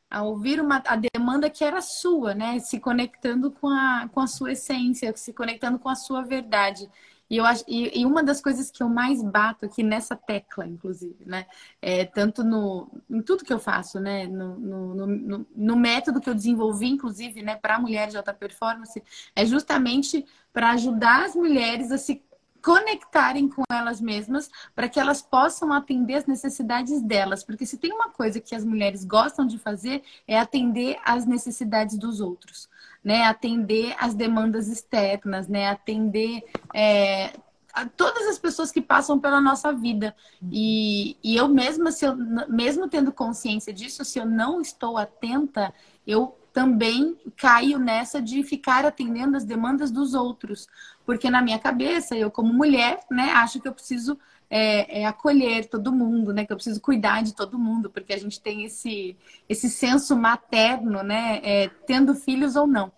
a 0.10 0.24
ouvir 0.24 0.62
uma, 0.62 0.82
a 0.86 0.96
demanda 0.96 1.50
que 1.50 1.64
era 1.64 1.82
sua, 1.82 2.34
né? 2.34 2.60
Se 2.60 2.80
conectando 2.80 3.52
com 3.52 3.68
a, 3.68 4.08
com 4.14 4.22
a 4.22 4.28
sua 4.28 4.54
essência, 4.54 5.14
se 5.18 5.34
conectando 5.34 5.78
com 5.78 5.90
a 5.90 5.96
sua 5.96 6.22
verdade. 6.22 6.90
E, 7.30 7.38
eu 7.38 7.46
acho, 7.46 7.64
e, 7.68 8.00
e, 8.00 8.06
uma 8.06 8.24
das 8.24 8.42
coisas 8.42 8.72
que 8.72 8.82
eu 8.82 8.90
mais 8.90 9.22
bato 9.22 9.66
aqui 9.66 9.84
nessa 9.84 10.16
tecla, 10.16 10.66
inclusive, 10.66 11.26
né? 11.26 11.46
É, 11.82 12.06
tanto 12.06 12.44
no, 12.44 12.90
em 13.10 13.22
tudo 13.22 13.44
que 13.44 13.54
eu 13.54 13.60
faço, 13.60 14.00
né? 14.00 14.28
No, 14.28 14.58
no, 14.58 15.08
no, 15.08 15.48
no 15.56 15.76
método 15.76 16.22
que 16.22 16.30
eu 16.30 16.36
desenvolvi, 16.36 16.88
inclusive, 16.88 17.42
né, 17.42 17.56
para 17.56 17.80
mulheres 17.80 18.12
de 18.12 18.18
alta 18.18 18.34
performance, 18.34 19.04
é 19.36 19.46
justamente 19.46 20.26
para 20.54 20.72
ajudar 20.72 21.26
as 21.26 21.36
mulheres 21.36 21.92
a 21.92 21.98
se 21.98 22.24
conectarem 22.62 23.48
com 23.48 23.64
elas 23.72 24.02
mesmas 24.02 24.50
para 24.76 24.90
que 24.90 25.00
elas 25.00 25.22
possam 25.22 25.72
atender 25.72 26.16
as 26.16 26.26
necessidades 26.26 27.02
delas. 27.02 27.44
Porque 27.44 27.66
se 27.66 27.78
tem 27.78 27.92
uma 27.92 28.10
coisa 28.10 28.40
que 28.40 28.56
as 28.56 28.66
mulheres 28.66 29.04
gostam 29.06 29.46
de 29.46 29.58
fazer 29.58 30.04
é 30.28 30.40
atender 30.40 31.00
às 31.04 31.26
necessidades 31.26 31.98
dos 31.98 32.20
outros, 32.20 32.70
né? 33.04 33.24
Atender 33.24 33.96
às 34.00 34.14
demandas 34.14 34.68
externas, 34.68 35.48
né? 35.48 35.70
Atender 35.70 36.44
é, 36.74 37.34
a 37.78 37.86
todas 37.86 38.28
as 38.28 38.40
pessoas 38.40 38.72
que 38.72 38.82
passam 38.82 39.20
pela 39.20 39.40
nossa 39.40 39.72
vida. 39.72 40.16
E, 40.52 41.16
e 41.24 41.36
eu 41.36 41.48
mesma, 41.48 41.92
se 41.92 42.06
eu, 42.06 42.16
mesmo 42.48 42.88
tendo 42.88 43.12
consciência 43.12 43.72
disso, 43.72 44.04
se 44.04 44.18
eu 44.18 44.26
não 44.26 44.60
estou 44.60 44.98
atenta, 44.98 45.72
eu 46.06 46.36
também 46.52 47.16
caio 47.36 47.78
nessa 47.78 48.20
de 48.20 48.42
ficar 48.42 48.84
atendendo 48.84 49.38
as 49.38 49.46
demandas 49.46 49.92
dos 49.92 50.16
outros. 50.16 50.68
Porque 51.08 51.30
na 51.30 51.42
minha 51.42 51.58
cabeça, 51.58 52.18
eu 52.18 52.30
como 52.30 52.54
mulher, 52.54 53.00
né, 53.10 53.32
acho 53.32 53.62
que 53.62 53.68
eu 53.70 53.74
preciso 53.74 54.20
é, 54.50 55.02
é, 55.02 55.06
acolher 55.06 55.70
todo 55.70 55.90
mundo, 55.92 56.34
né? 56.34 56.46
Que 56.46 56.52
eu 56.52 56.58
preciso 56.58 56.82
cuidar 56.82 57.24
de 57.24 57.34
todo 57.34 57.58
mundo, 57.58 57.90
porque 57.90 58.12
a 58.12 58.18
gente 58.18 58.42
tem 58.42 58.66
esse, 58.66 59.16
esse 59.48 59.70
senso 59.70 60.18
materno, 60.18 61.04
né? 61.04 61.40
É, 61.44 61.70
tendo 61.86 62.14
filhos 62.14 62.58
ou 62.58 62.68
não. 62.68 62.92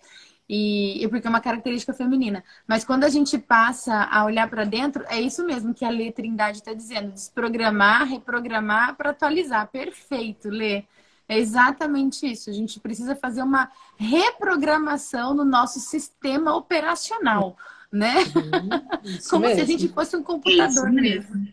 E, 0.50 1.04
e, 1.04 1.08
porque 1.08 1.28
é 1.28 1.30
uma 1.30 1.40
característica 1.40 1.94
feminina. 1.94 2.44
Mas 2.68 2.84
quando 2.84 3.04
a 3.04 3.10
gente 3.10 3.38
passa 3.38 4.06
a 4.06 4.26
olhar 4.26 4.50
para 4.50 4.66
dentro, 4.66 5.06
é 5.08 5.22
isso 5.22 5.46
mesmo 5.46 5.76
que 5.76 5.86
a 5.86 5.90
Lê 5.92 6.12
Trindade 6.12 6.58
está 6.58 6.74
dizendo: 6.74 7.12
desprogramar, 7.12 8.08
reprogramar 8.08 8.96
para 8.96 9.12
atualizar. 9.12 9.68
Perfeito, 9.68 10.50
Lê. 10.50 10.84
É 11.28 11.38
exatamente 11.38 12.26
isso. 12.26 12.50
A 12.50 12.54
gente 12.54 12.80
precisa 12.80 13.16
fazer 13.16 13.44
uma 13.44 13.72
reprogramação 13.98 15.36
no 15.36 15.46
nosso 15.46 15.80
sistema 15.80 16.56
operacional, 16.56 17.56
né? 17.92 18.16
Uhum, 18.36 19.20
Como 19.30 19.42
mesmo. 19.42 19.56
se 19.56 19.62
a 19.62 19.66
gente 19.66 19.88
fosse 19.90 20.16
um 20.16 20.24
computador 20.24 20.92
mesmo. 20.92 21.48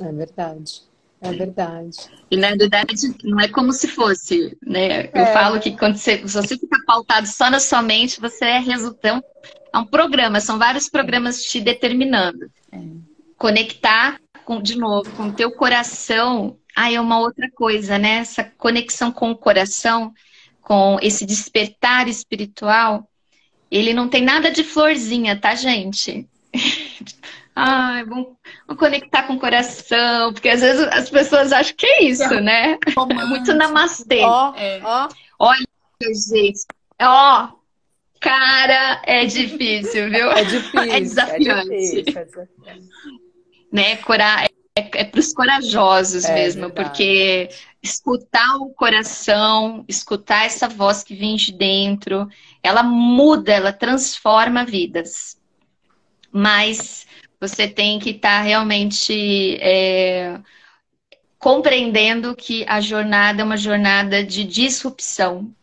É 0.00 0.12
verdade. 0.12 0.82
É 1.20 1.32
verdade. 1.32 1.96
E 2.30 2.36
na 2.36 2.50
verdade 2.54 2.94
não 3.24 3.40
é 3.40 3.48
como 3.48 3.72
se 3.72 3.88
fosse, 3.88 4.56
né? 4.64 5.06
Eu 5.06 5.22
é. 5.22 5.32
falo 5.32 5.58
que 5.58 5.76
quando 5.76 5.96
você, 5.96 6.18
se 6.18 6.34
você 6.34 6.56
fica 6.56 6.80
pautado 6.86 7.26
só 7.26 7.50
na 7.50 7.58
sua 7.58 7.82
mente, 7.82 8.20
você 8.20 8.44
é 8.44 8.58
resultado. 8.60 9.22
É 9.72 9.78
um 9.78 9.84
programa, 9.84 10.40
são 10.40 10.58
vários 10.58 10.88
programas 10.88 11.42
te 11.42 11.60
determinando. 11.60 12.48
É. 12.70 12.78
Conectar 13.36 14.20
com, 14.44 14.62
de 14.62 14.78
novo 14.78 15.10
com 15.16 15.24
o 15.24 15.32
teu 15.32 15.50
coração 15.50 16.56
ah, 16.80 16.92
é 16.92 17.00
uma 17.00 17.18
outra 17.18 17.50
coisa, 17.50 17.98
né? 17.98 18.18
Essa 18.18 18.44
conexão 18.44 19.10
com 19.10 19.32
o 19.32 19.36
coração, 19.36 20.14
com 20.60 20.96
esse 21.02 21.26
despertar 21.26 22.06
espiritual, 22.06 23.07
ele 23.70 23.92
não 23.92 24.08
tem 24.08 24.22
nada 24.22 24.50
de 24.50 24.64
florzinha, 24.64 25.38
tá, 25.38 25.54
gente? 25.54 26.28
Ai, 27.54 28.04
vamos, 28.04 28.28
vamos, 28.66 28.80
conectar 28.80 29.24
com 29.24 29.34
o 29.34 29.40
coração, 29.40 30.32
porque 30.32 30.48
às 30.48 30.60
vezes 30.60 30.80
as 30.92 31.10
pessoas 31.10 31.52
acham 31.52 31.74
que 31.76 31.86
é 31.86 32.04
isso, 32.04 32.22
é 32.22 32.40
né? 32.40 32.78
É 32.86 33.24
muito 33.26 33.52
namastê. 33.52 34.20
Ó, 34.20 34.54
é. 34.56 34.80
ó. 34.84 35.08
Olha, 35.40 35.66
gente, 36.30 36.60
ó, 37.02 37.48
cara, 38.20 39.02
é 39.04 39.24
difícil, 39.24 40.08
viu? 40.08 40.30
É 40.30 40.44
difícil. 40.44 40.80
É 40.88 41.00
desafiante. 41.00 41.72
É 41.72 41.78
difícil, 41.78 41.98
é 41.98 42.24
desafiante. 42.24 42.88
Né? 43.72 43.96
Cora 43.96 44.47
é, 44.98 45.04
para 45.04 45.20
os 45.20 45.32
corajosos 45.32 46.24
é, 46.24 46.34
mesmo, 46.34 46.62
verdade. 46.62 46.88
porque 46.88 47.48
escutar 47.80 48.56
o 48.56 48.70
coração, 48.70 49.84
escutar 49.86 50.44
essa 50.44 50.68
voz 50.68 51.04
que 51.04 51.14
vem 51.14 51.36
de 51.36 51.52
dentro, 51.52 52.28
ela 52.60 52.82
muda, 52.82 53.52
ela 53.52 53.72
transforma 53.72 54.64
vidas. 54.64 55.38
Mas 56.32 57.06
você 57.40 57.68
tem 57.68 58.00
que 58.00 58.10
estar 58.10 58.38
tá 58.38 58.42
realmente 58.42 59.56
é, 59.60 60.40
compreendendo 61.38 62.34
que 62.34 62.64
a 62.68 62.80
jornada 62.80 63.40
é 63.40 63.44
uma 63.44 63.56
jornada 63.56 64.24
de 64.24 64.42
disrupção, 64.42 65.54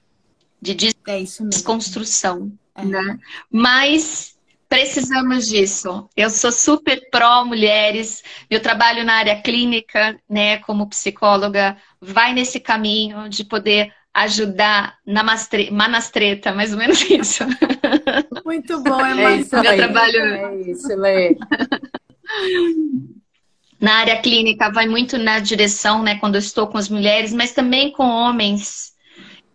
de 0.61 0.71
é 1.07 1.23
desconstrução. 1.49 2.51
É. 2.73 2.85
Né? 2.85 3.19
Mas 3.51 4.34
Precisamos 4.67 5.47
disso. 5.47 6.09
Eu 6.15 6.29
sou 6.29 6.51
super 6.51 7.09
pró 7.09 7.45
mulheres. 7.45 8.23
Meu 8.49 8.59
trabalho 8.59 9.03
na 9.03 9.13
área 9.13 9.41
clínica, 9.41 10.19
né, 10.29 10.57
como 10.57 10.89
psicóloga, 10.89 11.77
vai 12.01 12.33
nesse 12.33 12.59
caminho 12.59 13.29
de 13.29 13.43
poder 13.43 13.93
ajudar 14.13 14.95
na 15.05 15.23
mastre... 15.23 15.69
manastreta, 15.69 16.53
mais 16.53 16.71
ou 16.71 16.79
menos 16.79 17.01
isso. 17.09 17.43
Muito 18.43 18.81
bom, 18.81 19.05
é, 19.05 19.23
é 19.23 19.35
isso, 19.37 19.55
Meu 19.55 19.75
trabalho. 19.75 20.19
É 20.19 20.61
isso, 20.61 20.87
Lê. 20.95 21.37
Na 23.79 23.95
área 23.95 24.19
clínica 24.21 24.71
vai 24.71 24.87
muito 24.87 25.17
na 25.17 25.39
direção, 25.39 26.01
né, 26.01 26.17
quando 26.17 26.35
eu 26.35 26.39
estou 26.39 26.67
com 26.67 26.77
as 26.77 26.89
mulheres, 26.89 27.33
mas 27.33 27.51
também 27.51 27.91
com 27.91 28.07
homens 28.07 28.93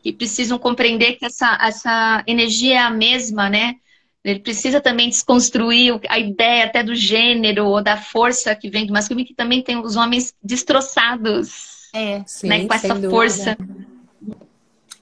que 0.02 0.12
precisam 0.12 0.58
compreender 0.58 1.16
que 1.16 1.24
essa, 1.24 1.58
essa 1.60 2.22
energia 2.26 2.74
é 2.74 2.78
a 2.78 2.90
mesma, 2.90 3.50
né? 3.50 3.74
Ele 4.22 4.40
precisa 4.40 4.80
também 4.80 5.08
desconstruir 5.08 5.98
a 6.08 6.18
ideia 6.18 6.66
até 6.66 6.82
do 6.82 6.94
gênero 6.94 7.66
ou 7.66 7.82
da 7.82 7.96
força 7.96 8.54
que 8.54 8.68
vem 8.68 8.86
do 8.86 8.92
masculino, 8.92 9.26
que 9.26 9.34
também 9.34 9.62
tem 9.62 9.78
os 9.78 9.96
homens 9.96 10.34
destroçados. 10.42 11.88
É, 11.94 12.22
sim, 12.26 12.48
né, 12.48 12.66
com 12.66 12.74
essa 12.74 12.94
força. 13.08 13.56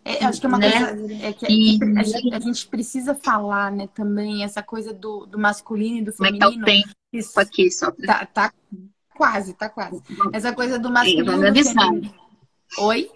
É, 0.04 0.24
acho 0.24 0.40
que 0.40 0.46
é 0.46 0.48
uma 0.48 0.58
né? 0.58 0.70
coisa 0.70 1.14
é 1.26 1.32
que 1.32 1.46
e... 1.48 1.78
a, 1.98 2.02
gente, 2.02 2.34
a, 2.34 2.40
gente, 2.40 2.66
precisa 2.68 3.14
falar, 3.14 3.72
né, 3.72 3.88
também, 3.92 4.44
essa 4.44 4.62
coisa 4.62 4.94
do, 4.94 5.26
do 5.26 5.38
masculino 5.38 5.98
e 5.98 6.02
do 6.02 6.12
feminino. 6.12 6.46
Como 6.46 6.62
é 6.62 6.76
que 6.76 6.82
tá 6.82 6.88
o 6.88 7.12
tempo 7.12 7.40
aqui, 7.40 7.70
só 7.70 7.90
pra... 7.90 8.24
tá, 8.24 8.26
tá 8.26 8.52
quase, 9.14 9.52
tá 9.52 9.68
quase. 9.68 10.00
Essa 10.32 10.52
coisa 10.52 10.78
do 10.78 10.90
masculino 10.90 11.52
feminino. 11.52 12.14
Oi? 12.78 13.10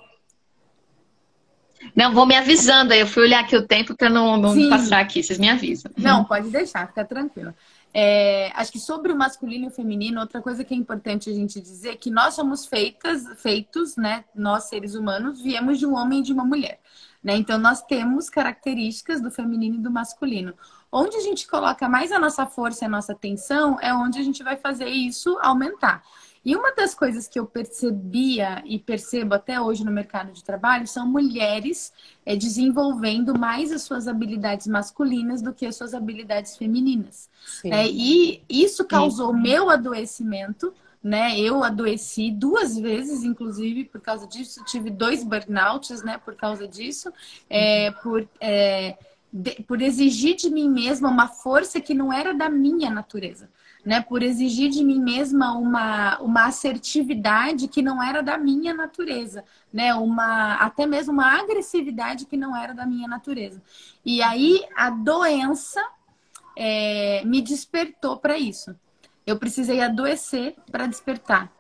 Não, 1.95 2.13
vou 2.13 2.27
me 2.27 2.37
avisando 2.37 2.93
aí. 2.93 3.01
Eu 3.01 3.07
fui 3.07 3.25
olhar 3.25 3.41
aqui 3.41 3.57
o 3.57 3.67
tempo 3.67 3.97
para 3.97 4.09
não, 4.09 4.37
não 4.37 4.69
passar 4.69 5.01
aqui. 5.01 5.23
Vocês 5.23 5.39
me 5.39 5.49
avisam. 5.49 5.91
Não, 5.97 6.25
pode 6.25 6.49
deixar, 6.51 6.87
fica 6.89 7.05
tranquila. 7.05 7.55
É, 7.95 8.51
acho 8.55 8.73
que 8.73 8.79
sobre 8.79 9.13
o 9.13 9.17
masculino 9.17 9.67
e 9.67 9.69
o 9.69 9.71
feminino, 9.71 10.21
outra 10.21 10.41
coisa 10.41 10.65
que 10.65 10.73
é 10.73 10.77
importante 10.77 11.29
a 11.29 11.33
gente 11.33 11.61
dizer 11.61 11.91
é 11.91 11.97
que 11.97 12.11
nós 12.11 12.35
somos 12.35 12.65
feitas, 12.65 13.25
feitos, 13.37 13.97
né? 13.97 14.25
Nós, 14.35 14.65
seres 14.65 14.95
humanos, 14.95 15.43
viemos 15.43 15.79
de 15.79 15.87
um 15.87 15.95
homem 15.95 16.21
e 16.21 16.23
de 16.23 16.33
uma 16.33 16.45
mulher. 16.45 16.81
Né? 17.23 17.37
Então, 17.37 17.59
nós 17.59 17.83
temos 17.83 18.31
características 18.31 19.21
do 19.21 19.31
feminino 19.31 19.77
e 19.77 19.79
do 19.79 19.91
masculino. 19.91 20.55
Onde 20.91 21.17
a 21.17 21.21
gente 21.21 21.47
coloca 21.47 21.89
mais 21.89 22.11
a 22.13 22.19
nossa 22.19 22.47
força 22.47 22.85
e 22.85 22.87
a 22.87 22.91
nossa 22.91 23.13
atenção 23.13 23.79
é 23.81 23.95
onde 23.95 24.19
a 24.19 24.23
gente 24.23 24.43
vai 24.43 24.57
fazer 24.57 24.89
isso 24.89 25.39
aumentar. 25.41 26.03
E 26.45 26.57
uma 26.57 26.75
das 26.75 26.95
coisas 26.95 27.29
que 27.29 27.39
eu 27.39 27.47
percebia 27.47 28.63
e 28.67 28.79
percebo 28.79 29.35
até 29.35 29.61
hoje 29.61 29.85
no 29.85 29.93
mercado 29.93 30.33
de 30.33 30.43
trabalho 30.43 30.87
são 30.89 31.07
mulheres 31.07 31.93
é, 32.27 32.35
desenvolvendo 32.35 33.39
mais 33.39 33.71
as 33.71 33.83
suas 33.83 34.09
habilidades 34.09 34.67
masculinas 34.67 35.41
do 35.41 35.53
que 35.53 35.65
as 35.65 35.77
suas 35.77 35.95
habilidades 35.95 36.57
femininas. 36.57 37.31
É, 37.65 37.87
e 37.89 38.43
isso 38.49 38.85
causou 38.85 39.33
Sim. 39.33 39.41
meu 39.41 39.71
adoecimento. 39.71 40.75
Né, 41.05 41.37
eu 41.37 41.65
adoeci 41.65 42.31
duas 42.31 42.79
vezes, 42.79 43.25
inclusive, 43.25 43.87
por 43.87 44.01
causa 44.01 44.25
disso. 44.25 44.65
Tive 44.65 44.89
dois 44.89 45.25
burnouts, 45.25 46.01
né, 46.05 46.17
por 46.17 46.37
causa 46.37 46.69
disso. 46.69 47.13
É, 47.51 47.91
por, 47.91 48.29
é, 48.41 48.97
de, 49.33 49.65
por 49.65 49.83
exigir 49.83 50.37
de 50.37 50.49
mim 50.49 50.69
mesma 50.69 51.09
uma 51.09 51.27
força 51.27 51.81
que 51.81 51.93
não 51.93 52.13
era 52.13 52.33
da 52.33 52.49
minha 52.49 52.89
natureza. 52.89 53.49
Né? 53.85 54.01
Por 54.01 54.23
exigir 54.23 54.71
de 54.71 54.85
mim 54.85 55.01
mesma 55.01 55.57
uma, 55.57 56.19
uma 56.21 56.47
assertividade 56.47 57.69
que 57.69 57.83
não 57.83 58.03
era 58.03 58.23
da 58.23 58.39
minha 58.39 58.73
natureza, 58.73 59.45
né? 59.73 59.95
Uma, 59.95 60.55
até 60.55 60.87
mesmo 60.87 61.13
uma 61.13 61.41
agressividade 61.41 62.27
que 62.27 62.37
não 62.37 62.57
era 62.57 62.73
da 62.73 62.87
minha 62.87 63.09
natureza. 63.09 63.63
E 64.05 64.23
aí 64.23 64.65
a 64.77 64.91
doença 64.91 65.81
é, 66.57 67.23
me 67.25 67.41
despertou 67.43 68.17
para 68.17 68.39
isso. 68.39 68.75
Eu 69.27 69.39
precisei 69.39 69.81
adoecer 69.81 70.57
para 70.71 70.87
despertar. 70.87 71.51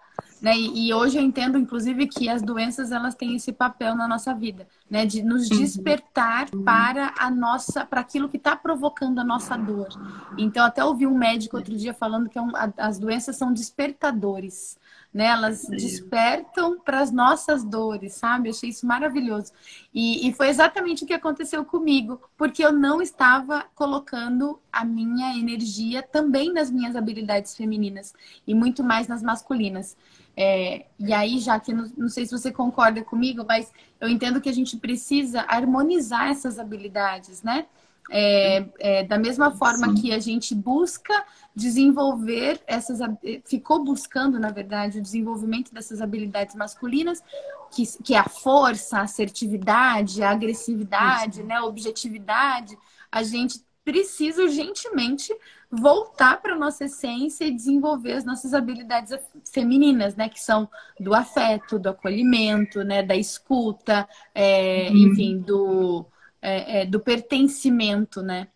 Né? 0.43 0.57
E, 0.57 0.88
e, 0.88 0.95
hoje 0.95 1.18
eu 1.18 1.22
entendo, 1.22 1.57
inclusive, 1.57 2.09
que 2.09 2.28
as 2.28 2.43
doenças 2.43 2.90
elas 2.90 3.14
têm 3.14 3.36
esse 3.36 3.53
papel 3.53 3.95
na 3.95 4.09
nossa 4.09 4.34
vida, 4.34 4.66
né? 4.90 5.07
De 5.07 5.22
nos 5.22 5.49
uhum. 5.49 5.57
despertar 5.57 6.49
uhum. 6.53 6.64
para 6.64 7.14
a 7.16 7.30
nossa, 7.30 7.86
para 7.86 8.01
aquilo 8.01 8.28
que 8.28 8.38
está 8.38 8.57
provocando 8.57 9.20
a 9.20 9.24
nossa 9.24 9.57
dor. 9.57 9.88
Então, 10.36 10.64
até 10.64 10.84
ouvi 10.84 11.07
um 11.07 11.16
médico 11.16 11.57
outro 11.57 11.76
dia 11.76 11.95
falando 11.95 12.28
que 12.28 12.36
é 12.36 12.43
um, 12.43 12.51
as 12.76 12.99
doenças 12.99 13.36
são 13.36 13.53
despertadores 13.53 14.76
né? 15.12 15.26
Elas 15.26 15.66
despertam 15.68 16.80
para 16.80 17.01
as 17.01 17.12
nossas 17.12 17.62
dores, 17.62 18.14
sabe? 18.14 18.49
Eu 18.49 18.55
achei 18.55 18.70
isso 18.70 18.86
maravilhoso. 18.86 19.53
E, 19.93 20.26
e, 20.26 20.32
foi 20.32 20.49
exatamente 20.49 21.05
o 21.05 21.07
que 21.07 21.12
aconteceu 21.12 21.64
comigo, 21.64 22.20
porque 22.36 22.64
eu 22.64 22.72
não 22.72 23.03
estava 23.03 23.66
colocando 23.74 24.59
a 24.72 24.84
minha 24.84 25.36
energia 25.38 26.03
também 26.03 26.53
nas 26.53 26.70
minhas 26.70 26.97
habilidades 26.97 27.55
femininas 27.55 28.14
e 28.47 28.55
muito 28.55 28.82
mais 28.82 29.07
nas 29.07 29.22
masculinas. 29.22 29.97
É, 30.36 30.86
e 30.98 31.12
aí, 31.12 31.38
já 31.38 31.60
que 31.60 31.72
não, 31.72 31.90
não 31.96 32.08
sei 32.08 32.24
se 32.24 32.32
você 32.32 32.50
concorda 32.50 33.02
comigo, 33.02 33.44
mas 33.46 33.70
eu 34.00 34.08
entendo 34.08 34.40
que 34.40 34.48
a 34.48 34.54
gente 34.54 34.76
precisa 34.76 35.44
harmonizar 35.46 36.30
essas 36.30 36.58
habilidades, 36.58 37.42
né? 37.42 37.66
É, 38.10 38.64
é, 38.78 39.04
da 39.04 39.16
mesma 39.16 39.52
forma 39.52 39.88
Sim. 39.88 39.94
que 39.94 40.12
a 40.12 40.18
gente 40.18 40.54
busca 40.54 41.24
desenvolver 41.54 42.60
essas, 42.66 42.98
ficou 43.44 43.84
buscando, 43.84 44.40
na 44.40 44.50
verdade, 44.50 44.98
o 44.98 45.02
desenvolvimento 45.02 45.72
dessas 45.72 46.00
habilidades 46.00 46.54
masculinas, 46.54 47.22
que, 47.70 47.86
que 48.02 48.14
é 48.14 48.18
a 48.18 48.28
força, 48.28 48.98
a 48.98 49.02
assertividade, 49.02 50.22
a 50.22 50.30
agressividade, 50.30 51.38
Isso. 51.38 51.46
né, 51.46 51.56
a 51.56 51.64
objetividade, 51.64 52.76
a 53.10 53.22
gente 53.22 53.64
precisa 53.84 54.42
urgentemente 54.42 55.34
voltar 55.70 56.40
para 56.40 56.56
nossa 56.56 56.84
essência 56.84 57.44
e 57.44 57.54
desenvolver 57.54 58.12
as 58.12 58.24
nossas 58.24 58.52
habilidades 58.52 59.12
femininas, 59.50 60.14
né, 60.14 60.28
que 60.28 60.40
são 60.40 60.68
do 61.00 61.14
afeto, 61.14 61.78
do 61.78 61.88
acolhimento, 61.88 62.84
né, 62.84 63.02
da 63.02 63.16
escuta, 63.16 64.08
é, 64.34 64.88
uhum. 64.90 64.96
enfim, 64.96 65.38
do 65.38 66.06
é, 66.42 66.80
é, 66.80 66.86
do 66.86 66.98
pertencimento, 66.98 68.20
né? 68.20 68.48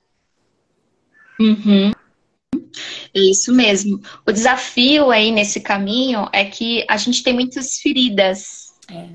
Uhum. 1.39 1.93
Isso 3.15 3.53
mesmo. 3.53 4.01
O 4.27 4.33
desafio 4.33 5.11
aí 5.11 5.31
nesse 5.31 5.61
caminho 5.61 6.29
é 6.33 6.45
que 6.45 6.85
a 6.89 6.97
gente 6.97 7.23
tem 7.23 7.33
muitas 7.33 7.79
feridas. 7.79 8.75
É. 8.91 9.11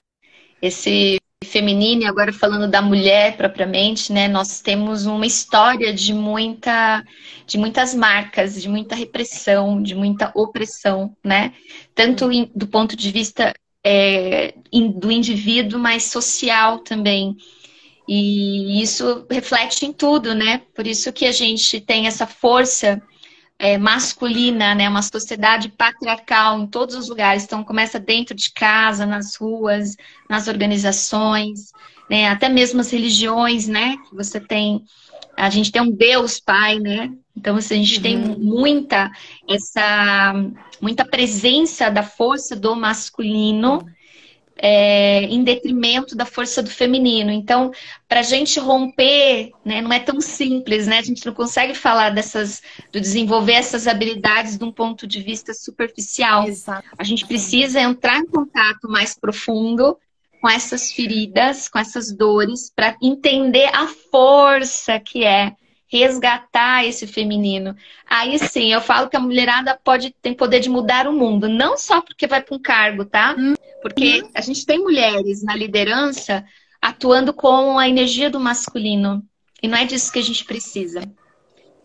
Esse 1.44 1.54
feminino, 1.54 2.08
agora 2.08 2.32
falando 2.32 2.70
da 2.70 2.84
mulher 2.84 3.36
propriamente, 3.36 4.14
né? 4.14 4.28
Nós 4.28 4.62
temos 4.62 5.08
uma 5.08 5.26
história 5.26 5.92
de 5.92 6.14
muita, 6.14 7.04
de 7.48 7.58
muitas 7.58 7.96
marcas, 7.96 8.62
de 8.62 8.70
muita 8.70 8.94
repressão, 8.94 9.82
de 9.82 9.96
muita 9.96 10.32
opressão, 10.36 11.16
né? 11.24 11.54
Tanto 11.96 12.32
in, 12.32 12.52
do 12.56 12.68
ponto 12.68 12.96
de 12.96 13.10
vista 13.10 13.54
é, 13.84 14.54
in, 14.72 14.92
do 14.92 15.12
indivíduo, 15.12 15.80
mas 15.80 16.04
social 16.04 16.78
também. 16.80 17.36
E 18.08 18.80
isso 18.80 19.26
reflete 19.30 19.86
em 19.86 19.92
tudo, 19.92 20.36
né? 20.36 20.62
Por 20.76 20.86
isso 20.86 21.12
que 21.12 21.26
a 21.26 21.32
gente 21.32 21.82
tem 21.82 22.06
essa 22.06 22.28
força 22.28 23.02
é, 23.62 23.78
masculina, 23.78 24.74
né? 24.74 24.89
Uma 24.89 25.03
sociedade 25.03 25.70
patriarcal 25.70 26.59
em 26.59 26.66
todos 26.66 26.95
os 26.95 27.07
lugares. 27.07 27.43
Então 27.43 27.64
começa 27.64 27.99
dentro 27.99 28.34
de 28.34 28.51
casa, 28.51 29.05
nas 29.05 29.36
ruas, 29.36 29.95
nas 30.28 30.47
organizações, 30.47 31.72
né? 32.09 32.28
Até 32.28 32.49
mesmo 32.49 32.82
as 32.82 32.89
religiões, 32.89 33.68
né? 33.68 33.97
Você 34.14 34.39
tem, 34.39 34.84
a 35.38 35.47
gente 35.51 35.72
tem 35.72 35.80
um 35.80 35.91
Deus 35.91 36.39
Pai, 36.39 36.80
né? 36.80 37.12
Então 37.38 37.55
assim, 37.55 37.76
a 37.76 37.78
gente 37.78 37.97
uhum. 37.97 38.01
tem 38.01 38.18
muita 38.18 39.12
essa 39.47 40.34
muita 40.82 41.05
presença 41.05 41.91
da 41.91 42.01
força 42.01 42.55
do 42.55 42.76
masculino. 42.76 43.86
É, 44.64 45.24
em 45.24 45.43
detrimento 45.43 46.16
da 46.16 46.24
força 46.24 46.62
do 46.62 46.70
feminino. 46.70 47.32
Então, 47.32 47.72
para 48.07 48.20
a 48.20 48.24
gente 48.24 48.59
romper, 48.59 49.51
né, 49.66 49.82
não 49.82 49.91
é 49.91 49.99
tão 49.99 50.22
simples, 50.22 50.86
né? 50.86 50.99
A 50.99 51.01
gente 51.01 51.26
não 51.26 51.34
consegue 51.34 51.74
falar 51.74 52.12
dessas, 52.12 52.62
do 52.91 53.01
desenvolver 53.01 53.53
essas 53.53 53.88
habilidades 53.88 54.59
de 54.59 54.64
um 54.64 54.72
ponto 54.72 55.07
de 55.07 55.20
vista 55.20 55.51
superficial. 55.51 56.47
Exato. 56.47 56.88
A 56.95 57.03
gente 57.03 57.26
precisa 57.26 57.82
entrar 57.82 58.20
em 58.20 58.28
contato 58.28 58.88
mais 58.88 59.18
profundo 59.18 59.97
com 60.39 60.49
essas 60.49 60.91
feridas, 60.91 61.68
com 61.68 61.80
essas 61.80 62.12
dores, 62.12 62.72
para 62.76 62.95
entender 63.01 63.70
a 63.74 63.88
força 64.12 64.99
que 64.99 65.24
é 65.24 65.53
resgatar 65.92 66.86
esse 66.86 67.06
feminino. 67.06 67.76
Aí 68.10 68.39
sim, 68.39 68.72
eu 68.72 68.80
falo 68.80 69.10
que 69.10 69.18
a 69.18 69.20
mulherada 69.20 69.78
pode 69.84 70.16
ter 70.22 70.36
poder 70.36 70.62
de 70.62 70.70
mudar 70.70 71.06
o 71.06 71.14
mundo, 71.14 71.50
não 71.50 71.78
só 71.78 72.02
porque 72.02 72.28
vai 72.28 72.42
para 72.42 72.56
um 72.56 72.62
cargo, 72.62 73.04
tá? 73.04 73.36
Porque 73.82 74.24
a 74.34 74.39
gente 74.39 74.66
tem 74.66 74.80
mulheres 74.80 75.44
na 75.44 75.54
liderança 75.54 76.46
atuando 76.82 77.34
com 77.34 77.78
a 77.78 77.89
energia 77.89 78.30
do 78.30 78.39
masculino. 78.39 79.22
E 79.62 79.68
não 79.68 79.78
é 79.78 79.86
disso 79.86 80.12
que 80.12 80.20
a 80.20 80.24
gente 80.24 80.46
precisa. 80.46 81.02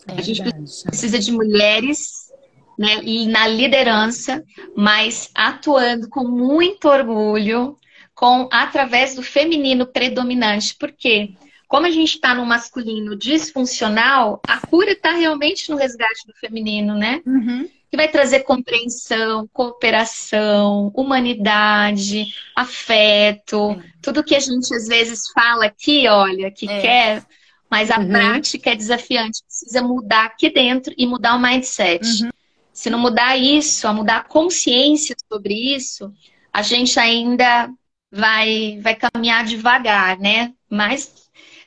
É 0.06 0.12
a 0.12 0.22
gente 0.22 0.42
precisa 0.42 1.18
de 1.18 1.32
mulheres 1.32 2.30
né, 2.78 3.00
e 3.02 3.26
na 3.26 3.48
liderança, 3.48 4.42
mas 4.76 5.30
atuando 5.34 6.08
com 6.08 6.24
muito 6.24 6.88
orgulho, 6.88 7.76
com 8.14 8.48
através 8.52 9.16
do 9.16 9.22
feminino 9.22 9.84
predominante. 9.84 10.76
Por 10.76 10.92
quê? 10.92 11.34
Como 11.68 11.86
a 11.86 11.90
gente 11.90 12.14
está 12.14 12.34
no 12.34 12.46
masculino 12.46 13.16
disfuncional, 13.16 14.40
a 14.46 14.64
cura 14.64 14.92
está 14.92 15.12
realmente 15.12 15.68
no 15.70 15.76
resgate 15.76 16.26
do 16.26 16.34
feminino, 16.34 16.94
né? 16.94 17.20
Uhum. 17.26 17.68
Que 17.90 17.96
vai 17.96 18.08
trazer 18.08 18.40
compreensão, 18.40 19.48
cooperação, 19.52 20.92
humanidade, 20.94 22.26
afeto, 22.54 23.80
tudo 24.00 24.22
que 24.22 24.34
a 24.34 24.40
gente 24.40 24.72
às 24.74 24.86
vezes 24.86 25.28
fala 25.32 25.66
aqui, 25.66 26.06
olha, 26.06 26.50
que 26.50 26.68
é. 26.68 26.80
quer, 26.80 27.26
mas 27.68 27.90
a 27.90 27.98
uhum. 27.98 28.08
prática 28.08 28.70
é 28.70 28.76
desafiante. 28.76 29.42
Precisa 29.44 29.82
mudar 29.82 30.26
aqui 30.26 30.50
dentro 30.50 30.94
e 30.96 31.06
mudar 31.06 31.34
o 31.34 31.42
mindset. 31.42 32.04
Uhum. 32.22 32.30
Se 32.72 32.90
não 32.90 32.98
mudar 32.98 33.36
isso, 33.36 33.88
a 33.88 33.92
mudar 33.92 34.18
a 34.18 34.24
consciência 34.24 35.16
sobre 35.28 35.54
isso, 35.74 36.12
a 36.52 36.62
gente 36.62 36.98
ainda 37.00 37.70
vai, 38.10 38.78
vai 38.82 38.94
caminhar 38.94 39.44
devagar, 39.44 40.18
né? 40.18 40.52
Mas 40.70 41.25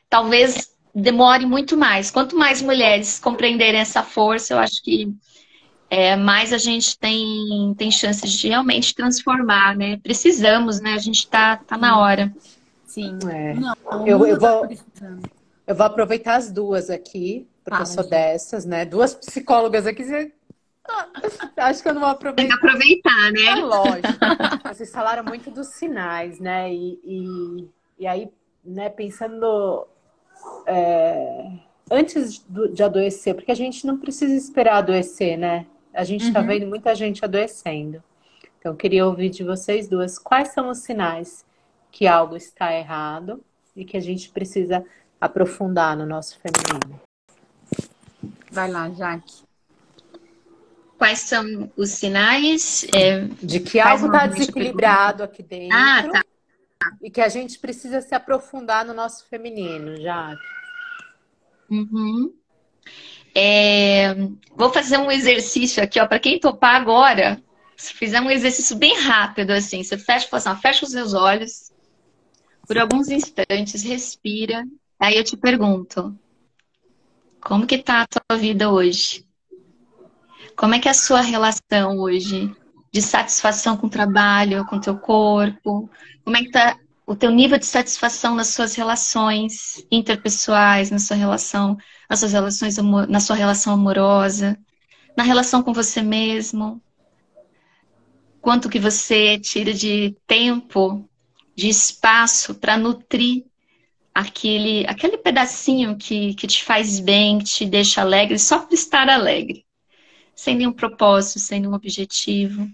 talvez 0.09 0.71
demore 0.93 1.45
muito 1.45 1.77
mais. 1.77 2.09
Quanto 2.11 2.35
mais 2.35 2.61
mulheres 2.61 3.19
compreenderem 3.19 3.79
essa 3.79 4.03
força, 4.03 4.53
eu 4.53 4.59
acho 4.59 4.81
que 4.83 5.13
é, 5.89 6.15
mais 6.15 6.53
a 6.53 6.57
gente 6.57 6.97
tem, 6.97 7.73
tem 7.77 7.91
chances 7.91 8.31
de 8.31 8.47
realmente 8.47 8.93
transformar, 8.93 9.75
né? 9.75 9.97
Precisamos, 9.97 10.79
né? 10.79 10.93
A 10.93 10.99
gente 10.99 11.19
está 11.19 11.57
tá 11.57 11.77
na 11.77 11.99
hora. 11.99 12.31
Sim. 12.85 13.17
É. 13.29 13.53
Não, 13.53 14.07
eu, 14.07 14.25
eu, 14.25 14.39
tá 14.39 14.51
vou, 14.51 14.69
eu 15.67 15.75
vou 15.75 15.85
aproveitar 15.85 16.35
as 16.35 16.51
duas 16.51 16.89
aqui, 16.89 17.47
porque 17.63 17.77
ah, 17.77 17.81
eu 17.81 17.85
sou 17.85 18.03
gente. 18.03 18.11
dessas, 18.11 18.65
né? 18.65 18.85
Duas 18.85 19.13
psicólogas 19.13 19.87
aqui. 19.87 20.03
Você... 20.03 20.31
Acho 21.57 21.83
que 21.83 21.89
eu 21.89 21.93
não 21.93 22.01
vou 22.01 22.09
aproveitar. 22.09 22.41
Tem 22.41 22.59
que 22.59 22.67
aproveitar, 22.67 23.31
né? 23.31 23.45
É 23.45 23.55
lógico. 23.55 24.67
Vocês 24.73 24.91
falaram 24.91 25.23
muito 25.23 25.51
dos 25.51 25.67
sinais, 25.67 26.39
né? 26.39 26.71
E, 26.73 26.99
e, 27.03 27.67
e 27.99 28.07
aí, 28.07 28.29
né, 28.63 28.89
pensando 28.89 29.87
é, 30.65 31.51
antes 31.89 32.45
de 32.47 32.83
adoecer, 32.83 33.35
porque 33.35 33.51
a 33.51 33.55
gente 33.55 33.85
não 33.85 33.97
precisa 33.97 34.33
esperar 34.33 34.77
adoecer, 34.77 35.37
né? 35.37 35.65
A 35.93 36.03
gente 36.03 36.25
está 36.25 36.41
uhum. 36.41 36.47
vendo 36.47 36.67
muita 36.67 36.93
gente 36.93 37.25
adoecendo. 37.25 38.03
Então, 38.59 38.73
eu 38.73 38.75
queria 38.75 39.05
ouvir 39.05 39.29
de 39.29 39.43
vocês 39.43 39.87
duas 39.87 40.19
quais 40.19 40.49
são 40.49 40.69
os 40.69 40.79
sinais 40.79 41.45
que 41.91 42.05
algo 42.05 42.35
está 42.35 42.73
errado 42.73 43.43
e 43.75 43.83
que 43.83 43.97
a 43.97 44.01
gente 44.01 44.29
precisa 44.29 44.85
aprofundar 45.19 45.97
no 45.97 46.05
nosso 46.05 46.39
feminino. 46.39 46.99
Vai 48.51 48.69
lá, 48.69 48.89
Jaque. 48.89 49.43
Quais 50.97 51.19
são 51.19 51.71
os 51.77 51.91
sinais? 51.91 52.85
É, 52.93 53.21
de 53.41 53.61
que 53.61 53.79
algo 53.79 54.07
está 54.07 54.27
desequilibrado 54.27 55.23
aqui 55.23 55.41
dentro. 55.41 55.77
Ah, 55.77 56.09
tá. 56.11 56.25
E 57.01 57.09
que 57.09 57.21
a 57.21 57.29
gente 57.29 57.59
precisa 57.59 58.01
se 58.01 58.15
aprofundar 58.15 58.85
no 58.85 58.93
nosso 58.93 59.25
feminino, 59.27 59.99
já. 60.01 60.35
Uhum. 61.69 62.33
É, 63.35 64.15
vou 64.55 64.71
fazer 64.71 64.97
um 64.97 65.11
exercício 65.11 65.83
aqui, 65.83 65.99
ó, 65.99 66.07
para 66.07 66.19
quem 66.19 66.39
topar 66.39 66.75
agora. 66.75 67.41
Se 67.75 67.93
fizer 67.93 68.19
um 68.19 68.29
exercício 68.29 68.75
bem 68.75 68.97
rápido, 68.99 69.51
assim, 69.51 69.83
você 69.83 69.97
fecha, 69.97 70.27
assim, 70.35 70.55
fecha 70.61 70.85
os 70.85 70.91
seus 70.91 71.13
olhos 71.13 71.71
por 72.67 72.77
alguns 72.77 73.09
instantes, 73.09 73.83
respira. 73.83 74.63
Aí 74.99 75.17
eu 75.17 75.23
te 75.23 75.37
pergunto, 75.37 76.17
como 77.41 77.65
que 77.65 77.77
tá 77.77 78.01
a 78.01 78.07
tua 78.07 78.37
vida 78.37 78.69
hoje? 78.69 79.25
Como 80.55 80.75
é 80.75 80.79
que 80.79 80.87
é 80.87 80.91
a 80.91 80.93
sua 80.93 81.21
relação 81.21 81.97
hoje 81.99 82.53
de 82.91 83.01
satisfação 83.01 83.77
com 83.77 83.87
o 83.87 83.89
trabalho, 83.89 84.65
com 84.65 84.77
o 84.77 84.81
teu 84.81 84.97
corpo? 84.97 85.89
Como 86.23 86.37
é 86.37 86.41
que 86.41 86.51
tá 86.51 86.77
o 87.05 87.15
teu 87.15 87.31
nível 87.31 87.57
de 87.57 87.65
satisfação 87.65 88.35
nas 88.35 88.49
suas 88.49 88.75
relações 88.75 89.83
interpessoais, 89.91 90.91
na 90.91 90.99
sua 90.99 91.17
relação, 91.17 91.77
nas 92.09 92.19
suas 92.19 92.33
relações, 92.33 92.77
na 93.07 93.19
sua 93.19 93.35
relação 93.35 93.73
amorosa, 93.73 94.57
na 95.17 95.23
relação 95.23 95.63
com 95.63 95.73
você 95.73 96.01
mesmo? 96.01 96.81
Quanto 98.41 98.69
que 98.69 98.79
você 98.79 99.39
tira 99.39 99.73
de 99.73 100.15
tempo, 100.27 101.07
de 101.55 101.67
espaço 101.67 102.55
para 102.55 102.77
nutrir 102.77 103.43
aquele, 104.13 104.85
aquele 104.87 105.17
pedacinho 105.17 105.97
que, 105.97 106.33
que 106.33 106.47
te 106.47 106.63
faz 106.63 106.99
bem, 106.99 107.39
que 107.39 107.45
te 107.45 107.65
deixa 107.65 108.01
alegre, 108.01 108.37
só 108.37 108.59
por 108.59 108.73
estar 108.73 109.09
alegre, 109.09 109.65
sem 110.35 110.55
nenhum 110.55 110.73
propósito, 110.73 111.39
sem 111.39 111.59
nenhum 111.59 111.73
objetivo. 111.73 112.69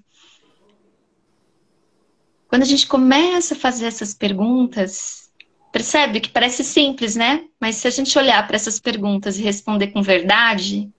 Quando 2.55 2.63
a 2.63 2.67
gente 2.67 2.87
começa 2.87 3.53
a 3.53 3.57
fazer 3.57 3.85
essas 3.85 4.13
perguntas, 4.13 5.29
percebe 5.73 6.21
que 6.21 6.29
parece 6.29 6.63
simples, 6.63 7.13
né? 7.13 7.43
Mas 7.59 7.75
se 7.75 7.85
a 7.85 7.91
gente 7.91 8.17
olhar 8.17 8.47
para 8.47 8.55
essas 8.55 8.79
perguntas 8.79 9.37
e 9.37 9.43
responder 9.43 9.87
com 9.87 10.01
verdade, 10.01 10.89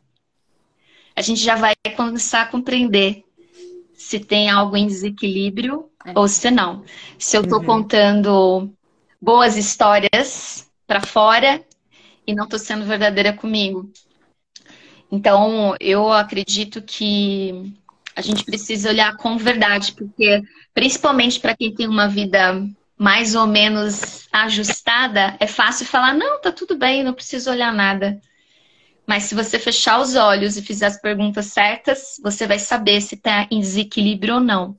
a 1.16 1.22
gente 1.22 1.40
já 1.40 1.56
vai 1.56 1.72
começar 1.96 2.42
a 2.42 2.46
compreender 2.46 3.24
se 3.94 4.20
tem 4.20 4.50
algo 4.50 4.76
em 4.76 4.86
desequilíbrio 4.86 5.88
é. 6.04 6.12
ou 6.14 6.28
se 6.28 6.50
não. 6.50 6.84
Se 7.18 7.38
eu 7.38 7.40
estou 7.40 7.60
uhum. 7.60 7.64
contando 7.64 8.70
boas 9.18 9.56
histórias 9.56 10.70
para 10.86 11.00
fora 11.00 11.64
e 12.26 12.34
não 12.34 12.44
estou 12.44 12.58
sendo 12.58 12.84
verdadeira 12.84 13.32
comigo. 13.32 13.90
Então, 15.10 15.74
eu 15.80 16.12
acredito 16.12 16.82
que 16.82 17.72
a 18.16 18.22
gente 18.22 18.44
precisa 18.44 18.88
olhar 18.88 19.14
com 19.18 19.36
verdade, 19.36 19.92
porque 19.92 20.42
principalmente 20.72 21.38
para 21.38 21.54
quem 21.54 21.74
tem 21.74 21.86
uma 21.86 22.08
vida 22.08 22.66
mais 22.98 23.34
ou 23.34 23.46
menos 23.46 24.26
ajustada, 24.32 25.36
é 25.38 25.46
fácil 25.46 25.84
falar: 25.84 26.14
não, 26.14 26.40
tá 26.40 26.50
tudo 26.50 26.76
bem, 26.78 27.04
não 27.04 27.12
preciso 27.12 27.50
olhar 27.50 27.72
nada. 27.72 28.18
Mas 29.06 29.24
se 29.24 29.34
você 29.34 29.58
fechar 29.58 30.00
os 30.00 30.16
olhos 30.16 30.56
e 30.56 30.62
fizer 30.62 30.86
as 30.86 31.00
perguntas 31.00 31.46
certas, 31.46 32.18
você 32.22 32.46
vai 32.46 32.58
saber 32.58 33.00
se 33.02 33.14
está 33.14 33.46
em 33.50 33.60
desequilíbrio 33.60 34.36
ou 34.36 34.40
não. 34.40 34.76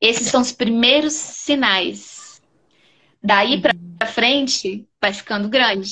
Esses 0.00 0.26
são 0.28 0.42
os 0.42 0.52
primeiros 0.52 1.14
sinais. 1.14 2.42
Daí 3.22 3.60
para 3.60 3.74
uhum. 3.74 4.12
frente, 4.12 4.86
vai 5.00 5.12
ficando 5.12 5.48
grande. 5.48 5.90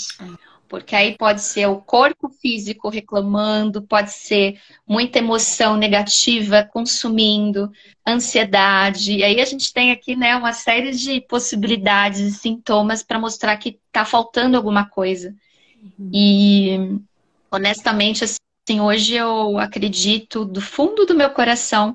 Porque 0.69 0.97
aí 0.97 1.17
pode 1.17 1.41
ser 1.43 1.67
o 1.67 1.81
corpo 1.81 2.29
físico 2.29 2.89
reclamando, 2.89 3.83
pode 3.83 4.13
ser 4.13 4.61
muita 4.87 5.19
emoção 5.19 5.77
negativa 5.77 6.69
consumindo, 6.73 7.71
ansiedade. 8.07 9.13
E 9.13 9.25
aí 9.25 9.41
a 9.41 9.45
gente 9.45 9.73
tem 9.73 9.93
aqui 9.93 10.17
né, 10.17 10.35
uma 10.35 10.53
série 10.53 10.93
de 10.93 11.21
possibilidades 11.21 12.21
e 12.21 12.33
sintomas 12.33 13.03
para 13.03 13.19
mostrar 13.19 13.57
que 13.59 13.79
está 13.87 14.05
faltando 14.05 14.57
alguma 14.57 14.89
coisa. 14.89 15.35
Uhum. 15.99 16.11
E 16.13 17.01
honestamente, 17.51 18.25
assim, 18.25 18.81
hoje 18.81 19.15
eu 19.15 19.59
acredito 19.59 20.45
do 20.45 20.61
fundo 20.61 21.07
do 21.07 21.15
meu 21.15 21.31
coração 21.31 21.95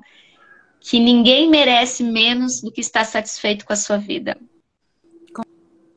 que 0.80 0.98
ninguém 0.98 1.48
merece 1.48 2.02
menos 2.02 2.60
do 2.60 2.72
que 2.72 2.80
estar 2.80 3.04
satisfeito 3.04 3.64
com 3.64 3.72
a 3.72 3.76
sua 3.76 3.98
vida. 3.98 4.36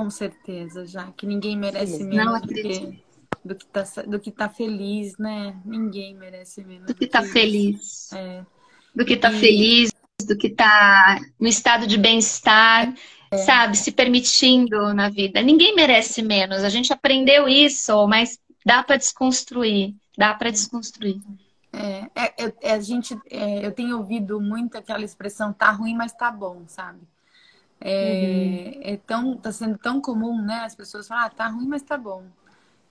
Com 0.05 0.11
certeza, 0.11 0.85
já 0.85 1.11
que 1.13 1.25
ninguém 1.25 1.57
merece 1.57 1.97
Sim, 1.97 2.09
menos 2.09 2.39
do 2.41 2.47
que, 2.47 3.03
do 3.43 3.55
que, 3.55 3.65
tá, 3.65 3.83
do 4.05 4.19
que 4.19 4.31
tá 4.31 4.47
feliz, 4.47 5.17
né? 5.17 5.59
Ninguém 5.65 6.13
merece 6.13 6.63
menos. 6.63 6.85
Do 6.85 6.93
que, 6.93 7.07
do 7.07 7.09
tá 7.09 7.23
feliz. 7.23 8.13
É. 8.13 8.45
Do 8.93 9.03
que 9.03 9.17
tá 9.17 9.31
e... 9.31 9.39
feliz, 9.39 9.91
do 10.27 10.37
que 10.37 10.47
tá 10.51 11.19
no 11.39 11.47
estado 11.47 11.87
de 11.87 11.97
bem-estar, 11.97 12.93
é. 13.31 13.37
sabe? 13.37 13.75
Se 13.75 13.91
permitindo 13.91 14.93
na 14.93 15.09
vida. 15.09 15.41
Ninguém 15.41 15.73
merece 15.73 16.21
menos. 16.21 16.63
A 16.63 16.69
gente 16.69 16.93
aprendeu 16.93 17.49
isso, 17.49 18.07
mas 18.07 18.37
dá 18.63 18.83
para 18.83 18.97
desconstruir. 18.97 19.95
Dá 20.15 20.35
para 20.35 20.51
desconstruir. 20.51 21.19
É, 21.73 22.11
é, 22.45 22.53
é, 22.61 22.73
a 22.73 22.79
gente, 22.79 23.19
é, 23.31 23.65
eu 23.65 23.71
tenho 23.71 23.97
ouvido 23.97 24.39
muito 24.39 24.77
aquela 24.77 25.03
expressão 25.03 25.51
tá 25.51 25.71
ruim, 25.71 25.95
mas 25.95 26.13
tá 26.13 26.29
bom, 26.29 26.61
sabe? 26.67 26.99
É, 27.79 28.73
uhum. 28.75 28.81
é 28.83 28.97
tão, 28.97 29.37
tá 29.37 29.51
sendo 29.51 29.77
tão 29.77 30.01
comum, 30.01 30.41
né? 30.41 30.63
As 30.65 30.75
pessoas 30.75 31.07
falam, 31.07 31.25
ah, 31.25 31.29
tá 31.29 31.47
ruim, 31.47 31.67
mas 31.67 31.81
tá 31.81 31.97
bom. 31.97 32.23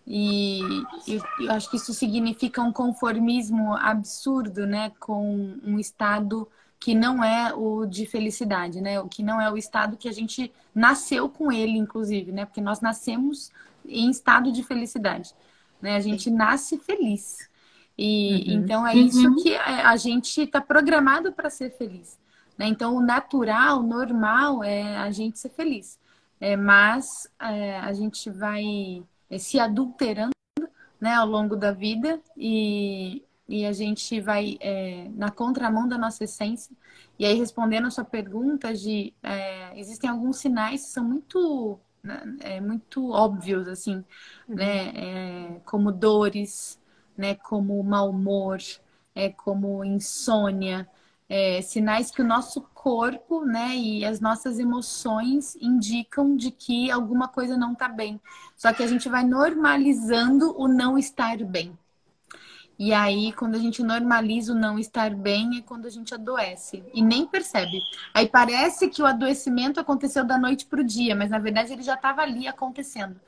E 0.07 0.61
eu, 1.09 1.22
eu 1.41 1.53
acho 1.53 1.70
que 1.70 1.76
isso 1.76 1.95
significa 1.95 2.61
um 2.61 2.72
conformismo 2.72 3.74
absurdo, 3.74 4.66
né? 4.66 4.93
Com 5.01 5.59
um 5.64 5.78
estado 5.78 6.49
que 6.78 6.95
não 6.95 7.24
é 7.24 7.55
o 7.55 7.87
de 7.87 8.05
felicidade, 8.05 8.80
né? 8.80 9.01
O 9.01 9.09
que 9.09 9.22
não 9.22 9.41
é 9.41 9.51
o 9.51 9.57
estado 9.57 9.97
que 9.97 10.09
a 10.09 10.12
gente 10.12 10.53
nasceu 10.74 11.28
com 11.30 11.51
ele, 11.51 11.78
inclusive, 11.78 12.30
né? 12.30 12.45
Porque 12.45 12.61
nós 12.61 12.80
nascemos 12.80 13.51
em 13.87 14.11
estado 14.11 14.53
de 14.53 14.62
felicidade, 14.62 15.35
né? 15.80 15.97
A 15.97 16.01
gente 16.01 16.30
nasce 16.30 16.76
feliz. 16.76 17.49
E 17.97 18.45
uhum. 18.49 18.61
então 18.61 18.87
é 18.87 18.95
isso 18.95 19.26
uhum. 19.26 19.37
que 19.37 19.57
a 19.57 19.97
gente 19.97 20.43
está 20.43 20.61
programado 20.61 21.32
para 21.32 21.49
ser 21.49 21.70
feliz. 21.70 22.18
Né? 22.57 22.66
Então, 22.66 22.96
o 22.96 23.00
natural, 23.00 23.80
o 23.80 23.82
normal 23.82 24.62
é 24.62 24.96
a 24.96 25.11
gente 25.11 25.38
ser 25.38 25.50
feliz. 25.50 25.98
É, 26.40 26.57
mas 26.57 27.28
é, 27.40 27.78
a 27.78 27.92
gente 27.92 28.28
vai 28.30 29.05
é, 29.30 29.38
se 29.38 29.59
adulterando 29.59 30.32
né, 31.00 31.14
ao 31.14 31.26
longo 31.26 31.57
da 31.57 31.72
vida 31.72 32.20
e, 32.36 33.22
e 33.48 33.64
a 33.64 33.72
gente 33.72 34.20
vai 34.20 34.57
é, 34.61 35.09
na 35.14 35.30
contramão 35.30 35.88
da 35.88 35.96
nossa 35.96 36.24
essência. 36.24 36.76
E 37.18 37.24
aí, 37.24 37.34
respondendo 37.34 37.86
a 37.86 37.90
sua 37.90 38.05
pergunta, 38.05 38.74
de, 38.74 39.14
é, 39.22 39.78
existem 39.78 40.11
alguns 40.11 40.38
sinais 40.38 40.82
que 40.82 40.88
são 40.88 41.05
muito, 41.05 41.78
né, 42.02 42.36
é, 42.40 42.61
muito 42.61 43.11
óbvios, 43.11 43.68
assim, 43.68 44.05
uhum. 44.48 44.57
né, 44.57 45.61
como 45.64 45.92
dores, 45.92 46.80
né, 47.16 47.34
como 47.36 47.82
mau 47.82 48.11
humor, 48.11 48.59
é, 49.14 49.30
como 49.30 49.84
insônia, 49.84 50.88
é, 51.29 51.62
sinais 51.62 52.11
que 52.11 52.22
o 52.22 52.27
nosso 52.27 52.61
corpo, 52.75 53.45
né, 53.45 53.75
e 53.77 54.05
as 54.05 54.20
nossas 54.20 54.59
emoções 54.59 55.57
indicam 55.57 56.37
de 56.37 56.51
que 56.51 56.91
alguma 56.91 57.29
coisa 57.29 57.57
não 57.57 57.72
está 57.72 57.89
bem. 57.89 58.20
Só 58.57 58.72
que 58.72 58.83
a 58.83 58.87
gente 58.87 59.09
vai 59.09 59.25
normalizando 59.25 60.55
o 60.59 60.68
não 60.68 60.99
estar 60.99 61.39
bem. 61.45 61.77
E 62.79 62.93
aí, 62.93 63.33
quando 63.33 63.55
a 63.55 63.59
gente 63.59 63.83
normaliza 63.83 64.53
o 64.53 64.57
não 64.57 64.79
estar 64.79 65.14
bem, 65.14 65.59
é 65.59 65.62
quando 65.62 65.87
a 65.87 65.91
gente 65.91 66.12
adoece 66.12 66.85
e 66.93 67.01
nem 67.01 67.25
percebe. 67.25 67.81
Aí 68.12 68.29
parece 68.29 68.89
que 68.89 69.01
o 69.01 69.07
adoecimento 69.07 69.79
aconteceu 69.79 70.25
da 70.25 70.37
noite 70.37 70.66
para 70.66 70.81
o 70.81 70.85
dia, 70.85 71.14
mas 71.14 71.31
na 71.31 71.39
verdade 71.39 71.72
ele 71.72 71.83
já 71.83 71.95
estava 71.95 72.22
ali 72.22 72.49
acontecendo, 72.49 73.20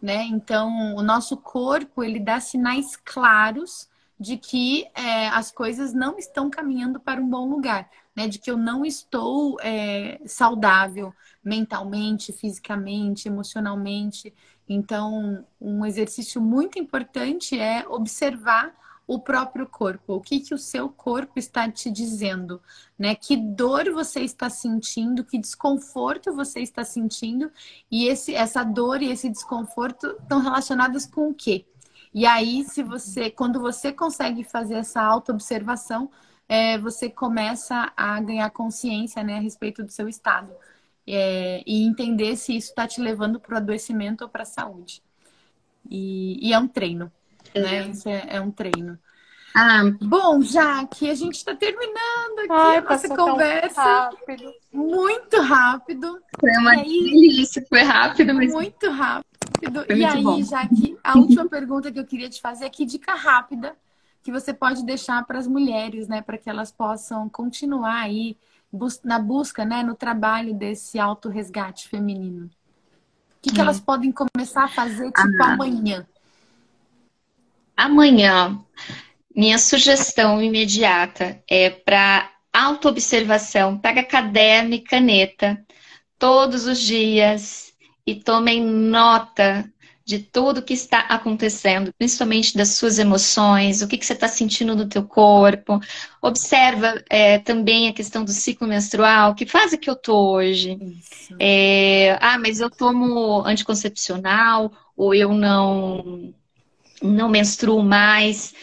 né? 0.00 0.24
Então, 0.24 0.96
o 0.96 1.02
nosso 1.02 1.36
corpo 1.36 2.02
ele 2.02 2.18
dá 2.18 2.40
sinais 2.40 2.96
claros 2.96 3.88
de 4.18 4.36
que 4.36 4.86
é, 4.94 5.28
as 5.28 5.50
coisas 5.50 5.92
não 5.92 6.18
estão 6.18 6.48
caminhando 6.48 7.00
para 7.00 7.20
um 7.20 7.28
bom 7.28 7.48
lugar, 7.48 7.90
né? 8.14 8.28
De 8.28 8.38
que 8.38 8.50
eu 8.50 8.56
não 8.56 8.84
estou 8.84 9.56
é, 9.60 10.20
saudável 10.26 11.12
mentalmente, 11.42 12.32
fisicamente, 12.32 13.28
emocionalmente. 13.28 14.32
Então, 14.68 15.44
um 15.60 15.84
exercício 15.84 16.40
muito 16.40 16.78
importante 16.78 17.58
é 17.58 17.86
observar 17.88 18.74
o 19.06 19.18
próprio 19.18 19.66
corpo, 19.66 20.14
o 20.14 20.20
que, 20.20 20.40
que 20.40 20.54
o 20.54 20.58
seu 20.58 20.88
corpo 20.88 21.38
está 21.38 21.70
te 21.70 21.90
dizendo, 21.90 22.62
né? 22.98 23.14
Que 23.14 23.36
dor 23.36 23.90
você 23.92 24.20
está 24.20 24.48
sentindo, 24.48 25.24
que 25.24 25.38
desconforto 25.38 26.32
você 26.34 26.60
está 26.60 26.84
sentindo, 26.84 27.50
e 27.90 28.06
esse, 28.06 28.34
essa 28.34 28.64
dor 28.64 29.02
e 29.02 29.10
esse 29.10 29.28
desconforto 29.28 30.16
estão 30.22 30.40
relacionados 30.40 31.04
com 31.04 31.28
o 31.28 31.34
quê? 31.34 31.66
E 32.14 32.24
aí, 32.24 32.62
se 32.64 32.82
você, 32.82 33.28
quando 33.28 33.60
você 33.60 33.92
consegue 33.92 34.44
fazer 34.44 34.74
essa 34.74 35.02
auto-observação, 35.02 36.08
é, 36.48 36.78
você 36.78 37.10
começa 37.10 37.92
a 37.96 38.20
ganhar 38.20 38.48
consciência 38.50 39.22
né, 39.24 39.38
a 39.38 39.40
respeito 39.40 39.82
do 39.82 39.90
seu 39.90 40.08
estado. 40.08 40.52
É, 41.06 41.62
e 41.66 41.84
entender 41.84 42.36
se 42.36 42.56
isso 42.56 42.68
está 42.68 42.86
te 42.86 43.00
levando 43.00 43.38
para 43.38 43.54
o 43.54 43.56
adoecimento 43.58 44.22
ou 44.24 44.30
para 44.30 44.42
a 44.42 44.46
saúde. 44.46 45.02
E, 45.90 46.48
e, 46.48 46.52
é 46.52 46.58
um 46.58 46.68
treino, 46.68 47.12
é. 47.52 47.60
né? 47.60 47.88
Isso 47.88 48.08
é, 48.08 48.24
é 48.28 48.40
um 48.40 48.50
treino. 48.50 48.98
Ah. 49.54 49.82
Bom, 50.02 50.42
já 50.42 50.84
que 50.84 51.08
a 51.08 51.14
gente 51.14 51.36
está 51.36 51.54
terminando 51.54 52.38
aqui 52.40 52.50
Ai, 52.50 52.78
a 52.78 52.82
nossa 52.82 53.16
conversa. 53.16 53.82
Rápido. 53.82 54.52
Muito 54.72 55.40
rápido. 55.40 56.20
Foi 56.40 56.50
uma 56.58 56.72
aí, 56.72 56.82
delícia, 56.82 57.64
foi 57.68 57.82
rápido, 57.82 58.34
mas. 58.34 58.52
Muito 58.52 58.90
rápido. 58.90 59.84
Foi 59.86 59.96
e 59.96 60.04
aí, 60.04 60.22
bom. 60.22 60.42
já 60.42 60.66
que 60.66 60.98
a 61.04 61.14
última 61.18 61.48
pergunta 61.48 61.92
que 61.92 62.00
eu 62.00 62.04
queria 62.04 62.28
te 62.28 62.40
fazer 62.40 62.64
é 62.64 62.70
que 62.70 62.84
dica 62.84 63.14
rápida 63.14 63.76
que 64.24 64.32
você 64.32 64.54
pode 64.54 64.84
deixar 64.84 65.24
para 65.26 65.38
as 65.38 65.46
mulheres, 65.46 66.08
né, 66.08 66.22
para 66.22 66.38
que 66.38 66.48
elas 66.48 66.72
possam 66.72 67.28
continuar 67.28 68.00
aí 68.00 68.36
na 69.04 69.18
busca, 69.18 69.66
né, 69.66 69.82
no 69.82 69.94
trabalho 69.94 70.54
desse 70.54 70.98
auto-resgate 70.98 71.86
feminino. 71.88 72.46
O 72.46 72.50
que, 73.42 73.52
que 73.52 73.60
elas 73.60 73.78
podem 73.78 74.10
começar 74.10 74.64
a 74.64 74.68
fazer, 74.68 75.12
tipo, 75.12 75.42
ah. 75.42 75.52
amanhã? 75.52 76.06
Amanhã. 77.76 78.58
Minha 79.34 79.58
sugestão 79.58 80.40
imediata 80.40 81.42
é 81.48 81.70
para 81.70 82.30
autoobservação. 82.52 83.78
Pega 83.78 84.04
caderno 84.04 84.74
e 84.74 84.80
caneta 84.80 85.60
todos 86.18 86.66
os 86.66 86.80
dias 86.80 87.72
e 88.06 88.14
tomem 88.14 88.62
nota 88.62 89.68
de 90.06 90.18
tudo 90.18 90.62
que 90.62 90.74
está 90.74 91.00
acontecendo, 91.00 91.90
principalmente 91.96 92.54
das 92.56 92.74
suas 92.74 92.98
emoções, 92.98 93.80
o 93.80 93.88
que, 93.88 93.96
que 93.96 94.04
você 94.04 94.12
está 94.12 94.28
sentindo 94.28 94.76
no 94.76 94.86
teu 94.86 95.02
corpo. 95.02 95.80
Observa 96.20 97.02
é, 97.08 97.38
também 97.38 97.88
a 97.88 97.92
questão 97.92 98.22
do 98.22 98.30
ciclo 98.30 98.68
menstrual, 98.68 99.34
que 99.34 99.46
fase 99.46 99.78
que 99.78 99.88
eu 99.88 99.96
tô 99.96 100.32
hoje? 100.32 100.78
É, 101.40 102.18
ah, 102.20 102.38
mas 102.38 102.60
eu 102.60 102.68
tomo 102.68 103.42
anticoncepcional 103.46 104.70
ou 104.94 105.14
eu 105.14 105.32
não 105.32 106.34
não 107.02 107.28
menstruo 107.28 107.82
mais. 107.82 108.54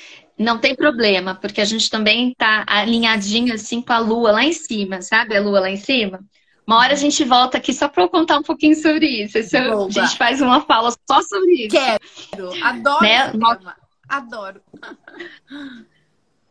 Não 0.41 0.57
tem 0.57 0.75
problema, 0.75 1.35
porque 1.35 1.61
a 1.61 1.65
gente 1.65 1.89
também 1.89 2.31
está 2.31 2.63
alinhadinho 2.67 3.53
assim 3.53 3.81
com 3.81 3.93
a 3.93 3.99
lua 3.99 4.31
lá 4.31 4.43
em 4.43 4.53
cima, 4.53 5.01
sabe? 5.01 5.37
A 5.37 5.41
lua 5.41 5.59
lá 5.59 5.69
em 5.69 5.77
cima. 5.77 6.19
Uma 6.65 6.77
hora 6.77 6.93
a 6.93 6.97
gente 6.97 7.23
volta 7.23 7.57
aqui 7.57 7.73
só 7.73 7.87
para 7.87 8.03
eu 8.03 8.09
contar 8.09 8.39
um 8.39 8.43
pouquinho 8.43 8.75
sobre 8.75 9.05
isso. 9.05 9.37
isso 9.37 9.55
a 9.55 9.89
gente 9.89 10.17
faz 10.17 10.41
uma 10.41 10.61
fala 10.61 10.91
só 10.91 11.21
sobre 11.21 11.65
isso. 11.65 11.75
Quero. 11.75 12.63
Adoro. 12.63 13.03
Né? 13.03 13.73
Adoro. 14.09 14.61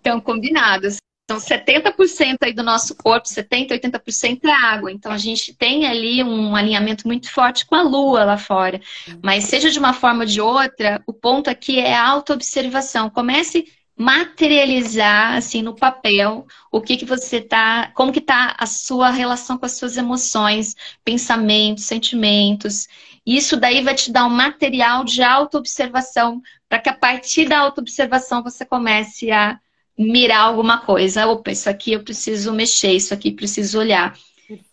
Então, 0.01 0.20
combinados. 0.20 0.97
Então, 1.24 1.38
70% 1.38 2.38
aí 2.43 2.53
do 2.53 2.62
nosso 2.62 2.95
corpo, 2.95 3.28
70%, 3.28 3.70
80% 3.70 4.41
é 4.45 4.51
água. 4.51 4.91
Então, 4.91 5.12
a 5.12 5.18
gente 5.18 5.55
tem 5.55 5.86
ali 5.86 6.24
um 6.24 6.57
alinhamento 6.57 7.07
muito 7.07 7.30
forte 7.30 7.66
com 7.66 7.74
a 7.74 7.82
lua 7.82 8.24
lá 8.24 8.38
fora. 8.38 8.80
Mas, 9.22 9.45
seja 9.45 9.70
de 9.70 9.78
uma 9.78 9.93
forma 9.93 10.20
ou 10.20 10.26
de 10.26 10.41
outra, 10.41 11.03
o 11.07 11.12
ponto 11.12 11.49
aqui 11.49 11.78
é 11.78 11.95
a 11.95 12.09
autoobservação. 12.09 13.11
Comece 13.11 13.64
materializar 14.01 15.36
assim 15.36 15.61
no 15.61 15.76
papel 15.76 16.46
o 16.72 16.80
que 16.80 16.96
que 16.96 17.05
você 17.05 17.38
tá, 17.38 17.92
como 17.94 18.11
que 18.11 18.22
tá 18.22 18.57
a 18.59 18.64
sua 18.64 19.11
relação 19.11 19.59
com 19.59 19.66
as 19.66 19.72
suas 19.72 19.98
emoções, 19.98 20.74
pensamentos, 21.05 21.84
sentimentos. 21.84 22.88
Isso 23.26 23.59
daí 23.59 23.82
vai 23.82 23.94
te 23.94 24.11
dar 24.11 24.24
um 24.24 24.30
material 24.30 25.05
de 25.05 25.22
autoobservação 25.22 26.40
para 26.66 26.78
que 26.78 26.88
a 26.88 26.94
partir 26.94 27.46
da 27.46 27.59
autoobservação 27.59 28.42
você 28.42 28.64
comece 28.64 29.30
a 29.30 29.61
mirar 29.98 30.44
alguma 30.44 30.78
coisa. 30.78 31.26
Opa, 31.26 31.51
isso 31.51 31.68
aqui 31.68 31.92
eu 31.92 32.03
preciso 32.03 32.55
mexer, 32.55 32.92
isso 32.94 33.12
aqui 33.12 33.30
preciso 33.30 33.78
olhar. 33.78 34.16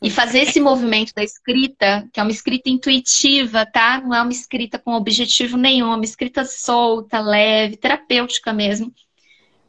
E 0.02 0.10
fazer 0.10 0.44
esse 0.44 0.62
movimento 0.62 1.14
da 1.14 1.22
escrita, 1.22 2.08
que 2.14 2.20
é 2.22 2.24
uma 2.24 2.32
escrita 2.32 2.70
intuitiva, 2.70 3.66
tá? 3.66 4.00
Não 4.00 4.16
é 4.16 4.22
uma 4.22 4.32
escrita 4.32 4.80
com 4.80 4.94
objetivo 4.94 5.58
nenhum, 5.58 5.92
é 5.92 5.96
uma 5.96 6.06
escrita 6.06 6.46
solta, 6.46 7.20
leve, 7.20 7.76
terapêutica 7.76 8.54
mesmo 8.54 8.90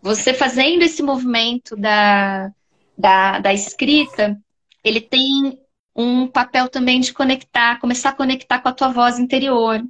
você 0.02 0.32
fazendo 0.32 0.82
esse 0.82 1.02
movimento 1.02 1.76
da, 1.76 2.50
da, 2.96 3.38
da 3.38 3.52
escrita, 3.52 4.36
ele 4.82 5.00
tem 5.00 5.58
um 5.94 6.26
papel 6.26 6.68
também 6.68 7.00
de 7.00 7.12
conectar, 7.12 7.80
começar 7.80 8.10
a 8.10 8.14
conectar 8.16 8.60
com 8.60 8.68
a 8.68 8.72
tua 8.72 8.88
voz 8.88 9.18
interior, 9.18 9.82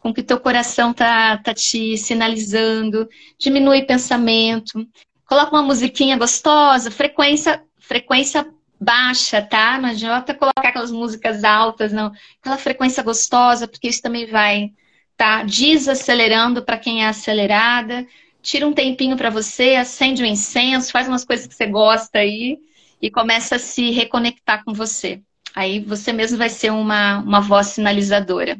com 0.00 0.08
o 0.08 0.14
que 0.14 0.22
teu 0.22 0.40
coração 0.40 0.92
tá, 0.92 1.36
tá 1.38 1.52
te 1.52 1.96
sinalizando, 1.98 3.06
diminui 3.38 3.82
pensamento, 3.82 4.86
coloca 5.26 5.54
uma 5.54 5.62
musiquinha 5.62 6.16
gostosa, 6.16 6.90
frequência, 6.90 7.62
frequência 7.78 8.46
baixa, 8.80 9.42
tá? 9.42 9.78
Não 9.78 9.90
adianta 9.90 10.32
colocar 10.32 10.68
aquelas 10.68 10.90
músicas 10.90 11.44
altas, 11.44 11.92
não. 11.92 12.10
Aquela 12.40 12.56
frequência 12.56 13.02
gostosa, 13.02 13.68
porque 13.68 13.88
isso 13.88 14.00
também 14.00 14.26
vai 14.26 14.72
tá 15.18 15.42
desacelerando 15.42 16.64
para 16.64 16.78
quem 16.78 17.04
é 17.04 17.08
acelerada 17.08 18.06
tira 18.42 18.66
um 18.66 18.72
tempinho 18.72 19.16
para 19.16 19.30
você, 19.30 19.76
acende 19.76 20.22
um 20.22 20.26
incenso, 20.26 20.92
faz 20.92 21.08
umas 21.08 21.24
coisas 21.24 21.46
que 21.46 21.54
você 21.54 21.66
gosta 21.66 22.18
aí 22.18 22.58
e 23.00 23.10
começa 23.10 23.56
a 23.56 23.58
se 23.58 23.90
reconectar 23.90 24.64
com 24.64 24.72
você. 24.72 25.20
Aí 25.54 25.80
você 25.80 26.12
mesmo 26.12 26.38
vai 26.38 26.48
ser 26.48 26.70
uma, 26.70 27.18
uma 27.18 27.40
voz 27.40 27.68
sinalizadora. 27.68 28.58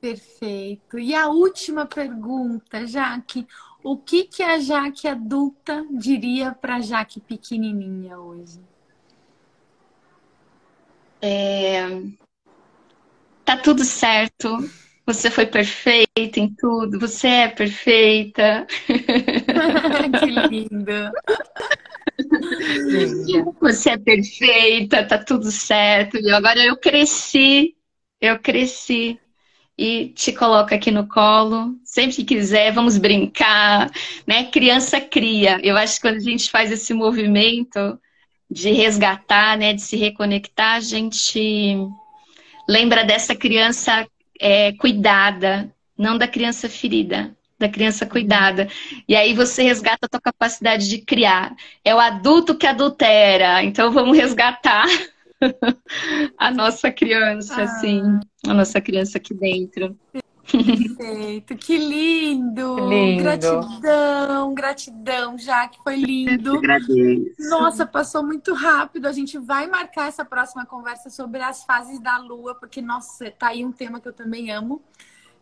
Perfeito. 0.00 0.98
E 0.98 1.14
a 1.14 1.28
última 1.28 1.86
pergunta, 1.86 2.86
Jaque. 2.86 3.46
O 3.82 3.96
que, 3.96 4.24
que 4.24 4.42
a 4.42 4.58
Jaque 4.58 5.08
adulta 5.08 5.84
diria 5.90 6.52
para 6.52 6.76
a 6.76 6.80
Jaque 6.80 7.20
pequenininha 7.20 8.18
hoje? 8.18 8.60
É... 11.20 11.86
Tá 13.44 13.56
tudo 13.56 13.84
certo. 13.84 14.58
Você 15.12 15.28
foi 15.28 15.44
perfeita 15.44 16.38
em 16.38 16.54
tudo, 16.54 17.00
você 17.00 17.26
é 17.26 17.48
perfeita. 17.48 18.64
que 20.20 20.26
lindo. 20.48 21.10
Você 23.60 23.90
é 23.90 23.98
perfeita, 23.98 25.04
tá 25.04 25.18
tudo 25.18 25.50
certo. 25.50 26.16
E 26.16 26.30
agora 26.30 26.64
eu 26.64 26.76
cresci, 26.76 27.74
eu 28.20 28.38
cresci. 28.38 29.18
E 29.76 30.10
te 30.10 30.32
coloco 30.32 30.72
aqui 30.72 30.92
no 30.92 31.08
colo, 31.08 31.74
sempre 31.84 32.14
que 32.14 32.24
quiser, 32.24 32.72
vamos 32.72 32.96
brincar, 32.96 33.90
né? 34.24 34.44
Criança 34.44 35.00
cria. 35.00 35.58
Eu 35.60 35.76
acho 35.76 35.96
que 35.96 36.02
quando 36.02 36.18
a 36.18 36.20
gente 36.20 36.48
faz 36.52 36.70
esse 36.70 36.94
movimento 36.94 37.98
de 38.48 38.70
resgatar, 38.70 39.58
né, 39.58 39.72
de 39.72 39.82
se 39.82 39.96
reconectar, 39.96 40.76
a 40.76 40.80
gente 40.80 41.76
lembra 42.68 43.04
dessa 43.04 43.34
criança 43.34 44.06
é, 44.40 44.72
cuidada, 44.72 45.70
não 45.96 46.16
da 46.16 46.26
criança 46.26 46.68
ferida, 46.68 47.36
da 47.58 47.68
criança 47.68 48.06
cuidada. 48.06 48.68
E 49.06 49.14
aí 49.14 49.34
você 49.34 49.62
resgata 49.62 50.06
a 50.06 50.08
tua 50.08 50.20
capacidade 50.20 50.88
de 50.88 50.98
criar. 50.98 51.54
É 51.84 51.94
o 51.94 52.00
adulto 52.00 52.56
que 52.56 52.66
adultera, 52.66 53.62
então 53.62 53.92
vamos 53.92 54.16
resgatar 54.16 54.86
a 56.38 56.50
nossa 56.50 56.90
criança, 56.90 57.54
ah. 57.56 57.64
assim, 57.64 58.02
a 58.46 58.54
nossa 58.54 58.80
criança 58.80 59.18
aqui 59.18 59.34
dentro. 59.34 59.96
Perfeito, 60.50 61.56
que 61.56 61.76
lindo. 61.78 62.88
lindo! 62.88 63.22
Gratidão, 63.22 64.54
gratidão, 64.54 65.38
já 65.38 65.68
que 65.68 65.82
foi 65.82 65.96
lindo. 65.96 66.56
agradeço. 66.56 67.48
Nossa, 67.48 67.86
passou 67.86 68.24
muito 68.24 68.52
rápido. 68.54 69.06
A 69.06 69.12
gente 69.12 69.38
vai 69.38 69.66
marcar 69.66 70.08
essa 70.08 70.24
próxima 70.24 70.66
conversa 70.66 71.10
sobre 71.10 71.42
as 71.42 71.64
fases 71.64 72.00
da 72.00 72.18
lua, 72.18 72.54
porque, 72.54 72.82
nossa, 72.82 73.30
tá 73.30 73.48
aí 73.48 73.64
um 73.64 73.72
tema 73.72 74.00
que 74.00 74.08
eu 74.08 74.12
também 74.12 74.50
amo. 74.50 74.82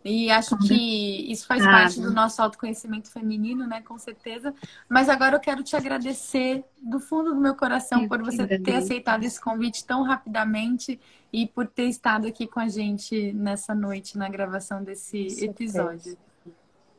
E 0.08 0.30
acho 0.30 0.56
que 0.58 1.30
isso 1.30 1.46
faz 1.46 1.62
ah, 1.62 1.70
parte 1.70 2.00
do 2.00 2.10
nosso 2.10 2.40
autoconhecimento 2.40 3.10
feminino, 3.10 3.66
né? 3.66 3.82
Com 3.82 3.98
certeza. 3.98 4.54
Mas 4.88 5.08
agora 5.08 5.36
eu 5.36 5.40
quero 5.40 5.62
te 5.62 5.76
agradecer 5.76 6.64
do 6.82 6.98
fundo 6.98 7.34
do 7.34 7.40
meu 7.40 7.54
coração 7.54 8.02
eu 8.02 8.08
por 8.08 8.22
você 8.22 8.46
ter 8.58 8.76
aceitado 8.76 9.24
esse 9.24 9.40
convite 9.40 9.84
tão 9.84 10.02
rapidamente 10.02 10.98
e 11.32 11.46
por 11.46 11.66
ter 11.66 11.84
estado 11.84 12.26
aqui 12.26 12.46
com 12.46 12.60
a 12.60 12.68
gente 12.68 13.32
nessa 13.34 13.74
noite 13.74 14.16
na 14.16 14.28
gravação 14.28 14.82
desse 14.82 15.44
episódio. 15.44 16.16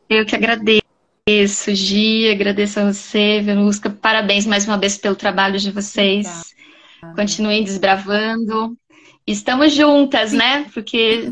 Eu 0.08 0.26
que 0.26 0.36
agradeço, 0.36 1.74
Gi, 1.74 2.30
agradeço 2.30 2.80
a 2.80 2.92
você, 2.92 3.42
Venusca. 3.42 3.90
Parabéns 3.90 4.46
mais 4.46 4.68
uma 4.68 4.78
vez 4.78 4.98
pelo 4.98 5.16
trabalho 5.16 5.58
de 5.58 5.72
vocês. 5.72 6.54
Continuem 7.16 7.64
desbravando. 7.64 8.78
Estamos 9.26 9.74
juntas, 9.74 10.34
né? 10.34 10.66
Porque 10.74 11.32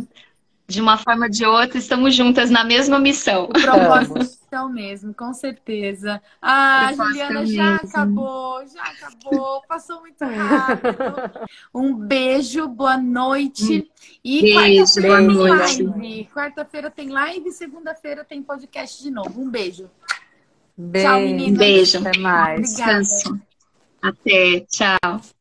de 0.68 0.82
uma 0.82 0.98
forma 0.98 1.26
ou 1.26 1.32
de 1.32 1.46
outra, 1.46 1.78
estamos 1.78 2.14
juntas 2.14 2.50
na 2.50 2.64
mesma 2.64 3.00
missão. 3.00 3.46
O 3.46 3.48
propósito 3.48 4.38
é 4.52 4.62
o 4.62 4.70
mesmo, 4.70 5.14
com 5.14 5.34
certeza. 5.34 6.22
Ah, 6.42 6.92
Juliana, 6.94 7.46
já 7.46 7.76
acabou, 7.76 8.64
já 8.68 8.84
acabou, 8.84 9.62
passou 9.68 10.02
muito 10.02 10.24
rápido. 10.26 11.48
Um 11.74 11.94
beijo, 11.96 12.68
boa 12.68 12.98
noite. 12.98 13.90
E 14.24 14.54
quarta-feira 14.54 15.18
tem 15.18 15.38
live. 15.38 16.30
Quarta-feira 16.34 16.92
tem 16.92 17.10
live, 17.10 17.52
segunda-feira 17.52 18.26
tem 18.26 18.44
podcast 18.44 19.02
de 19.02 19.10
novo. 19.10 19.42
Um 19.42 19.50
beijo. 19.50 19.90
beijo. 20.78 21.08
Tchau, 21.08 21.22
meninas. 21.22 21.58
Beijo. 21.58 22.00
Até 22.00 22.20
mais. 22.20 22.72
Obrigada. 22.74 23.42
Até, 24.02 24.60
tchau. 24.70 25.37